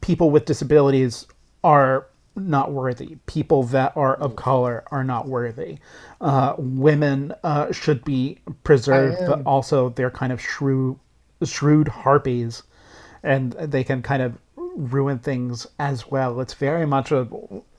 people 0.00 0.30
with 0.30 0.44
disabilities 0.44 1.26
are 1.62 2.06
not 2.36 2.72
worthy. 2.72 3.16
People 3.26 3.64
that 3.64 3.96
are 3.96 4.14
of 4.14 4.36
color 4.36 4.84
are 4.90 5.04
not 5.04 5.26
worthy. 5.26 5.78
Uh, 6.20 6.54
women 6.56 7.34
uh, 7.42 7.72
should 7.72 8.04
be 8.04 8.38
preserved, 8.64 9.18
but 9.26 9.42
also 9.44 9.88
they're 9.90 10.10
kind 10.10 10.32
of 10.32 10.40
shrewd, 10.40 10.98
shrewd 11.44 11.88
harpies, 11.88 12.62
and 13.22 13.52
they 13.52 13.82
can 13.82 14.02
kind 14.02 14.22
of 14.22 14.38
ruin 14.78 15.18
things 15.18 15.66
as 15.78 16.10
well. 16.10 16.40
It's 16.40 16.54
very 16.54 16.86
much 16.86 17.10
a 17.10 17.24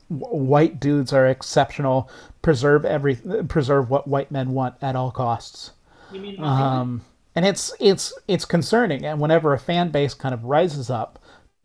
white 0.08 0.78
dudes 0.78 1.12
are 1.12 1.26
exceptional. 1.26 2.10
Preserve 2.42 2.84
every 2.84 3.16
preserve 3.48 3.90
what 3.90 4.06
white 4.06 4.30
men 4.30 4.52
want 4.52 4.74
at 4.82 4.96
all 4.96 5.10
costs. 5.10 5.72
You 6.12 6.20
mean 6.20 6.42
Um, 6.42 7.02
and 7.34 7.46
it's 7.46 7.72
it's 7.80 8.12
it's 8.28 8.44
concerning. 8.44 9.04
And 9.04 9.20
whenever 9.20 9.52
a 9.52 9.58
fan 9.58 9.90
base 9.90 10.14
kind 10.14 10.34
of 10.34 10.44
rises 10.44 10.90
up 10.90 11.18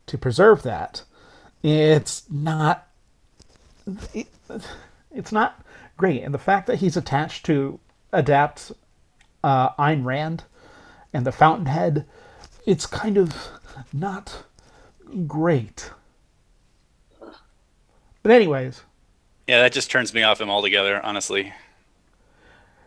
to 0.07 0.17
preserve 0.17 0.63
that, 0.63 1.03
it's 1.63 2.23
not 2.29 2.88
it, 4.13 4.27
it's 5.11 5.31
not 5.31 5.63
great. 5.97 6.23
And 6.23 6.33
the 6.33 6.39
fact 6.39 6.67
that 6.67 6.77
he's 6.77 6.97
attached 6.97 7.45
to 7.47 7.79
adapt 8.13 8.71
uh, 9.43 9.69
Ayn 9.73 10.05
Rand 10.05 10.43
and 11.13 11.25
the 11.25 11.31
Fountainhead, 11.31 12.05
it's 12.65 12.86
kind 12.86 13.17
of 13.17 13.36
not 13.91 14.43
great. 15.27 15.91
But 18.23 18.31
anyways, 18.31 18.81
Yeah, 19.47 19.61
that 19.61 19.71
just 19.73 19.91
turns 19.91 20.13
me 20.13 20.23
off 20.23 20.41
him 20.41 20.49
altogether, 20.49 20.99
honestly. 21.03 21.53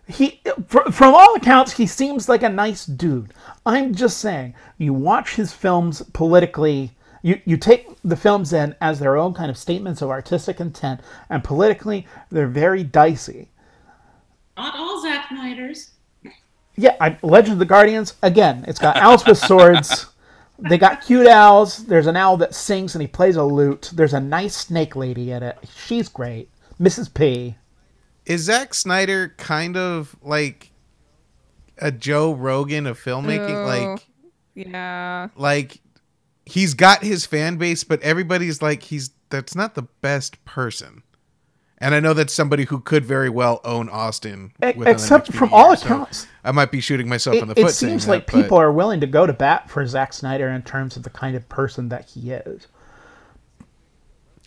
he 0.07 0.41
from 0.67 1.15
all 1.15 1.35
accounts 1.35 1.73
he 1.73 1.87
seems 1.87 2.29
like 2.31 2.43
a 2.43 2.49
nice 2.49 2.87
dude 2.87 3.31
i'm 3.67 3.95
just 3.95 4.17
saying 4.17 4.55
you 4.79 4.91
watch 4.95 5.35
his 5.35 5.53
films 5.53 6.01
politically 6.15 6.93
you, 7.21 7.39
you 7.45 7.59
take 7.59 7.87
the 8.03 8.17
films 8.17 8.55
in 8.55 8.75
as 8.81 8.99
their 8.99 9.19
own 9.19 9.35
kind 9.35 9.51
of 9.51 9.59
statements 9.59 10.01
of 10.01 10.09
artistic 10.09 10.61
intent 10.61 11.01
and 11.29 11.45
politically 11.45 12.07
they're 12.31 12.47
very 12.49 12.83
dicey 12.83 13.49
Not 14.57 14.75
all 14.77 15.03
Zack 15.03 15.29
Snyders. 15.29 15.91
yeah 16.77 16.97
I, 17.03 17.19
legend 17.23 17.53
of 17.55 17.59
the 17.59 17.67
guardians 17.67 18.15
again 18.23 18.65
it's 18.67 18.79
got 18.81 18.97
owls 18.97 19.27
with 19.27 19.37
swords 19.37 20.07
they 20.59 20.77
got 20.79 21.05
cute 21.05 21.27
owls 21.29 21.87
there's 21.87 22.07
an 22.07 22.17
owl 22.17 22.37
that 22.37 22.55
sings 22.55 22.95
and 22.95 23.03
he 23.03 23.09
plays 23.09 23.37
a 23.37 23.45
lute 23.45 23.91
there's 23.95 24.15
a 24.15 24.21
nice 24.21 24.57
snake 24.57 24.97
lady 24.97 25.31
in 25.31 25.43
it 25.43 25.57
she's 25.87 26.09
great 26.09 26.51
mrs 26.81 27.13
p 27.13 27.55
Is 28.27 28.43
Zack 28.43 28.75
Snyder 28.75 29.35
kind 29.39 29.77
of 29.77 30.17
like 30.23 30.71
a 31.79 31.91
Joe 31.93 32.33
Rogan 32.35 32.87
of 32.87 32.99
filmmaking? 32.99 33.51
Ooh. 33.63 33.67
Like, 33.95 34.07
Yeah. 34.55 35.29
like 35.37 35.81
he's 36.45 36.75
got 36.75 37.03
his 37.05 37.25
fan 37.25 37.57
base, 37.57 37.85
but 37.85 38.03
everybody's 38.03 38.61
like, 38.61 38.83
he's 38.83 39.11
that's 39.31 39.55
not 39.55 39.75
the 39.77 39.83
best 40.03 40.45
person. 40.45 41.03
And 41.81 41.95
I 41.95 42.01
know 42.01 42.13
that's 42.13 42.33
somebody 42.33 42.65
who 42.65 42.81
could 42.81 43.05
very 43.05 43.31
well 43.31 43.61
own 43.65 43.89
Austin. 43.89 44.53
Except 44.61 45.33
from 45.33 45.53
all 45.53 45.69
years, 45.69 45.81
so 45.81 45.87
accounts 45.87 46.27
I 46.43 46.51
might 46.51 46.73
be 46.73 46.81
shooting 46.81 47.09
myself 47.09 47.37
it, 47.37 47.43
in 47.43 47.49
the 47.49 47.55
foot. 47.55 47.71
It 47.71 47.75
seems 47.75 48.07
that, 48.07 48.11
like 48.13 48.27
but- 48.27 48.35
people 48.35 48.59
are 48.59 48.73
willing 48.73 49.01
to 49.01 49.07
go 49.07 49.27
to 49.27 49.33
bat 49.33 49.71
for 49.71 49.87
Zack 49.87 50.13
Snyder 50.13 50.49
in 50.49 50.63
terms 50.63 50.97
of 50.97 51.05
the 51.05 51.11
kind 51.11 51.37
of 51.37 51.49
person 51.49 51.89
that 51.91 52.11
he 52.11 52.33
is. 52.33 52.67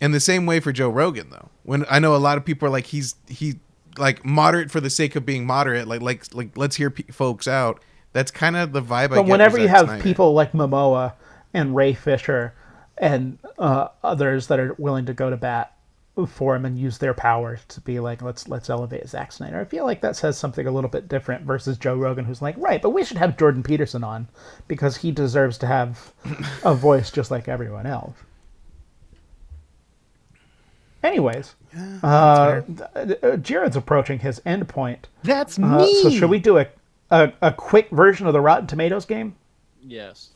In 0.00 0.12
the 0.12 0.20
same 0.20 0.46
way 0.46 0.60
for 0.60 0.72
Joe 0.72 0.88
Rogan, 0.90 1.30
though, 1.30 1.48
when 1.62 1.86
I 1.88 2.00
know 2.00 2.14
a 2.14 2.18
lot 2.18 2.36
of 2.36 2.44
people 2.44 2.66
are 2.66 2.72
like, 2.72 2.86
he's 2.86 3.14
he 3.28 3.60
like 3.96 4.24
moderate 4.24 4.70
for 4.70 4.80
the 4.80 4.90
sake 4.90 5.16
of 5.16 5.24
being 5.24 5.46
moderate, 5.46 5.86
like 5.86 6.02
like 6.02 6.34
like 6.34 6.56
let's 6.56 6.76
hear 6.76 6.90
pe- 6.90 7.04
folks 7.04 7.46
out. 7.46 7.80
That's 8.12 8.30
kind 8.30 8.56
of 8.56 8.72
the 8.72 8.82
vibe. 8.82 9.04
I 9.04 9.06
But 9.06 9.26
whenever 9.26 9.58
you 9.58 9.68
have 9.68 9.86
Snyder. 9.86 10.02
people 10.02 10.34
like 10.34 10.52
Momoa 10.52 11.14
and 11.54 11.74
Ray 11.74 11.94
Fisher 11.94 12.52
and 12.98 13.38
uh, 13.58 13.88
others 14.02 14.48
that 14.48 14.58
are 14.60 14.74
willing 14.76 15.06
to 15.06 15.14
go 15.14 15.30
to 15.30 15.36
bat 15.36 15.72
for 16.28 16.54
him 16.54 16.64
and 16.66 16.78
use 16.78 16.98
their 16.98 17.14
power 17.14 17.58
to 17.68 17.80
be 17.80 17.98
like, 17.98 18.20
let's 18.20 18.46
let's 18.48 18.68
elevate 18.68 19.08
Zack 19.08 19.32
Snyder. 19.32 19.58
I 19.60 19.64
feel 19.64 19.84
like 19.86 20.00
that 20.02 20.14
says 20.16 20.36
something 20.36 20.66
a 20.66 20.70
little 20.70 20.90
bit 20.90 21.08
different 21.08 21.44
versus 21.46 21.78
Joe 21.78 21.96
Rogan, 21.96 22.24
who's 22.26 22.42
like, 22.42 22.54
right, 22.58 22.82
but 22.82 22.90
we 22.90 23.04
should 23.04 23.16
have 23.16 23.38
Jordan 23.38 23.62
Peterson 23.62 24.04
on 24.04 24.28
because 24.68 24.96
he 24.98 25.10
deserves 25.10 25.56
to 25.58 25.66
have 25.66 26.12
a 26.64 26.74
voice 26.74 27.10
just 27.10 27.30
like 27.30 27.48
everyone 27.48 27.86
else. 27.86 28.14
Anyways, 31.02 31.54
uh, 32.04 32.60
th- 32.94 33.18
uh, 33.24 33.36
Jared's 33.38 33.74
approaching 33.74 34.20
his 34.20 34.40
end 34.46 34.68
point. 34.68 35.08
That's 35.24 35.58
Uh, 35.58 35.78
me. 35.78 36.02
so 36.02 36.10
should 36.10 36.30
we 36.30 36.38
do 36.38 36.58
a, 36.58 36.66
a 37.10 37.32
a 37.42 37.52
quick 37.52 37.90
version 37.90 38.26
of 38.28 38.32
the 38.32 38.40
Rotten 38.40 38.68
Tomatoes 38.68 39.04
game? 39.04 39.34
Yes. 39.82 40.28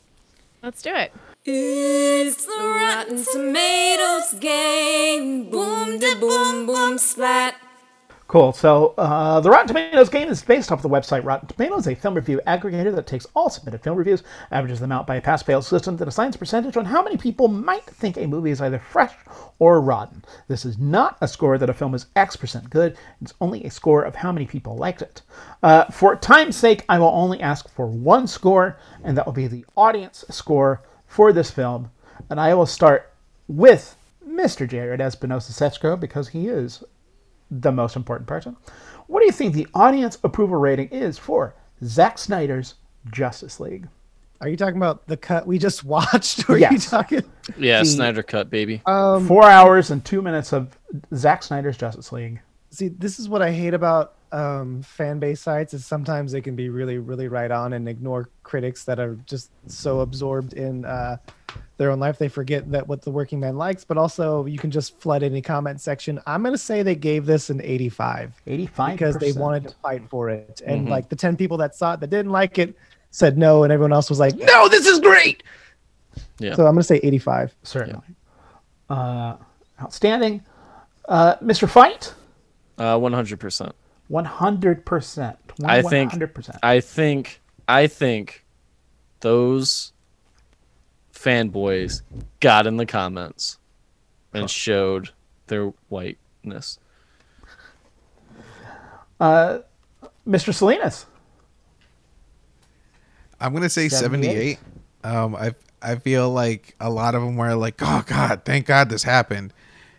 Let's 0.63 0.83
do 0.83 0.93
it. 0.93 1.13
It's 1.49 2.45
the 2.45 2.53
Rotten 2.59 3.25
Tomatoes 3.25 4.35
game. 4.41 5.49
Boom, 5.49 5.97
da 6.01 6.19
boom, 6.19 6.67
boom, 6.67 6.99
splat. 6.99 7.55
Cool. 8.27 8.53
So 8.53 8.95
uh, 8.99 9.39
the 9.39 9.49
Rotten 9.49 9.69
Tomatoes 9.69 10.09
game 10.09 10.29
is 10.29 10.43
based 10.43 10.73
off 10.73 10.83
the 10.83 10.89
website 10.89 11.25
Rotten 11.25 11.47
Tomatoes, 11.47 11.87
a 11.87 11.95
film 11.95 12.15
review 12.15 12.41
aggregator 12.49 12.93
that 12.93 13.07
takes 13.07 13.29
all 13.37 13.49
submitted 13.49 13.81
film 13.81 13.97
reviews, 13.97 14.25
averages 14.51 14.81
them 14.81 14.91
out 14.91 15.07
by 15.07 15.15
a 15.15 15.21
pass-fail 15.21 15.63
system 15.63 15.97
that 15.99 16.09
assigns 16.09 16.35
a 16.35 16.39
percentage 16.39 16.77
on 16.77 16.85
how 16.85 17.01
many 17.01 17.17
people 17.17 17.47
might 17.47 17.85
think 17.85 18.17
a 18.17 18.27
movie 18.27 18.51
is 18.51 18.61
either 18.61 18.81
fresh 18.81 19.15
or 19.61 19.81
rotten. 19.81 20.25
This 20.49 20.65
is 20.65 20.79
not 20.79 21.17
a 21.21 21.29
score 21.29 21.59
that 21.59 21.71
a 21.71 21.75
film 21.75 21.95
is 21.95 22.07
X 22.17 22.35
percent 22.35 22.69
good. 22.71 22.97
It's 23.23 23.35
only 23.41 23.63
a 23.63 23.71
score 23.71 24.03
of 24.03 24.17
how 24.17 24.33
many 24.33 24.47
people 24.47 24.77
liked 24.77 25.01
it. 25.03 25.23
Uh, 25.63 25.85
for 25.93 26.17
time's 26.17 26.57
sake, 26.57 26.85
I 26.89 26.99
will 26.99 27.07
only 27.07 27.41
ask 27.41 27.69
for 27.69 27.87
one 27.87 28.27
score, 28.27 28.81
and 29.05 29.17
that 29.17 29.27
will 29.27 29.33
be 29.33 29.47
the 29.47 29.65
audience 29.77 30.25
score 30.29 30.83
for 31.07 31.33
this 31.33 31.51
film. 31.51 31.91
And 32.31 32.41
I 32.41 32.55
will 32.55 32.67
start 32.67 33.13
with 33.49 33.97
Mr. 34.27 34.69
Jared 34.69 35.01
Espinosa 35.01 35.53
Setchko 35.53 35.99
because 35.99 36.29
he 36.29 36.49
is 36.49 36.83
the 37.51 37.71
most 37.73 37.95
important 37.97 38.27
person. 38.29 38.57
What 39.07 39.21
do 39.21 39.27
you 39.27 39.33
think 39.33 39.55
the 39.55 39.69
audience 39.75 40.19
approval 40.25 40.57
rating 40.57 40.89
is 40.89 41.17
for 41.19 41.55
Zack 41.85 42.19
Snyder's 42.19 42.75
Justice 43.13 43.61
League? 43.61 43.87
Are 44.41 44.49
you 44.49 44.57
talking 44.57 44.77
about 44.77 45.07
the 45.07 45.17
cut 45.17 45.47
we 45.47 45.59
just 45.59 45.85
watched? 45.95 46.49
Or 46.51 46.55
are 46.57 46.59
you 46.59 46.79
talking? 46.79 47.23
Yeah, 47.57 47.81
The- 47.81 47.87
Snyder 47.87 48.23
cut, 48.23 48.51
baby. 48.51 48.83
Um, 48.87 49.27
four 49.29 49.45
hours 49.45 49.91
and 49.91 50.05
two 50.05 50.21
minutes 50.23 50.53
of 50.53 50.77
Zack 51.15 51.43
Snyder's 51.43 51.77
Justice 51.77 52.11
League. 52.13 52.41
See, 52.71 52.89
this 52.89 53.19
is 53.21 53.29
what 53.29 53.41
I 53.43 53.53
hate 53.53 53.75
about 53.75 54.16
um, 54.33 54.83
fan 54.83 55.19
base 55.19 55.41
sites 55.41 55.73
is 55.75 55.87
sometimes 55.87 56.33
they 56.33 56.41
can 56.41 56.57
be 56.57 56.69
really, 56.69 56.99
really 56.99 57.29
right 57.29 57.51
on 57.51 57.73
and 57.73 57.89
ignore 57.89 58.29
critics 58.43 58.85
that 58.85 58.99
are 58.99 59.15
just 59.27 59.51
so 59.67 60.01
absorbed 60.01 60.53
in 60.55 60.85
uh, 60.85 61.17
their 61.79 61.91
own 61.91 62.01
life 62.01 62.19
they 62.19 62.29
forget 62.29 62.71
that 62.73 62.87
what 62.89 63.03
the 63.03 63.11
working 63.11 63.39
man 63.41 63.57
likes. 63.57 63.85
But 63.85 63.99
also, 63.99 64.45
you 64.47 64.59
can 64.59 64.71
just 64.71 64.99
flood 65.01 65.23
any 65.23 65.41
comment 65.43 65.81
section. 65.81 66.21
I'm 66.27 66.43
gonna 66.43 66.59
say 66.59 66.83
they 66.83 66.95
gave 66.97 67.27
this 67.27 67.51
an 67.51 67.61
85 67.63 68.35
85 68.47 68.93
because 68.93 69.17
they 69.17 69.33
wanted 69.33 69.65
to 69.69 69.75
fight 69.83 70.09
for 70.09 70.29
it, 70.31 70.61
and 70.67 70.87
Mhm. 70.87 70.91
like 70.91 71.09
the 71.09 71.17
10 71.17 71.37
people 71.37 71.57
that 71.59 71.75
saw 71.75 71.95
it 71.95 72.01
that 72.01 72.11
didn't 72.11 72.33
like 72.33 72.59
it 72.59 72.77
said 73.11 73.39
no, 73.39 73.63
and 73.63 73.73
everyone 73.73 73.93
else 73.93 74.11
was 74.11 74.19
like, 74.19 74.35
no, 74.37 74.69
this 74.69 74.87
is 74.87 75.01
great. 75.01 75.43
Yeah. 76.39 76.55
So 76.55 76.67
I'm 76.67 76.75
gonna 76.75 76.83
say 76.83 77.01
85. 77.03 77.55
Certainly. 77.63 78.03
Uh, 78.91 79.37
outstanding. 79.81 80.43
Uh, 81.09 81.37
Mr. 81.37 81.69
Fight, 81.69 82.13
Uh, 82.79 82.99
100%. 82.99 83.73
100%. 84.11 85.37
I 85.65 85.83
think 85.83 86.13
I 86.63 86.81
think 86.81 87.41
I 87.69 87.87
think 87.87 88.45
those 89.21 89.93
fanboys 91.13 92.03
got 92.41 92.67
in 92.67 92.77
the 92.77 92.87
comments 92.87 93.59
and 94.33 94.49
showed 94.49 95.11
their 95.49 95.73
whiteness. 95.89 96.79
Uh, 99.19 99.61
Mr. 100.29 100.53
Salinas, 100.53 101.07
I'm 103.41 103.53
gonna 103.55 103.69
say 103.71 103.89
78. 103.89 104.59
78. 104.59 104.59
Um, 105.05 105.35
I 105.35 105.55
I 105.81 105.97
feel 105.97 106.31
like 106.31 106.77
a 106.81 106.91
lot 106.91 107.15
of 107.15 107.23
them 107.23 107.37
were 107.37 107.55
like, 107.55 107.77
oh 107.81 108.05
God, 108.07 108.43
thank 108.45 108.67
God 108.67 108.91
this 108.91 109.03
happened, 109.05 109.53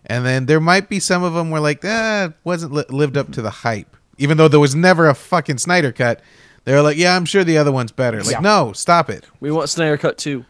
and 0.05 0.25
then 0.25 0.45
there 0.45 0.59
might 0.59 0.87
be 0.87 0.99
some 0.99 1.23
of 1.23 1.33
them 1.33 1.49
were 1.49 1.59
like, 1.59 1.81
that 1.81 2.29
it 2.29 2.35
wasn't 2.43 2.73
li- 2.73 2.85
lived 2.89 3.17
up 3.17 3.31
to 3.33 3.41
the 3.41 3.49
hype, 3.49 3.96
even 4.17 4.37
though 4.37 4.47
there 4.47 4.59
was 4.59 4.75
never 4.75 5.07
a 5.07 5.13
fucking 5.15 5.57
Snyder 5.59 5.91
cut. 5.91 6.21
They 6.65 6.73
were 6.73 6.81
like, 6.81 6.97
yeah, 6.97 7.15
I'm 7.15 7.25
sure 7.25 7.43
the 7.45 7.57
other 7.57 7.71
one's 7.71 7.91
better. 7.93 8.21
Like, 8.21 8.31
Yeah. 8.33 8.39
no, 8.39 8.73
stop 8.73 9.09
it. 9.09 9.25
We 9.39 9.51
want 9.51 9.69
Snyder 9.69 9.97
cut 9.97 10.17
too. 10.17 10.43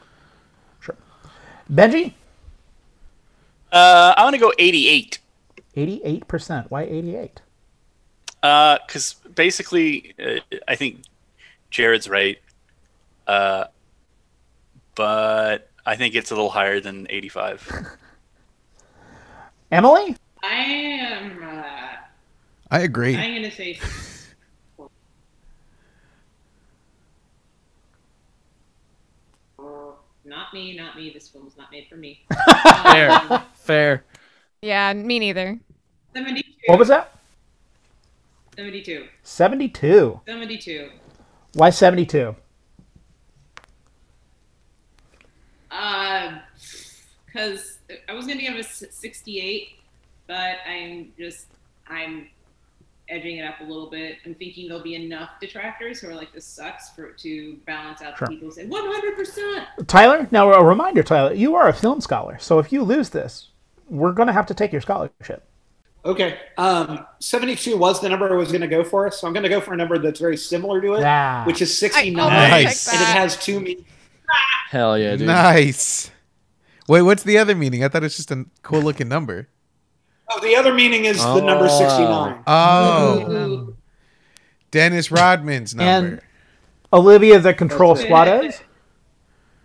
Sure. 0.80 0.96
Benji, 1.72 2.14
Uh, 3.72 4.14
I'm 4.18 4.26
gonna 4.28 4.38
go 4.40 4.54
88. 4.58 5.20
88%. 5.76 6.72
Why 6.72 6.84
88? 6.84 7.42
Uh, 8.42 8.78
Because 8.88 9.14
basically, 9.36 10.16
uh, 10.20 10.40
I 10.68 10.76
think 10.76 11.02
Jared's 11.70 12.10
right. 12.10 12.40
Uh, 13.28 13.66
but 14.96 15.70
I 15.86 15.96
think 15.98 16.16
it's 16.16 16.32
a 16.32 16.34
little 16.34 16.50
higher 16.50 16.80
than 16.80 17.06
85. 17.10 17.70
Emily? 19.72 20.16
I 20.44 20.56
am. 20.56 21.44
I 22.70 22.80
agree. 22.82 23.16
I'm 23.16 23.36
gonna 23.36 23.52
say. 23.52 23.80
Not 30.26 30.54
me, 30.54 30.76
not 30.76 30.98
me. 30.98 31.10
This 31.14 31.30
film 31.30 31.46
was 31.46 31.56
not 31.58 31.72
made 31.72 31.88
for 31.88 31.96
me. 31.96 32.26
Fair, 32.84 33.44
fair. 33.56 34.04
Yeah, 34.62 34.92
me 34.92 35.20
neither. 35.20 35.58
72. 36.14 36.44
What 36.66 36.80
was 36.80 36.90
that? 36.90 37.18
72. 38.58 39.06
72. 39.24 40.20
72. 40.26 40.90
Why 41.54 41.70
72? 41.70 42.36
Uh, 45.72 46.40
because 47.26 47.78
I 48.10 48.14
was 48.14 48.28
gonna 48.28 48.42
give 48.42 48.56
a 48.56 48.64
68, 48.64 49.70
but 50.28 50.58
I'm 50.68 51.14
just 51.18 51.48
I'm 51.88 52.28
edging 53.10 53.38
it 53.38 53.44
up 53.44 53.60
a 53.62 53.64
little 53.64 53.90
bit. 53.90 54.18
I'm 54.26 54.36
thinking 54.36 54.68
there'll 54.68 54.84
be 54.84 54.96
enough 54.96 55.30
detractors 55.40 56.00
who 56.00 56.10
are 56.10 56.16
like 56.16 56.34
this 56.34 56.46
sucks 56.46 56.90
for 56.90 57.12
to 57.12 57.58
balance 57.66 58.02
out 58.02 58.18
Sure. 58.18 58.28
the 58.28 58.34
people 58.34 58.50
who 58.50 58.54
say 58.54 58.66
100. 58.66 59.16
percent 59.16 59.66
Tyler, 59.88 60.28
now 60.32 60.52
a 60.52 60.64
reminder, 60.64 61.04
Tyler, 61.04 61.34
you 61.34 61.56
are 61.56 61.68
a 61.70 61.74
film 61.74 62.02
scholar, 62.02 62.38
so 62.40 62.60
if 62.60 62.72
you 62.72 62.84
lose 62.84 63.10
this, 63.10 63.50
we're 63.90 64.12
going 64.12 64.28
to 64.28 64.34
have 64.34 64.46
to 64.48 64.54
take 64.54 64.72
your 64.72 64.82
scholarship. 64.82 65.44
Okay. 66.06 66.38
Um, 66.58 67.06
72 67.20 67.76
was 67.78 68.00
the 68.02 68.08
number 68.10 68.32
I 68.32 68.36
was 68.38 68.50
going 68.50 68.62
to 68.62 68.68
go 68.68 68.84
for, 68.84 69.10
so 69.12 69.28
I'm 69.28 69.34
going 69.34 69.44
to 69.44 69.50
go 69.50 69.60
for 69.60 69.74
a 69.74 69.78
number 69.78 69.98
that's 69.98 70.20
very 70.20 70.38
similar 70.38 70.80
to 70.82 70.94
it, 70.96 71.04
Ah. 71.04 71.44
which 71.46 71.62
is 71.62 71.78
69. 71.78 72.20
almost 72.24 72.50
Nice. 72.50 72.88
And 72.88 73.02
it 73.02 73.06
has 73.08 73.36
two 73.38 73.60
meanings. 73.60 73.86
Hell 74.70 74.98
yeah, 74.98 75.16
dude. 75.16 75.28
Nice. 75.28 76.12
Wait, 76.88 77.02
what's 77.02 77.24
the 77.24 77.38
other 77.38 77.56
meaning? 77.56 77.84
I 77.84 77.90
thought 77.90 78.04
it's 78.04 78.16
just 78.18 78.32
a 78.32 78.46
cool 78.62 78.82
looking 78.82 79.08
number. 79.10 79.48
Oh, 80.30 80.40
the 80.42 80.56
other 80.56 80.74
meaning 80.74 81.06
is 81.06 81.18
the 81.24 81.42
number 81.42 81.68
Oh. 81.70 81.78
69. 81.80 82.44
Oh, 82.48 83.74
Dennis 84.72 85.12
Rodman's 85.12 85.74
number. 85.74 86.08
And 86.08 86.22
Olivia 86.92 87.40
the 87.40 87.54
Control 87.54 87.96
Suarez. 87.96 88.62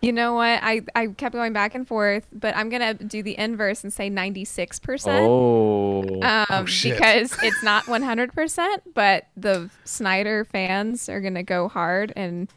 You 0.00 0.12
know 0.12 0.34
what? 0.34 0.58
I, 0.62 0.82
I 0.96 1.06
kept 1.08 1.32
going 1.32 1.52
back 1.52 1.76
and 1.76 1.86
forth, 1.86 2.26
but 2.32 2.56
I'm 2.56 2.68
gonna 2.70 2.94
do 2.94 3.22
the 3.22 3.38
inverse 3.38 3.84
and 3.84 3.92
say 3.92 4.08
96 4.08 4.80
percent. 4.80 5.26
Oh. 5.28 6.02
Um, 6.22 6.46
Oh, 6.50 6.64
shit. 6.66 6.94
because 6.96 7.36
it's 7.42 7.62
not 7.62 7.84
100%, 7.84 8.78
but 8.94 9.26
the 9.36 9.70
Snyder 9.84 10.44
fans 10.44 11.08
are 11.08 11.20
going 11.20 11.34
to 11.34 11.42
go 11.44 11.68
hard 11.68 12.12
and 12.16 12.48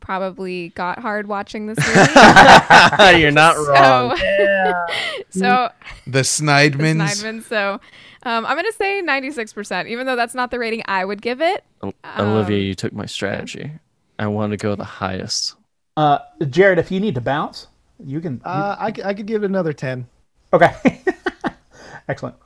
probably 0.00 0.70
got 0.70 0.98
hard 0.98 1.26
watching 1.28 1.66
this 1.66 1.78
movie. 1.86 3.18
You're 3.20 3.30
not 3.30 3.56
wrong. 3.68 4.16
so, 4.16 5.30
so 5.30 5.70
the 6.06 6.12
the 6.12 6.20
Snidemans. 6.20 7.42
So, 7.44 7.80
um, 8.22 8.44
I'm 8.46 8.56
going 8.56 8.64
to 8.66 8.72
say 8.72 9.02
96%, 9.02 9.86
even 9.88 10.06
though 10.06 10.16
that's 10.16 10.34
not 10.34 10.50
the 10.50 10.58
rating 10.58 10.82
I 10.86 11.04
would 11.04 11.22
give 11.22 11.40
it. 11.40 11.64
O- 11.82 11.92
Olivia, 12.18 12.58
you 12.58 12.74
took 12.74 12.92
my 12.92 13.06
strategy. 13.06 13.70
I 14.18 14.26
want 14.26 14.50
to 14.52 14.56
go 14.56 14.74
the 14.74 14.84
highest. 14.84 15.54
Uh, 15.96 16.18
Jared, 16.48 16.78
if 16.78 16.90
you 16.90 17.00
need 17.00 17.14
to 17.14 17.20
bounce, 17.20 17.66
you 18.04 18.20
can. 18.20 18.34
you- 18.34 18.40
Uh, 18.44 18.76
I, 18.78 18.92
c- 18.92 19.02
I 19.02 19.14
could 19.14 19.26
give 19.26 19.42
it 19.42 19.46
another 19.46 19.72
10. 19.72 20.06
okay. 20.52 20.74
Excellent. 22.08 22.36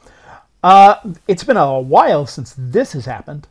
Uh, 0.62 0.96
it's 1.28 1.44
been 1.44 1.56
a 1.56 1.78
while 1.80 2.26
since 2.26 2.54
this 2.56 2.92
has 2.92 3.04
happened, 3.06 3.48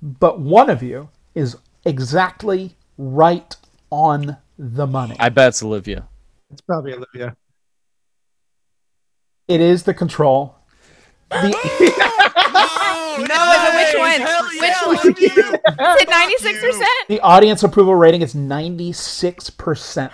but 0.00 0.40
one 0.40 0.68
of 0.70 0.82
you 0.82 1.08
is 1.34 1.56
exactly 1.84 2.76
right 2.98 3.56
on 3.90 4.36
the 4.58 4.86
money. 4.86 5.16
I 5.18 5.28
bet 5.28 5.48
it's 5.48 5.62
Olivia. 5.62 6.08
It's 6.50 6.60
probably 6.60 6.94
Olivia. 6.94 7.36
It 9.48 9.60
is 9.60 9.82
the 9.82 9.94
control. 9.94 10.56
The, 11.30 11.98
No, 13.18 13.26
but 13.28 13.74
which 13.74 13.94
one? 13.98 14.20
Which 14.58 14.76
one? 14.86 15.14
Is 15.22 15.36
it 16.00 16.08
96%? 16.08 16.82
the 17.08 17.20
audience 17.20 17.62
approval 17.62 17.94
rating 17.94 18.22
is 18.22 18.34
96%. 18.34 19.52
for 19.58 19.74
this 19.74 19.94
film. 19.94 20.08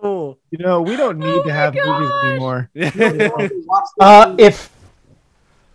Whoa! 0.00 0.38
You 0.50 0.58
know, 0.58 0.80
we 0.82 0.96
don't 0.96 1.18
need 1.18 1.42
to 1.44 1.52
have 1.52 1.74
movies 1.74 2.10
anymore. 2.24 2.70
Uh, 4.00 4.36
if 4.38 4.70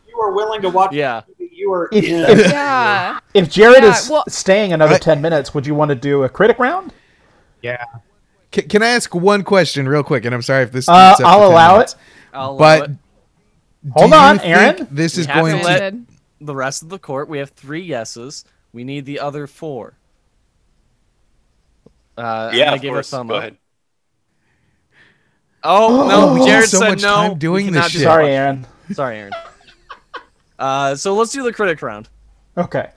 you 0.07 0.17
are 0.19 0.31
willing 0.33 0.61
to 0.61 0.69
watch 0.69 0.93
Yeah. 0.93 1.21
The 1.59 1.65
movie, 1.65 1.69
you 1.69 1.73
are 1.73 1.89
if, 1.91 2.03
in. 2.05 2.39
if, 2.39 2.51
Yeah. 2.51 3.19
if 3.33 3.49
Jared 3.49 3.83
Yeah, 3.83 3.97
is 3.97 4.09
well- 4.09 4.23
staying 4.27 4.73
another 4.73 4.95
I- 4.95 4.99
10 4.99 5.21
minutes, 5.21 5.53
would 5.53 5.65
you 5.67 5.75
want 5.75 5.89
to 5.89 5.95
do 5.95 6.23
a 6.23 6.29
critic 6.29 6.59
round? 6.59 6.93
Yeah. 7.61 7.83
Can, 8.51 8.67
can 8.67 8.83
I 8.83 8.89
ask 8.89 9.13
one 9.13 9.43
question 9.43 9.87
real 9.87 10.03
quick? 10.03 10.25
And 10.25 10.33
I'm 10.33 10.41
sorry 10.41 10.63
if 10.63 10.71
this. 10.71 10.87
Uh, 10.89 11.11
eats 11.13 11.21
up 11.21 11.27
I'll 11.27 11.47
allow 11.49 11.73
minutes. 11.73 11.95
I'll 12.33 12.51
allow 12.51 12.57
But 12.57 12.89
it. 12.89 12.95
Hold 13.91 14.13
on, 14.13 14.39
Aaron. 14.41 14.87
This 14.91 15.15
We 15.17 15.21
is 15.21 15.27
have 15.27 15.35
going 15.41 15.53
to 15.57 15.61
to. 15.61 15.65
let- 15.67 15.79
Landed. 15.81 16.05
the 16.41 16.55
rest 16.55 16.81
of 16.83 16.89
the 16.89 16.99
court, 16.99 17.29
we 17.29 17.37
have 17.39 17.49
three 17.51 17.81
yeses. 17.81 18.45
We 18.73 18.83
need 18.83 19.05
the 19.05 19.19
other 19.19 19.45
four. 19.47 19.93
Uh, 22.17 22.49
I'm 22.51 22.57
yeah, 22.57 22.65
gonna 22.65 22.75
of 22.75 22.81
give 22.81 22.93
course. 22.93 23.07
a 23.07 23.11
thumb 23.17 23.27
Go 23.27 23.35
up. 23.35 23.39
ahead. 23.41 23.57
Oh 25.63 26.07
no, 26.37 26.45
Jared 26.45 26.69
So 26.69 26.79
said 26.79 26.89
much 26.89 27.01
no. 27.01 27.15
time 27.15 27.33
We 27.33 27.39
doing 27.39 27.71
this 27.71 27.89
shit. 27.89 28.01
Sorry, 28.01 28.29
Aaron. 28.31 28.65
Sorry, 28.91 29.17
Aaron. 29.19 29.33
Uh, 30.59 30.95
so 30.95 31.15
let's 31.15 31.31
do 31.31 31.41
the 31.43 31.53
critic 31.53 31.81
round. 31.81 32.09
Okay. 32.57 32.89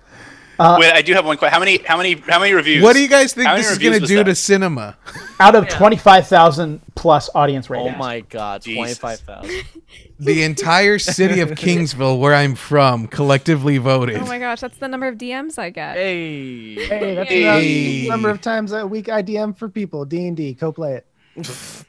Wait, 0.59 0.93
I 0.93 1.03
do 1.03 1.13
have 1.15 1.25
one 1.27 1.37
question. 1.39 1.53
How 1.53 1.59
many? 1.59 1.79
How 1.79 1.97
many? 1.97 2.15
How 2.15 2.39
many 2.39 2.53
reviews? 2.53 2.85
What 2.85 2.93
do 2.93 3.03
you 3.03 3.09
guys 3.09 3.33
think 3.33 3.49
this 3.57 3.69
is 3.71 3.79
going 3.79 3.99
to 3.99 4.07
do 4.07 4.17
that? 4.19 4.25
to 4.25 4.35
cinema? 4.37 4.97
Out 5.41 5.57
of 5.57 5.69
25,000 5.69 6.81
plus 6.95 7.29
audience 7.35 7.69
ratings. 7.69 7.95
Oh 7.97 7.99
my 7.99 8.21
god, 8.21 8.63
Jesus. 8.63 8.77
twenty-five 8.99 9.21
thousand. 9.21 9.63
The 10.21 10.45
entire 10.45 11.01
city 11.01 11.41
of 11.41 11.51
Kingsville, 11.51 12.21
where 12.21 12.33
I'm 12.33 12.55
from, 12.55 13.09
collectively 13.09 13.79
voted. 13.79 14.19
Oh 14.19 14.27
my 14.27 14.39
gosh, 14.39 14.61
that's 14.61 14.77
the 14.79 14.87
number 14.87 15.09
of 15.09 15.17
DMs 15.17 15.59
I 15.59 15.71
get. 15.71 15.97
Hey. 15.97 16.75
Hey, 16.87 17.15
that's 17.17 17.29
Hey. 17.29 18.03
the 18.03 18.09
number 18.09 18.29
of 18.31 18.41
times 18.41 18.71
a 18.71 18.87
week 18.87 19.09
I 19.09 19.21
DM 19.25 19.57
for 19.57 19.69
people. 19.69 20.05
D&D, 20.05 20.55
co-play 20.55 20.95
it. 20.95 21.07
it's 21.35 21.85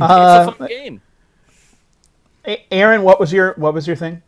Uh, 0.00 0.46
a 0.48 0.52
fun 0.52 0.66
game. 0.68 1.00
Aaron, 2.72 3.02
what 3.02 3.20
was 3.20 3.32
your 3.32 3.54
what 3.56 3.72
was 3.72 3.86
your 3.86 3.94
thing? 3.96 4.20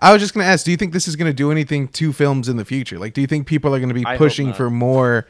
I 0.00 0.12
was 0.12 0.22
just 0.22 0.32
going 0.32 0.44
to 0.44 0.50
ask, 0.50 0.64
do 0.64 0.70
you 0.70 0.76
think 0.76 0.92
this 0.92 1.08
is 1.08 1.16
going 1.16 1.30
to 1.30 1.34
do 1.34 1.50
anything 1.50 1.88
to 1.88 2.12
films 2.12 2.48
in 2.48 2.56
the 2.56 2.64
future? 2.64 2.98
Like, 2.98 3.14
do 3.14 3.20
you 3.20 3.26
think 3.26 3.46
people 3.46 3.74
are 3.74 3.78
going 3.78 3.88
to 3.88 3.94
be 3.94 4.06
I 4.06 4.16
pushing 4.16 4.52
for 4.52 4.70
more 4.70 5.26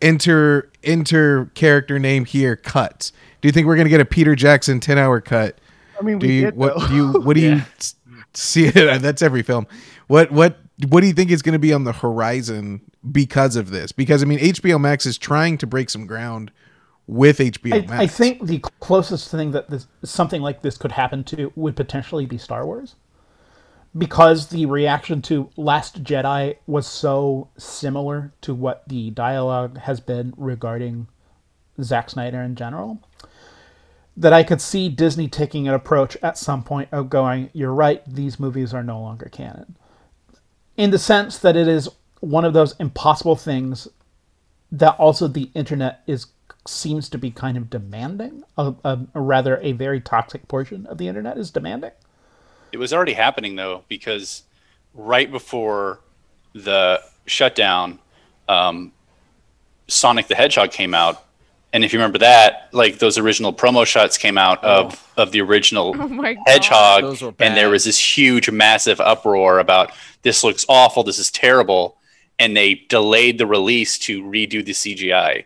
inter 0.00 0.70
inter 0.82 1.46
character 1.54 1.98
name 1.98 2.24
here 2.24 2.56
cuts? 2.56 3.12
Do 3.40 3.48
you 3.48 3.52
think 3.52 3.66
we're 3.66 3.76
going 3.76 3.86
to 3.86 3.90
get 3.90 4.00
a 4.00 4.04
Peter 4.04 4.34
Jackson 4.36 4.80
ten 4.80 4.98
hour 4.98 5.20
cut? 5.20 5.58
I 5.98 6.02
mean, 6.02 6.18
Do 6.18 6.26
we 6.26 6.34
you 6.34 6.44
did, 6.46 6.56
what 6.56 6.88
do 6.88 6.94
you 6.94 7.12
what 7.20 7.34
do 7.34 7.42
you 7.42 7.62
see? 8.34 8.70
That's 8.70 9.22
every 9.22 9.42
film. 9.42 9.66
What 10.06 10.30
what 10.30 10.58
what 10.88 11.00
do 11.00 11.06
you 11.06 11.12
think 11.12 11.30
is 11.30 11.42
going 11.42 11.54
to 11.54 11.58
be 11.58 11.72
on 11.72 11.84
the 11.84 11.92
horizon 11.92 12.80
because 13.10 13.56
of 13.56 13.70
this? 13.70 13.92
Because 13.92 14.22
I 14.22 14.26
mean, 14.26 14.38
HBO 14.38 14.80
Max 14.80 15.06
is 15.06 15.18
trying 15.18 15.58
to 15.58 15.66
break 15.66 15.90
some 15.90 16.06
ground 16.06 16.52
with 17.06 17.38
HBO 17.38 17.74
I, 17.74 17.86
Max. 17.86 17.92
I 17.92 18.06
think 18.06 18.46
the 18.46 18.58
closest 18.80 19.30
thing 19.30 19.52
that 19.52 19.70
this 19.70 19.86
something 20.04 20.42
like 20.42 20.62
this 20.62 20.76
could 20.76 20.92
happen 20.92 21.24
to 21.24 21.52
would 21.56 21.74
potentially 21.74 22.26
be 22.26 22.38
Star 22.38 22.64
Wars. 22.66 22.94
Because 23.96 24.48
the 24.48 24.66
reaction 24.66 25.22
to 25.22 25.50
Last 25.56 26.02
Jedi 26.02 26.56
was 26.66 26.86
so 26.86 27.48
similar 27.56 28.32
to 28.42 28.54
what 28.54 28.88
the 28.88 29.10
dialogue 29.10 29.78
has 29.78 30.00
been 30.00 30.34
regarding 30.36 31.08
Zack 31.80 32.10
Snyder 32.10 32.42
in 32.42 32.56
general, 32.56 33.02
that 34.16 34.32
I 34.32 34.42
could 34.42 34.60
see 34.60 34.88
Disney 34.88 35.28
taking 35.28 35.68
an 35.68 35.74
approach 35.74 36.16
at 36.22 36.38
some 36.38 36.62
point 36.62 36.88
of 36.92 37.10
going, 37.10 37.50
You're 37.52 37.72
right, 37.72 38.02
these 38.06 38.40
movies 38.40 38.74
are 38.74 38.82
no 38.82 39.00
longer 39.00 39.28
canon. 39.30 39.76
In 40.76 40.90
the 40.90 40.98
sense 40.98 41.38
that 41.38 41.56
it 41.56 41.68
is 41.68 41.88
one 42.20 42.44
of 42.44 42.52
those 42.52 42.74
impossible 42.78 43.36
things 43.36 43.88
that 44.72 44.96
also 44.98 45.28
the 45.28 45.50
internet 45.54 46.02
is 46.06 46.26
seems 46.66 47.08
to 47.08 47.18
be 47.18 47.30
kind 47.30 47.56
of 47.56 47.70
demanding 47.70 48.42
a, 48.58 48.74
a, 48.84 48.98
rather 49.14 49.58
a 49.62 49.70
very 49.72 50.00
toxic 50.00 50.48
portion 50.48 50.84
of 50.86 50.98
the 50.98 51.06
internet 51.06 51.38
is 51.38 51.50
demanding 51.50 51.92
It 52.72 52.78
was 52.78 52.92
already 52.92 53.12
happening 53.14 53.56
though, 53.56 53.84
because 53.88 54.42
right 54.94 55.30
before 55.30 56.00
the 56.54 57.00
shutdown, 57.26 57.98
um, 58.48 58.92
Sonic 59.88 60.26
the 60.26 60.34
Hedgehog 60.34 60.70
came 60.72 60.94
out, 60.94 61.24
and 61.72 61.84
if 61.84 61.92
you 61.92 61.98
remember 61.98 62.18
that, 62.18 62.68
like 62.72 62.98
those 62.98 63.18
original 63.18 63.52
promo 63.52 63.86
shots 63.86 64.18
came 64.18 64.38
out 64.38 64.62
of 64.64 65.12
of 65.16 65.32
the 65.32 65.40
original 65.40 65.94
Oh. 65.98 66.34
Hedgehog, 66.46 67.34
and 67.38 67.56
there 67.56 67.70
was 67.70 67.84
this 67.84 67.98
huge, 68.16 68.50
massive 68.50 69.00
uproar 69.00 69.58
about 69.58 69.92
this 70.22 70.42
looks 70.42 70.64
awful, 70.68 71.02
this 71.02 71.18
is 71.18 71.30
terrible, 71.30 71.96
and 72.38 72.56
they 72.56 72.74
delayed 72.88 73.38
the 73.38 73.46
release 73.46 73.98
to 74.00 74.22
redo 74.22 74.64
the 74.64 74.72
CGI. 74.72 75.44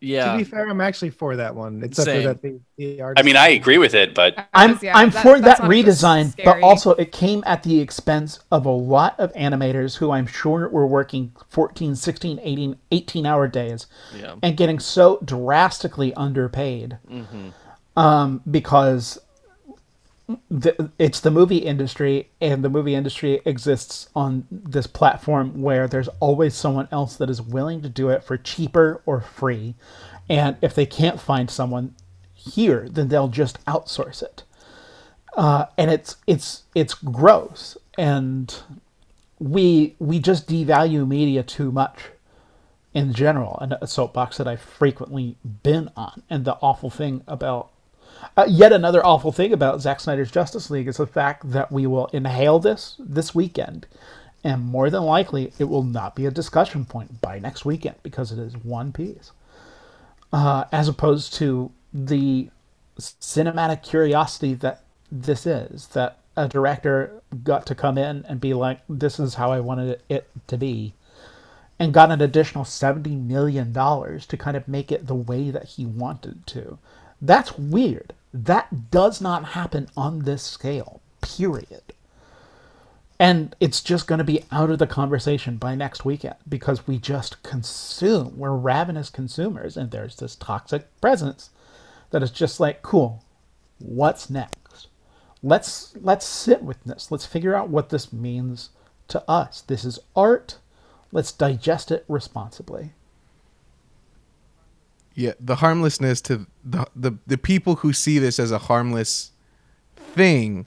Yeah. 0.00 0.32
To 0.32 0.38
be 0.38 0.44
fair, 0.44 0.68
I'm 0.68 0.80
actually 0.80 1.10
for 1.10 1.34
that 1.36 1.54
one. 1.54 1.82
Except 1.82 2.06
Same. 2.06 2.22
for 2.22 2.28
that 2.28 2.42
the, 2.42 2.60
the 2.76 3.00
art 3.02 3.18
I 3.18 3.22
mean, 3.22 3.36
I 3.36 3.48
agree 3.48 3.78
with 3.78 3.94
it, 3.94 4.14
but 4.14 4.48
i'm 4.54 4.78
Yeah, 4.80 4.96
i'm 4.96 5.10
that- 5.10 5.22
for 5.22 5.34
that 5.40 5.44
that's 5.44 5.60
one 5.60 5.70
of 5.70 5.76
the 5.84 5.90
redesign 5.90 6.44
but 6.44 6.62
also 6.62 6.92
it 6.92 7.10
came 7.10 7.42
at 7.46 7.62
the 7.64 7.80
expense 7.80 8.38
of 8.52 8.64
a 8.66 8.70
lot 8.70 9.18
of 9.18 9.32
animators 9.34 9.96
who 9.96 10.10
i'm 10.12 10.26
sure 10.26 10.68
were 10.68 10.86
working 10.86 11.32
14 11.48 11.96
16 11.96 12.38
18 12.42 12.76
18 12.92 13.26
hour 13.26 13.48
days 13.48 13.86
Yeah. 14.14 14.36
and 14.42 14.56
getting 14.56 14.78
so 14.78 15.18
drastically 15.24 16.14
underpaid 16.14 16.98
um, 17.96 18.42
because 18.48 19.18
the, 20.50 20.90
it's 20.98 21.20
the 21.20 21.30
movie 21.30 21.58
industry 21.58 22.30
and 22.40 22.62
the 22.64 22.68
movie 22.68 22.94
industry 22.94 23.40
exists 23.44 24.08
on 24.14 24.46
this 24.50 24.86
platform 24.86 25.62
where 25.62 25.88
there's 25.88 26.08
always 26.20 26.54
someone 26.54 26.88
else 26.92 27.16
that 27.16 27.30
is 27.30 27.40
willing 27.40 27.82
to 27.82 27.88
do 27.88 28.10
it 28.10 28.24
for 28.24 28.36
cheaper 28.36 29.02
or 29.06 29.20
free 29.20 29.74
and 30.28 30.56
if 30.60 30.74
they 30.74 30.86
can't 30.86 31.20
find 31.20 31.50
someone 31.50 31.94
here, 32.34 32.88
then 32.90 33.08
they'll 33.08 33.28
just 33.28 33.64
outsource 33.66 34.22
it. 34.22 34.44
Uh, 35.36 35.66
and 35.76 35.90
it's 35.90 36.16
it's 36.26 36.64
it's 36.74 36.94
gross, 36.94 37.76
and 37.96 38.62
we 39.38 39.94
we 39.98 40.18
just 40.18 40.48
devalue 40.48 41.06
media 41.06 41.42
too 41.42 41.70
much 41.70 42.06
in 42.92 43.12
general, 43.12 43.58
and 43.60 43.76
a 43.80 43.86
soapbox 43.86 44.38
that 44.38 44.48
I've 44.48 44.60
frequently 44.60 45.36
been 45.62 45.90
on. 45.96 46.22
And 46.28 46.44
the 46.44 46.54
awful 46.54 46.90
thing 46.90 47.22
about 47.28 47.70
uh, 48.36 48.46
yet 48.48 48.72
another 48.72 49.04
awful 49.04 49.32
thing 49.32 49.52
about 49.52 49.80
Zack 49.80 50.00
Snyder's 50.00 50.30
Justice 50.30 50.70
League 50.70 50.88
is 50.88 50.98
the 50.98 51.06
fact 51.06 51.50
that 51.50 51.72
we 51.72 51.86
will 51.86 52.06
inhale 52.06 52.58
this 52.58 52.96
this 52.98 53.34
weekend, 53.34 53.86
and 54.44 54.62
more 54.62 54.90
than 54.90 55.02
likely 55.02 55.52
it 55.58 55.64
will 55.64 55.82
not 55.82 56.14
be 56.14 56.26
a 56.26 56.30
discussion 56.30 56.84
point 56.84 57.20
by 57.20 57.38
next 57.38 57.64
weekend 57.64 57.96
because 58.02 58.32
it 58.32 58.38
is 58.38 58.56
one 58.56 58.92
piece, 58.92 59.32
uh, 60.32 60.64
as 60.72 60.88
opposed 60.88 61.34
to 61.34 61.70
the 61.92 62.50
cinematic 62.98 63.82
curiosity 63.82 64.54
that 64.54 64.82
this 65.10 65.46
is. 65.46 65.88
That 65.88 66.18
a 66.36 66.46
director 66.46 67.22
got 67.42 67.66
to 67.66 67.74
come 67.74 67.98
in 67.98 68.24
and 68.28 68.40
be 68.40 68.54
like, 68.54 68.80
"This 68.88 69.18
is 69.18 69.34
how 69.34 69.50
I 69.52 69.60
wanted 69.60 70.00
it 70.08 70.28
to 70.46 70.56
be." 70.56 70.94
and 71.78 71.94
got 71.94 72.10
an 72.10 72.20
additional 72.20 72.64
$70 72.64 73.24
million 73.24 73.72
to 73.72 74.36
kind 74.36 74.56
of 74.56 74.66
make 74.66 74.90
it 74.90 75.06
the 75.06 75.14
way 75.14 75.50
that 75.50 75.64
he 75.64 75.86
wanted 75.86 76.46
to. 76.48 76.78
That's 77.20 77.58
weird. 77.58 78.14
That 78.32 78.90
does 78.90 79.20
not 79.20 79.46
happen 79.46 79.88
on 79.96 80.20
this 80.20 80.42
scale, 80.42 81.00
period. 81.20 81.82
And 83.18 83.56
it's 83.58 83.82
just 83.82 84.06
going 84.06 84.18
to 84.18 84.24
be 84.24 84.44
out 84.52 84.70
of 84.70 84.78
the 84.78 84.86
conversation 84.86 85.56
by 85.56 85.74
next 85.74 86.04
weekend 86.04 86.36
because 86.48 86.86
we 86.86 86.98
just 86.98 87.42
consume. 87.42 88.38
We're 88.38 88.54
ravenous 88.54 89.10
consumers, 89.10 89.76
and 89.76 89.90
there's 89.90 90.16
this 90.16 90.36
toxic 90.36 90.88
presence 91.00 91.50
that 92.10 92.22
is 92.22 92.30
just 92.30 92.60
like, 92.60 92.82
cool, 92.82 93.24
what's 93.80 94.30
next? 94.30 94.86
Let's 95.42 95.94
let's 96.00 96.26
sit 96.26 96.62
with 96.62 96.82
this. 96.84 97.10
Let's 97.10 97.26
figure 97.26 97.54
out 97.54 97.68
what 97.68 97.90
this 97.90 98.12
means 98.12 98.70
to 99.08 99.22
us. 99.28 99.62
This 99.62 99.84
is 99.84 99.98
art 100.14 100.58
Let's 101.10 101.32
digest 101.32 101.90
it 101.90 102.04
responsibly. 102.06 102.92
Yeah, 105.18 105.32
the 105.40 105.56
harmlessness 105.56 106.20
to 106.22 106.46
the 106.64 106.86
the, 106.94 107.12
the 107.26 107.36
people 107.36 107.74
who 107.74 107.92
see 107.92 108.20
this 108.20 108.38
as 108.38 108.52
a 108.52 108.58
harmless 108.58 109.32
thing 109.96 110.66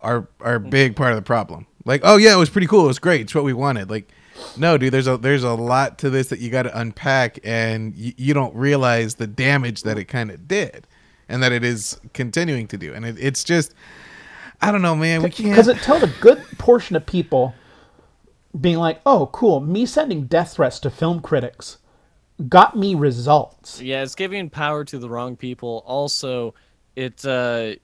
are 0.00 0.28
are 0.40 0.54
a 0.54 0.60
big 0.60 0.96
part 0.96 1.12
of 1.12 1.16
the 1.16 1.22
problem. 1.22 1.66
Like, 1.84 2.00
oh 2.02 2.16
yeah, 2.16 2.32
it 2.32 2.38
was 2.38 2.48
pretty 2.48 2.66
cool. 2.66 2.84
It 2.84 2.88
was 2.88 2.98
great. 2.98 3.20
It's 3.20 3.34
what 3.34 3.44
we 3.44 3.52
wanted. 3.52 3.90
Like, 3.90 4.08
no, 4.56 4.78
dude, 4.78 4.94
there's 4.94 5.06
a 5.08 5.18
there's 5.18 5.44
a 5.44 5.52
lot 5.52 5.98
to 5.98 6.08
this 6.08 6.28
that 6.28 6.38
you 6.38 6.48
got 6.48 6.62
to 6.62 6.78
unpack, 6.78 7.38
and 7.44 7.92
y- 7.94 8.14
you 8.16 8.32
don't 8.32 8.54
realize 8.54 9.16
the 9.16 9.26
damage 9.26 9.82
that 9.82 9.98
it 9.98 10.06
kind 10.06 10.30
of 10.30 10.48
did, 10.48 10.86
and 11.28 11.42
that 11.42 11.52
it 11.52 11.62
is 11.62 12.00
continuing 12.14 12.68
to 12.68 12.78
do. 12.78 12.94
And 12.94 13.04
it, 13.04 13.16
it's 13.20 13.44
just, 13.44 13.74
I 14.62 14.72
don't 14.72 14.80
know, 14.80 14.96
man. 14.96 15.22
We 15.22 15.28
can't 15.28 15.50
because 15.50 15.68
it 15.68 15.82
told 15.82 16.02
a 16.02 16.10
good 16.22 16.42
portion 16.56 16.96
of 16.96 17.04
people 17.04 17.54
being 18.58 18.78
like, 18.78 19.02
"Oh, 19.04 19.26
cool, 19.34 19.60
me 19.60 19.84
sending 19.84 20.24
death 20.28 20.54
threats 20.54 20.80
to 20.80 20.88
film 20.88 21.20
critics 21.20 21.76
got 22.48 22.76
me 22.76 22.94
results." 22.94 23.80
Yeah, 23.80 24.02
it's 24.02 24.14
giving 24.14 24.50
power 24.50 24.84
to 24.84 24.98
the 24.98 25.08
wrong 25.08 25.36
people. 25.36 25.82
Also, 25.86 26.54
it 26.96 27.24
uh, 27.24 27.74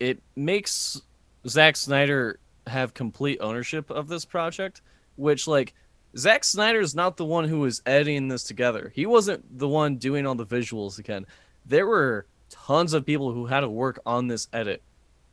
it 0.00 0.22
makes 0.34 1.00
Zack 1.48 1.76
Snyder 1.76 2.38
have 2.66 2.94
complete 2.94 3.38
ownership 3.40 3.90
of 3.90 4.08
this 4.08 4.24
project, 4.24 4.82
which 5.16 5.46
like 5.46 5.74
Zack 6.16 6.44
Snyder 6.44 6.80
is 6.80 6.94
not 6.94 7.16
the 7.16 7.24
one 7.24 7.48
who 7.48 7.60
was 7.60 7.82
editing 7.86 8.28
this 8.28 8.42
together. 8.42 8.92
He 8.94 9.06
wasn't 9.06 9.58
the 9.58 9.68
one 9.68 9.96
doing 9.96 10.26
all 10.26 10.34
the 10.34 10.46
visuals 10.46 10.98
again. 10.98 11.26
There 11.64 11.86
were 11.86 12.26
tons 12.48 12.92
of 12.92 13.04
people 13.04 13.32
who 13.32 13.46
had 13.46 13.60
to 13.60 13.68
work 13.68 13.98
on 14.06 14.28
this 14.28 14.48
edit 14.52 14.82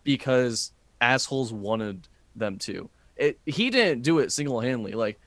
because 0.03 0.71
assholes 0.99 1.53
wanted 1.53 2.07
them 2.35 2.57
to. 2.57 2.89
It, 3.15 3.39
he 3.45 3.69
didn't 3.69 4.01
do 4.01 4.19
it 4.19 4.31
single-handedly. 4.31 4.93
Like 4.93 5.19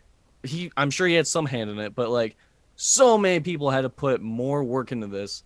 he 0.42 0.70
I'm 0.76 0.90
sure 0.90 1.06
he 1.06 1.14
had 1.14 1.26
some 1.26 1.46
hand 1.46 1.70
in 1.70 1.78
it, 1.78 1.94
but 1.94 2.10
like 2.10 2.36
so 2.76 3.16
many 3.18 3.40
people 3.40 3.70
had 3.70 3.82
to 3.82 3.88
put 3.90 4.20
more 4.20 4.62
work 4.62 4.92
into 4.92 5.06
this 5.06 5.42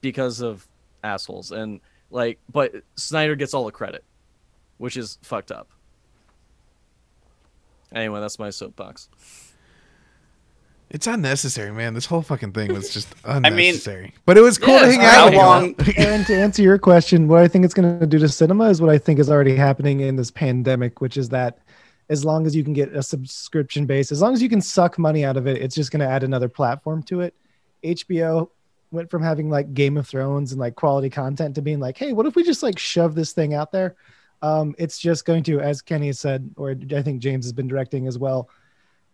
because 0.00 0.40
of 0.40 0.66
assholes 1.02 1.50
and 1.50 1.80
like 2.10 2.38
but 2.52 2.72
Snyder 2.96 3.34
gets 3.36 3.54
all 3.54 3.64
the 3.66 3.72
credit, 3.72 4.04
which 4.78 4.96
is 4.96 5.18
fucked 5.22 5.50
up. 5.50 5.68
Anyway, 7.92 8.20
that's 8.20 8.38
my 8.38 8.50
soapbox. 8.50 9.08
It's 10.90 11.06
unnecessary, 11.06 11.70
man. 11.72 11.94
This 11.94 12.06
whole 12.06 12.22
fucking 12.22 12.52
thing 12.52 12.72
was 12.72 12.90
just 12.92 13.14
i 13.24 13.34
mean- 13.34 13.52
unnecessary. 13.52 14.14
but 14.26 14.36
it 14.36 14.40
was 14.40 14.58
cool 14.58 14.74
Yeah, 14.74 14.80
to 14.86 14.92
hang 14.92 15.00
out 15.02 15.24
with 15.26 15.32
you. 15.34 15.38
long? 15.38 15.74
and 15.96 16.26
to 16.26 16.34
answer 16.34 16.62
your 16.62 16.78
question, 16.78 17.28
what 17.28 17.40
I 17.42 17.48
think 17.48 17.64
it's 17.64 17.74
going 17.74 18.00
to 18.00 18.06
do 18.06 18.18
to 18.18 18.28
cinema 18.28 18.68
is 18.70 18.80
what 18.80 18.90
I 18.90 18.98
think 18.98 19.18
is 19.20 19.30
already 19.30 19.54
happening 19.54 20.00
in 20.00 20.16
this 20.16 20.30
pandemic, 20.32 21.00
which 21.00 21.16
is 21.16 21.28
that 21.28 21.58
as 22.10 22.24
long 22.24 22.44
as 22.44 22.56
you 22.56 22.64
can 22.64 22.72
get 22.72 22.94
a 22.94 23.02
subscription 23.02 23.86
base, 23.86 24.10
as 24.10 24.20
long 24.20 24.34
as 24.34 24.42
you 24.42 24.48
can 24.48 24.60
suck 24.60 24.98
money 24.98 25.24
out 25.24 25.36
of 25.36 25.46
it, 25.46 25.62
it's 25.62 25.76
just 25.76 25.92
going 25.92 26.00
to 26.00 26.06
add 26.08 26.24
another 26.24 26.48
platform 26.48 27.04
to 27.04 27.20
it. 27.20 27.34
HBO 27.84 28.50
went 28.90 29.08
from 29.08 29.22
having 29.22 29.48
like 29.48 29.72
Game 29.72 29.96
of 29.96 30.08
Thrones 30.08 30.50
and 30.50 30.60
like 30.60 30.74
quality 30.74 31.08
content 31.08 31.54
to 31.54 31.62
being 31.62 31.78
like, 31.78 31.96
hey, 31.96 32.12
what 32.12 32.26
if 32.26 32.34
we 32.34 32.42
just 32.42 32.64
like 32.64 32.80
shove 32.80 33.14
this 33.14 33.32
thing 33.32 33.54
out 33.54 33.70
there? 33.70 33.94
Um, 34.42 34.74
it's 34.76 34.98
just 34.98 35.24
going 35.24 35.44
to, 35.44 35.60
as 35.60 35.80
Kenny 35.82 36.08
has 36.08 36.18
said, 36.18 36.50
or 36.56 36.74
I 36.94 37.00
think 37.00 37.22
James 37.22 37.44
has 37.44 37.52
been 37.52 37.68
directing 37.68 38.08
as 38.08 38.18
well. 38.18 38.50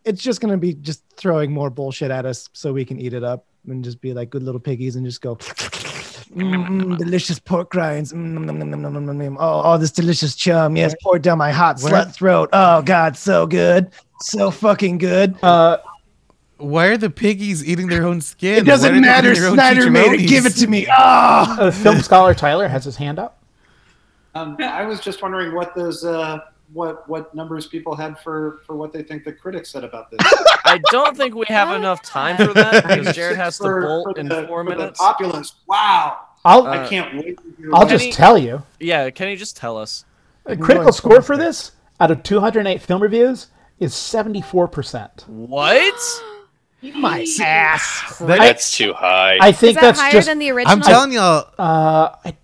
It's 0.07 0.23
just 0.23 0.41
going 0.41 0.53
to 0.53 0.59
be 0.59 0.73
just 0.73 1.03
throwing 1.17 1.53
more 1.53 1.69
bullshit 1.69 2.11
at 2.11 2.25
us 2.25 2.49
so 2.55 2.73
we 2.73 2.87
can 2.87 2.99
eat 2.99 3.13
it 3.13 3.25
up 3.25 3.45
and 3.69 3.85
just 3.85 4.01
be 4.01 4.15
like 4.15 4.31
good 4.31 4.43
little 4.43 4.61
piggies 4.61 4.97
and 4.97 5.05
just 5.05 5.21
go, 5.21 5.35
mm, 6.35 6.99
delicious 6.99 7.39
pork 7.39 7.75
rinds. 7.75 8.13
Mm, 8.13 9.37
oh, 9.39 9.41
all 9.41 9.79
this 9.79 9.91
delicious 9.91 10.35
chum. 10.35 10.77
Yes, 10.77 10.95
pour 11.03 11.19
down 11.19 11.39
my 11.39 11.51
hot 11.51 11.81
Where? 11.81 11.93
slut 11.93 12.15
throat. 12.15 12.51
Oh 12.53 12.83
God, 12.83 13.17
so 13.17 13.47
good, 13.47 13.91
so 14.21 14.51
fucking 14.51 14.99
good. 14.99 15.37
Uh, 15.43 15.79
why 16.59 16.87
are 16.87 16.97
the 16.97 17.11
piggies 17.11 17.65
eating 17.65 17.89
their 17.89 18.07
own 18.07 18.21
skin? 18.21 18.59
It 18.59 18.65
doesn't 18.65 19.01
matter. 19.01 19.35
Snyder 19.35 19.91
made 19.91 20.13
it. 20.21 20.29
Give 20.29 20.47
it 20.47 20.57
to 20.57 20.67
me. 20.67 20.87
Ah, 20.99 21.57
oh. 21.59 21.67
uh, 21.67 21.71
film 21.71 22.01
scholar 22.01 22.33
Tyler 22.33 22.69
has 22.69 22.85
his 22.85 22.97
hand 22.97 23.19
up. 23.19 23.43
Um, 24.35 24.57
I 24.61 24.85
was 24.85 25.01
just 25.01 25.23
wondering 25.23 25.55
what 25.55 25.75
those 25.75 26.05
uh, 26.05 26.39
what 26.73 27.09
what 27.09 27.35
numbers 27.35 27.67
people 27.67 27.95
had 27.95 28.19
for 28.21 28.61
for 28.67 28.77
what 28.77 28.93
they 28.93 29.03
think 29.03 29.25
the 29.25 29.33
critics 29.33 29.71
said 29.71 29.85
about 29.85 30.11
this. 30.11 30.19
I 30.65 30.81
don't 30.91 31.17
think 31.17 31.35
we 31.35 31.45
have 31.49 31.75
enough 31.77 32.03
time 32.03 32.37
for 32.37 32.53
that 32.55 32.87
because 32.87 33.15
Jared 33.15 33.37
has 33.37 33.57
to 33.59 33.65
bolt 33.65 34.15
for 34.17 34.21
in 34.21 34.29
the- 34.29 34.47
four 34.47 34.65
for 34.65 34.71
the 34.71 34.77
minutes. 34.77 34.99
populace. 34.99 35.55
Wow, 35.67 36.19
I'll 36.45 36.67
Uh, 36.67 36.71
I 36.85 36.89
can't 36.89 37.15
wait. 37.17 37.37
To 37.39 37.43
hear 37.57 37.71
I'll 37.75 37.81
that. 37.87 37.91
just 37.91 38.03
Kenny- 38.05 38.13
tell 38.13 38.37
you. 38.39 38.63
Yeah, 38.81 39.11
can 39.11 39.29
you 39.29 39.37
just 39.37 39.57
tell 39.57 39.77
us? 39.79 40.05
The 40.45 40.57
critical 40.57 40.93
score 40.93 41.23
for 41.23 41.37
this 41.37 41.73
out 42.01 42.11
of 42.11 42.23
208 42.23 42.81
film 42.83 43.03
reviews 43.03 43.49
is 43.81 43.93
74%. 43.95 45.27
What? 45.29 46.23
my 46.95 47.27
ass. 47.43 48.19
That's 48.21 48.77
too 48.77 48.93
high. 48.93 49.39
I 49.41 49.49
Is 49.49 49.59
think 49.59 49.75
that 49.77 49.81
that's 49.83 50.01
higher 50.01 50.13
just 50.13 50.29
than 50.29 50.39
the 50.39 50.51
original? 50.51 50.73
I'm 50.77 50.83
telling 50.83 51.11
y'all, 51.13 51.49
uh 51.59 52.15
I, 52.25 52.37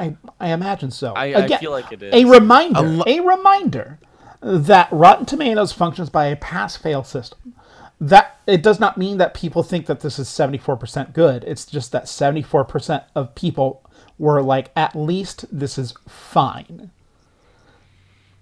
I 0.00 0.04
I 0.40 0.50
I 0.50 0.52
imagine 0.52 0.90
so. 0.90 1.12
I, 1.14 1.34
I 1.34 1.58
feel 1.58 1.70
like 1.70 1.92
it 1.92 2.02
is. 2.02 2.14
a 2.14 2.24
reminder, 2.24 2.78
A 2.78 2.82
lo- 2.82 3.04
a 3.06 3.20
reminder 3.20 3.98
that 4.42 4.88
Rotten 4.90 5.26
Tomatoes 5.26 5.72
functions 5.72 6.08
by 6.10 6.26
a 6.26 6.36
pass-fail 6.36 7.04
system. 7.04 7.54
That 8.00 8.38
it 8.46 8.62
does 8.62 8.80
not 8.80 8.96
mean 8.96 9.18
that 9.18 9.34
people 9.34 9.62
think 9.62 9.84
that 9.84 10.00
this 10.00 10.18
is 10.18 10.26
74% 10.28 11.12
good. 11.12 11.44
It's 11.44 11.66
just 11.66 11.92
that 11.92 12.04
74% 12.06 13.04
of 13.14 13.34
people 13.34 13.82
were 14.18 14.40
like, 14.42 14.70
at 14.74 14.96
least 14.96 15.44
this 15.52 15.76
is 15.76 15.92
fine. 16.08 16.90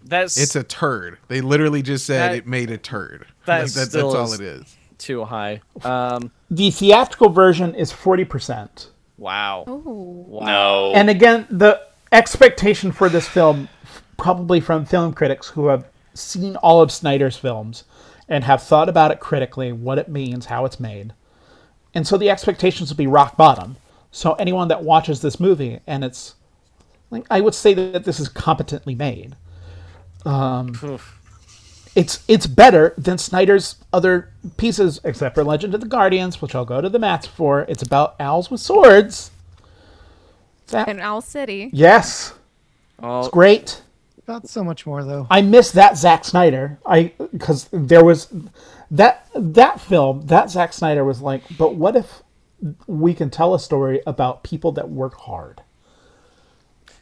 That's 0.04 0.38
it's 0.38 0.54
a 0.54 0.62
turd. 0.62 1.18
They 1.28 1.40
literally 1.40 1.82
just 1.82 2.06
said 2.06 2.30
That- 2.30 2.36
it 2.36 2.46
made 2.46 2.70
a 2.70 2.78
turd. 2.78 3.26
that 3.46 3.62
Like, 3.62 3.72
that's, 3.72 3.92
that's 3.92 3.96
all 3.96 4.32
it 4.32 4.40
is. 4.40 4.76
too 4.96 5.24
high. 5.24 5.60
Um, 5.82 6.30
The 6.50 6.70
theatrical 6.70 7.30
version 7.30 7.74
is 7.74 7.92
40%. 7.92 8.86
Wow. 9.18 9.64
Ooh. 9.68 10.24
Wow. 10.28 10.46
no. 10.46 10.92
And 10.94 11.10
again, 11.10 11.46
the 11.50 11.80
expectation 12.12 12.92
for 12.92 13.08
this 13.08 13.28
film, 13.28 13.68
probably 14.16 14.60
from 14.60 14.86
film 14.86 15.12
critics 15.12 15.48
who 15.48 15.66
have 15.66 15.86
seen 16.14 16.56
all 16.56 16.80
of 16.80 16.90
Snyder's 16.90 17.36
films 17.36 17.84
and 18.28 18.44
have 18.44 18.62
thought 18.62 18.88
about 18.88 19.10
it 19.10 19.20
critically, 19.20 19.72
what 19.72 19.98
it 19.98 20.08
means, 20.08 20.46
how 20.46 20.64
it's 20.64 20.80
made. 20.80 21.12
And 21.94 22.06
so 22.06 22.16
the 22.16 22.30
expectations 22.30 22.90
will 22.90 22.96
be 22.96 23.06
rock 23.06 23.36
bottom. 23.36 23.76
So 24.10 24.32
anyone 24.34 24.68
that 24.68 24.82
watches 24.82 25.20
this 25.20 25.38
movie 25.38 25.80
and 25.86 26.04
it's 26.04 26.34
like 27.10 27.26
I 27.30 27.40
would 27.40 27.54
say 27.54 27.74
that 27.74 28.04
this 28.04 28.20
is 28.20 28.28
competently 28.28 28.94
made. 28.94 29.36
Um, 30.24 30.74
it's 31.98 32.24
it's 32.28 32.46
better 32.46 32.94
than 32.96 33.18
Snyder's 33.18 33.76
other 33.92 34.30
pieces, 34.56 35.00
except 35.02 35.34
for 35.34 35.42
Legend 35.42 35.74
of 35.74 35.80
the 35.80 35.88
Guardians, 35.88 36.40
which 36.40 36.54
I'll 36.54 36.64
go 36.64 36.80
to 36.80 36.88
the 36.88 36.98
mats 36.98 37.26
for. 37.26 37.62
It's 37.62 37.82
about 37.82 38.14
owls 38.20 38.50
with 38.50 38.60
swords. 38.60 39.32
That, 40.68 40.88
in 40.88 41.00
Owl 41.00 41.22
City. 41.22 41.70
Yes, 41.72 42.34
Oh, 43.02 43.20
it's 43.20 43.28
great. 43.28 43.82
Not 44.28 44.46
so 44.48 44.62
much 44.62 44.86
more 44.86 45.02
though. 45.02 45.26
I 45.28 45.42
miss 45.42 45.72
that 45.72 45.96
Zack 45.96 46.24
Snyder. 46.24 46.78
I 46.86 47.14
because 47.32 47.68
there 47.72 48.04
was 48.04 48.28
that 48.92 49.26
that 49.34 49.80
film 49.80 50.26
that 50.26 50.50
Zack 50.50 50.72
Snyder 50.72 51.04
was 51.04 51.20
like, 51.20 51.42
but 51.56 51.74
what 51.74 51.96
if 51.96 52.22
we 52.86 53.14
can 53.14 53.30
tell 53.30 53.54
a 53.54 53.60
story 53.60 54.02
about 54.06 54.42
people 54.44 54.72
that 54.72 54.88
work 54.88 55.14
hard. 55.14 55.62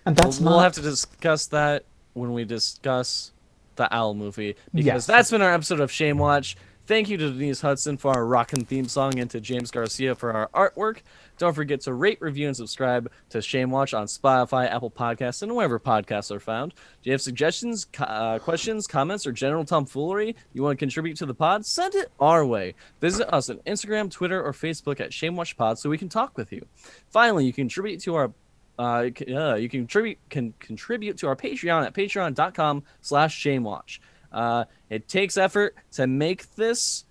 And 0.05 0.17
that's 0.17 0.41
we'll 0.41 0.51
not 0.51 0.63
have 0.63 0.73
to 0.75 0.83
discuss 0.83 1.47
that 1.47 1.85
when 2.13 2.33
we 2.33 2.45
discuss 2.45 3.33
the 3.77 3.95
Owl 3.95 4.15
movie 4.15 4.57
because 4.75 4.87
Yes. 4.87 5.07
that's 5.07 5.31
been 5.31 5.43
our 5.43 5.53
episode 5.53 5.81
of 5.81 5.91
Shame 5.91 6.19
Watch. 6.19 6.57
Thank 6.87 7.09
you 7.09 7.17
to 7.17 7.31
Denise 7.33 7.61
Hudson 7.63 7.97
for 7.97 8.13
our 8.15 8.25
rockin' 8.25 8.65
theme 8.65 8.87
song 8.87 9.19
and 9.19 9.29
to 9.31 9.41
James 9.41 9.73
Garcia 9.73 10.15
for 10.15 10.33
our 10.33 10.49
artwork. 10.71 10.99
Don't 11.37 11.53
forget 11.53 11.81
to 11.81 11.93
rate, 11.93 12.19
review, 12.21 12.47
and 12.47 12.57
subscribe 12.57 13.11
to 13.31 13.43
Shame 13.43 13.71
Watch 13.73 13.93
on 13.93 14.07
Spotify, 14.07 14.71
Apple 14.73 14.93
Podcasts, 14.93 15.43
and 15.43 15.57
wherever 15.57 15.81
podcasts 15.81 16.31
are 16.31 16.39
found. 16.39 16.75
Do 17.03 17.11
you 17.11 17.13
have 17.13 17.21
suggestions, 17.21 17.89
uh, 17.99 18.39
questions, 18.39 18.87
comments, 18.87 19.27
or 19.27 19.33
general 19.33 19.65
tomfoolery 19.65 20.37
you 20.53 20.63
want 20.63 20.79
to 20.79 20.81
contribute 20.81 21.17
to 21.17 21.27
the 21.27 21.35
pod? 21.35 21.67
Send 21.67 21.97
it 21.97 22.13
our 22.21 22.47
way. 22.47 22.75
Visit 23.01 23.35
us 23.35 23.51
on 23.51 23.57
Instagram, 23.67 24.09
Twitter, 24.09 24.41
or 24.41 24.53
Facebook 24.53 25.01
at 25.01 25.13
Shame 25.13 25.35
Watch 25.35 25.57
Pod 25.57 25.81
so 25.81 25.91
we 25.91 25.99
can 25.99 26.09
talk 26.09 26.39
with 26.39 26.53
you. 26.53 26.65
Finally, 27.11 27.47
you 27.47 27.53
can 27.53 27.65
contribute 27.65 28.01
to 28.03 28.15
our 28.15 28.33
uh, 28.79 29.09
uh, 29.29 29.55
you 29.55 29.69
can 29.69 29.81
contribute 29.81 30.19
can 30.29 30.55
contribute 30.59 31.17
to 31.19 31.29
our 31.29 31.37
Patreon 31.37 31.87
at 31.87 31.95
patreon.com 31.95 32.83
slash 33.01 33.43
shamewatch. 33.43 33.99
Uh, 34.33 34.65
it 34.91 35.09
takes 35.09 35.37
effort 35.37 35.77
to 35.93 36.07
make 36.07 36.55
this 36.57 37.05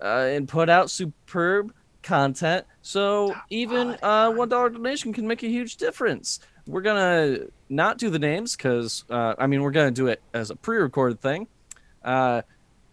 uh, 0.00 0.28
and 0.28 0.48
put 0.48 0.68
out 0.68 0.90
superb 0.90 1.72
content, 2.02 2.66
so 2.82 3.34
even 3.50 3.96
uh, 4.02 4.30
one 4.30 4.48
dollar 4.48 4.70
donation 4.70 5.12
can 5.12 5.26
make 5.26 5.42
a 5.42 5.48
huge 5.48 5.76
difference. 5.76 6.40
We're 6.66 6.82
gonna 6.82 7.46
not 7.68 7.98
do 7.98 8.10
the 8.10 8.18
names 8.18 8.56
because 8.56 9.04
uh, 9.08 9.34
I 9.38 9.46
mean 9.46 9.62
we're 9.62 9.70
gonna 9.70 9.90
do 9.90 10.08
it 10.08 10.20
as 10.34 10.50
a 10.50 10.56
pre-recorded 10.56 11.20
thing. 11.20 11.46
Uh, 12.04 12.42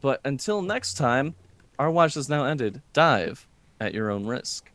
but 0.01 0.21
until 0.25 0.61
next 0.61 0.95
time, 0.95 1.35
our 1.79 1.91
watch 1.91 2.15
has 2.15 2.29
now 2.29 2.45
ended. 2.45 2.81
Dive 2.93 3.47
at 3.79 3.93
your 3.93 4.11
own 4.11 4.25
risk. 4.25 4.69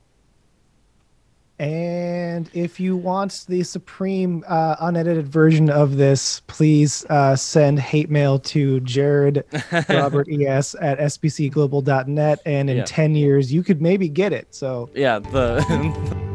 And 1.59 2.49
if 2.55 2.79
you 2.79 2.97
want 2.97 3.45
the 3.49 3.63
supreme 3.65 4.45
uh, 4.47 4.77
unedited 4.81 5.27
version 5.27 5.71
of 5.71 5.97
this, 5.97 6.41
please 6.47 7.05
uh, 7.11 7.35
send 7.35 7.81
hate 7.81 8.11
mail 8.11 8.39
to 8.41 8.81
Jared 8.81 9.45
Robert 9.89 10.29
ES 10.31 10.77
at 10.81 10.99
sbcglobal.net. 10.99 12.41
And 12.47 12.71
in 12.71 12.77
Yeah. 12.79 12.85
10 12.87 13.15
years, 13.17 13.53
you 13.53 13.63
could 13.63 13.83
maybe 13.83 14.09
get 14.09 14.33
it. 14.33 14.55
So 14.55 14.89
Yeah, 14.95 15.19
the 15.19 16.19